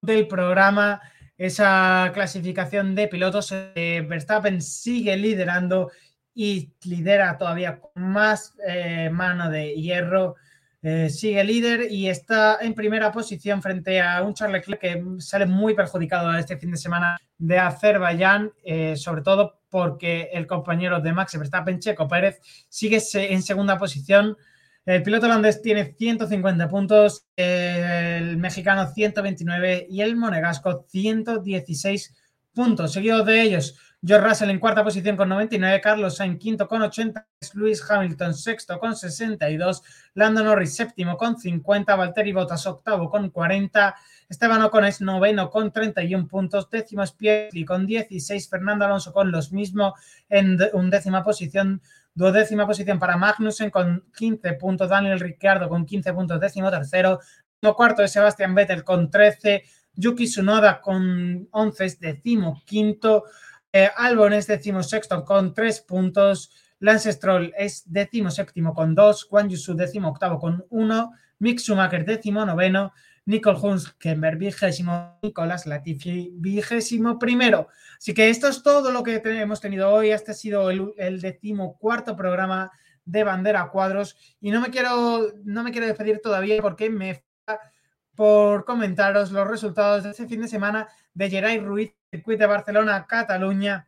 [0.02, 1.02] del programa
[1.38, 3.50] esa clasificación de pilotos.
[3.52, 5.92] Eh, Verstappen sigue liderando
[6.36, 10.36] y lidera todavía con más eh, mano de hierro.
[10.82, 15.46] Eh, sigue líder y está en primera posición frente a un Charles Leclerc que sale
[15.46, 21.14] muy perjudicado este fin de semana de Azerbaiyán, eh, sobre todo porque el compañero de
[21.14, 24.36] Max Verstappen, Checo Pérez, sigue en segunda posición.
[24.86, 32.14] El piloto holandés tiene 150 puntos, el mexicano 129 y el monegasco 116
[32.54, 32.92] puntos.
[32.92, 37.26] Seguido de ellos, George Russell en cuarta posición con 99, Carlos Sainz quinto con 80,
[37.54, 39.82] Luis Hamilton sexto con 62,
[40.16, 43.96] Lando Norris séptimo con 50, Valtteri Bottas octavo con 40,
[44.28, 49.32] Esteban Ocon es noveno con 31 puntos, décimo es Pietri con 16, Fernando Alonso con
[49.32, 49.94] los mismos
[50.28, 51.82] en undécima posición,
[52.14, 57.22] duodécima posición para Magnussen con 15 puntos, Daniel Ricciardo con 15 puntos, décimo tercero,
[57.62, 59.64] cuarto es Sebastián Vettel con 13,
[59.96, 63.24] Yuki Tsunoda con 11 es decimo quinto,
[63.74, 66.52] eh, Albon es decimosexto con tres puntos.
[66.80, 69.24] Lance Stroll es décimo séptimo con dos.
[69.24, 71.12] Juan Yusu décimo octavo con uno.
[71.40, 72.94] Mick Schumacher décimo noveno.
[73.26, 75.18] Nicole Hulkenberg vigésimo.
[75.24, 77.68] Nicolás Latifi vigésimo primero.
[77.98, 80.12] Así que esto es todo lo que hemos tenido hoy.
[80.12, 82.72] Este ha sido el, el decimocuarto programa
[83.06, 84.16] de bandera cuadros.
[84.40, 87.24] Y no me quiero, no me quiero despedir todavía porque me
[88.16, 93.06] por comentaros los resultados de este fin de semana de Geray Ruiz, circuito de Barcelona,
[93.08, 93.88] Cataluña.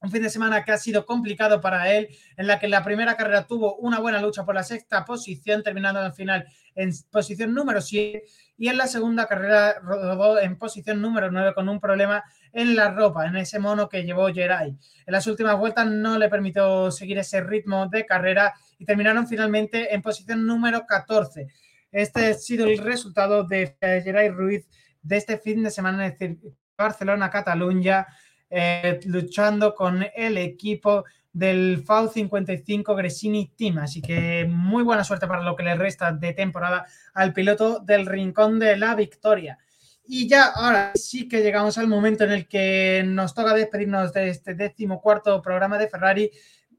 [0.00, 2.84] Un fin de semana que ha sido complicado para él, en la que en la
[2.84, 7.54] primera carrera tuvo una buena lucha por la sexta posición, terminando al final en posición
[7.54, 8.22] número 7,
[8.58, 12.22] y en la segunda carrera rodó en posición número 9 con un problema
[12.52, 14.76] en la ropa, en ese mono que llevó Geray.
[15.06, 19.94] En las últimas vueltas no le permitió seguir ese ritmo de carrera y terminaron finalmente
[19.94, 21.48] en posición número 14.
[21.94, 24.66] Este ha sido el resultado de Geray Ruiz
[25.00, 26.40] de este fin de semana en
[26.76, 28.08] Barcelona-Cataluña,
[28.50, 33.78] eh, luchando con el equipo del FAU 55 Gresini Team.
[33.78, 36.84] Así que muy buena suerte para lo que le resta de temporada
[37.14, 39.56] al piloto del Rincón de la Victoria.
[40.04, 44.30] Y ya ahora sí que llegamos al momento en el que nos toca despedirnos de
[44.30, 46.30] este decimocuarto programa de Ferrari,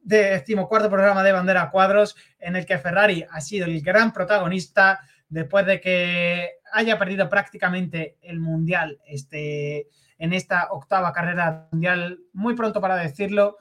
[0.05, 5.65] decimocuarto programa de bandera cuadros, en el que Ferrari ha sido el gran protagonista después
[5.65, 9.87] de que haya perdido prácticamente el Mundial este,
[10.19, 13.57] en esta octava carrera mundial, muy pronto para decirlo,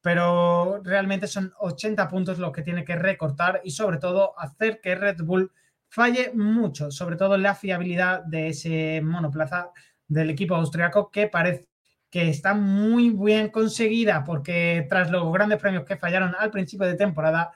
[0.00, 4.94] pero realmente son 80 puntos los que tiene que recortar y sobre todo hacer que
[4.94, 5.50] Red Bull
[5.88, 9.70] falle mucho, sobre todo en la fiabilidad de ese monoplaza
[10.06, 11.68] del equipo austriaco que parece
[12.10, 16.94] que está muy bien conseguida porque tras los grandes premios que fallaron al principio de
[16.94, 17.52] temporada,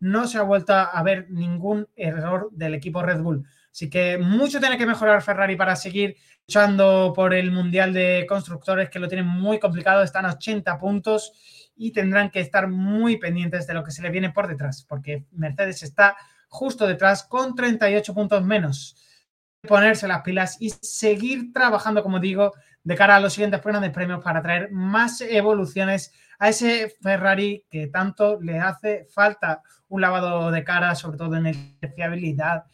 [0.00, 3.46] no se ha vuelto a ver ningún error del equipo Red Bull.
[3.72, 6.16] Así que mucho tiene que mejorar Ferrari para seguir
[6.46, 11.32] luchando por el Mundial de Constructores, que lo tienen muy complicado, están a 80 puntos
[11.74, 15.24] y tendrán que estar muy pendientes de lo que se le viene por detrás, porque
[15.32, 16.16] Mercedes está
[16.48, 18.96] justo detrás con 38 puntos menos.
[19.66, 22.52] Ponerse las pilas y seguir trabajando, como digo,
[22.84, 27.86] de cara a los siguientes grandes premios para traer más evoluciones a ese Ferrari que
[27.86, 32.64] tanto le hace falta un lavado de cara, sobre todo en fiabilidad,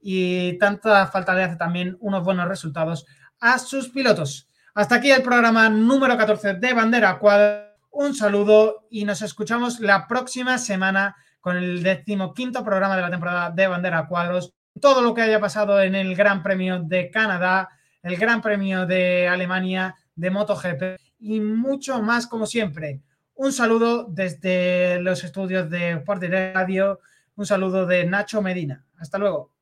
[0.00, 3.06] y tanta falta le hace también unos buenos resultados
[3.40, 4.48] a sus pilotos.
[4.74, 7.76] Hasta aquí el programa número 14 de Bandera Cuadra.
[7.90, 13.50] Un saludo y nos escuchamos la próxima semana con el decimoquinto programa de la temporada
[13.50, 14.52] de Bandera Cuadros.
[14.80, 17.68] Todo lo que haya pasado en el Gran Premio de Canadá,
[18.04, 20.82] el Gran Premio de Alemania, de MotoGP
[21.18, 23.00] y mucho más como siempre.
[23.34, 27.00] Un saludo desde los estudios de Sport Radio,
[27.34, 28.84] un saludo de Nacho Medina.
[28.98, 29.53] Hasta luego.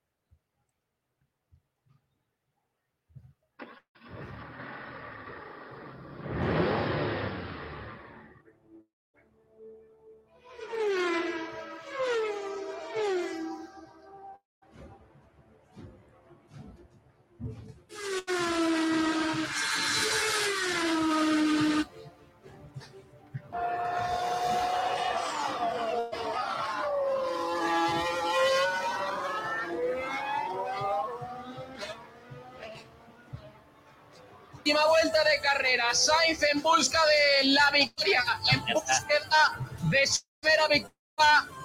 [35.33, 35.95] De carrera.
[35.95, 38.23] Sainz en busca de la victoria,
[38.53, 39.59] en búsqueda
[39.91, 40.93] de su primera victoria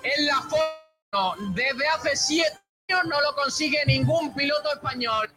[0.03, 1.53] en la Fórmula.
[1.53, 5.31] Desde hace siete años no lo consigue ningún piloto español.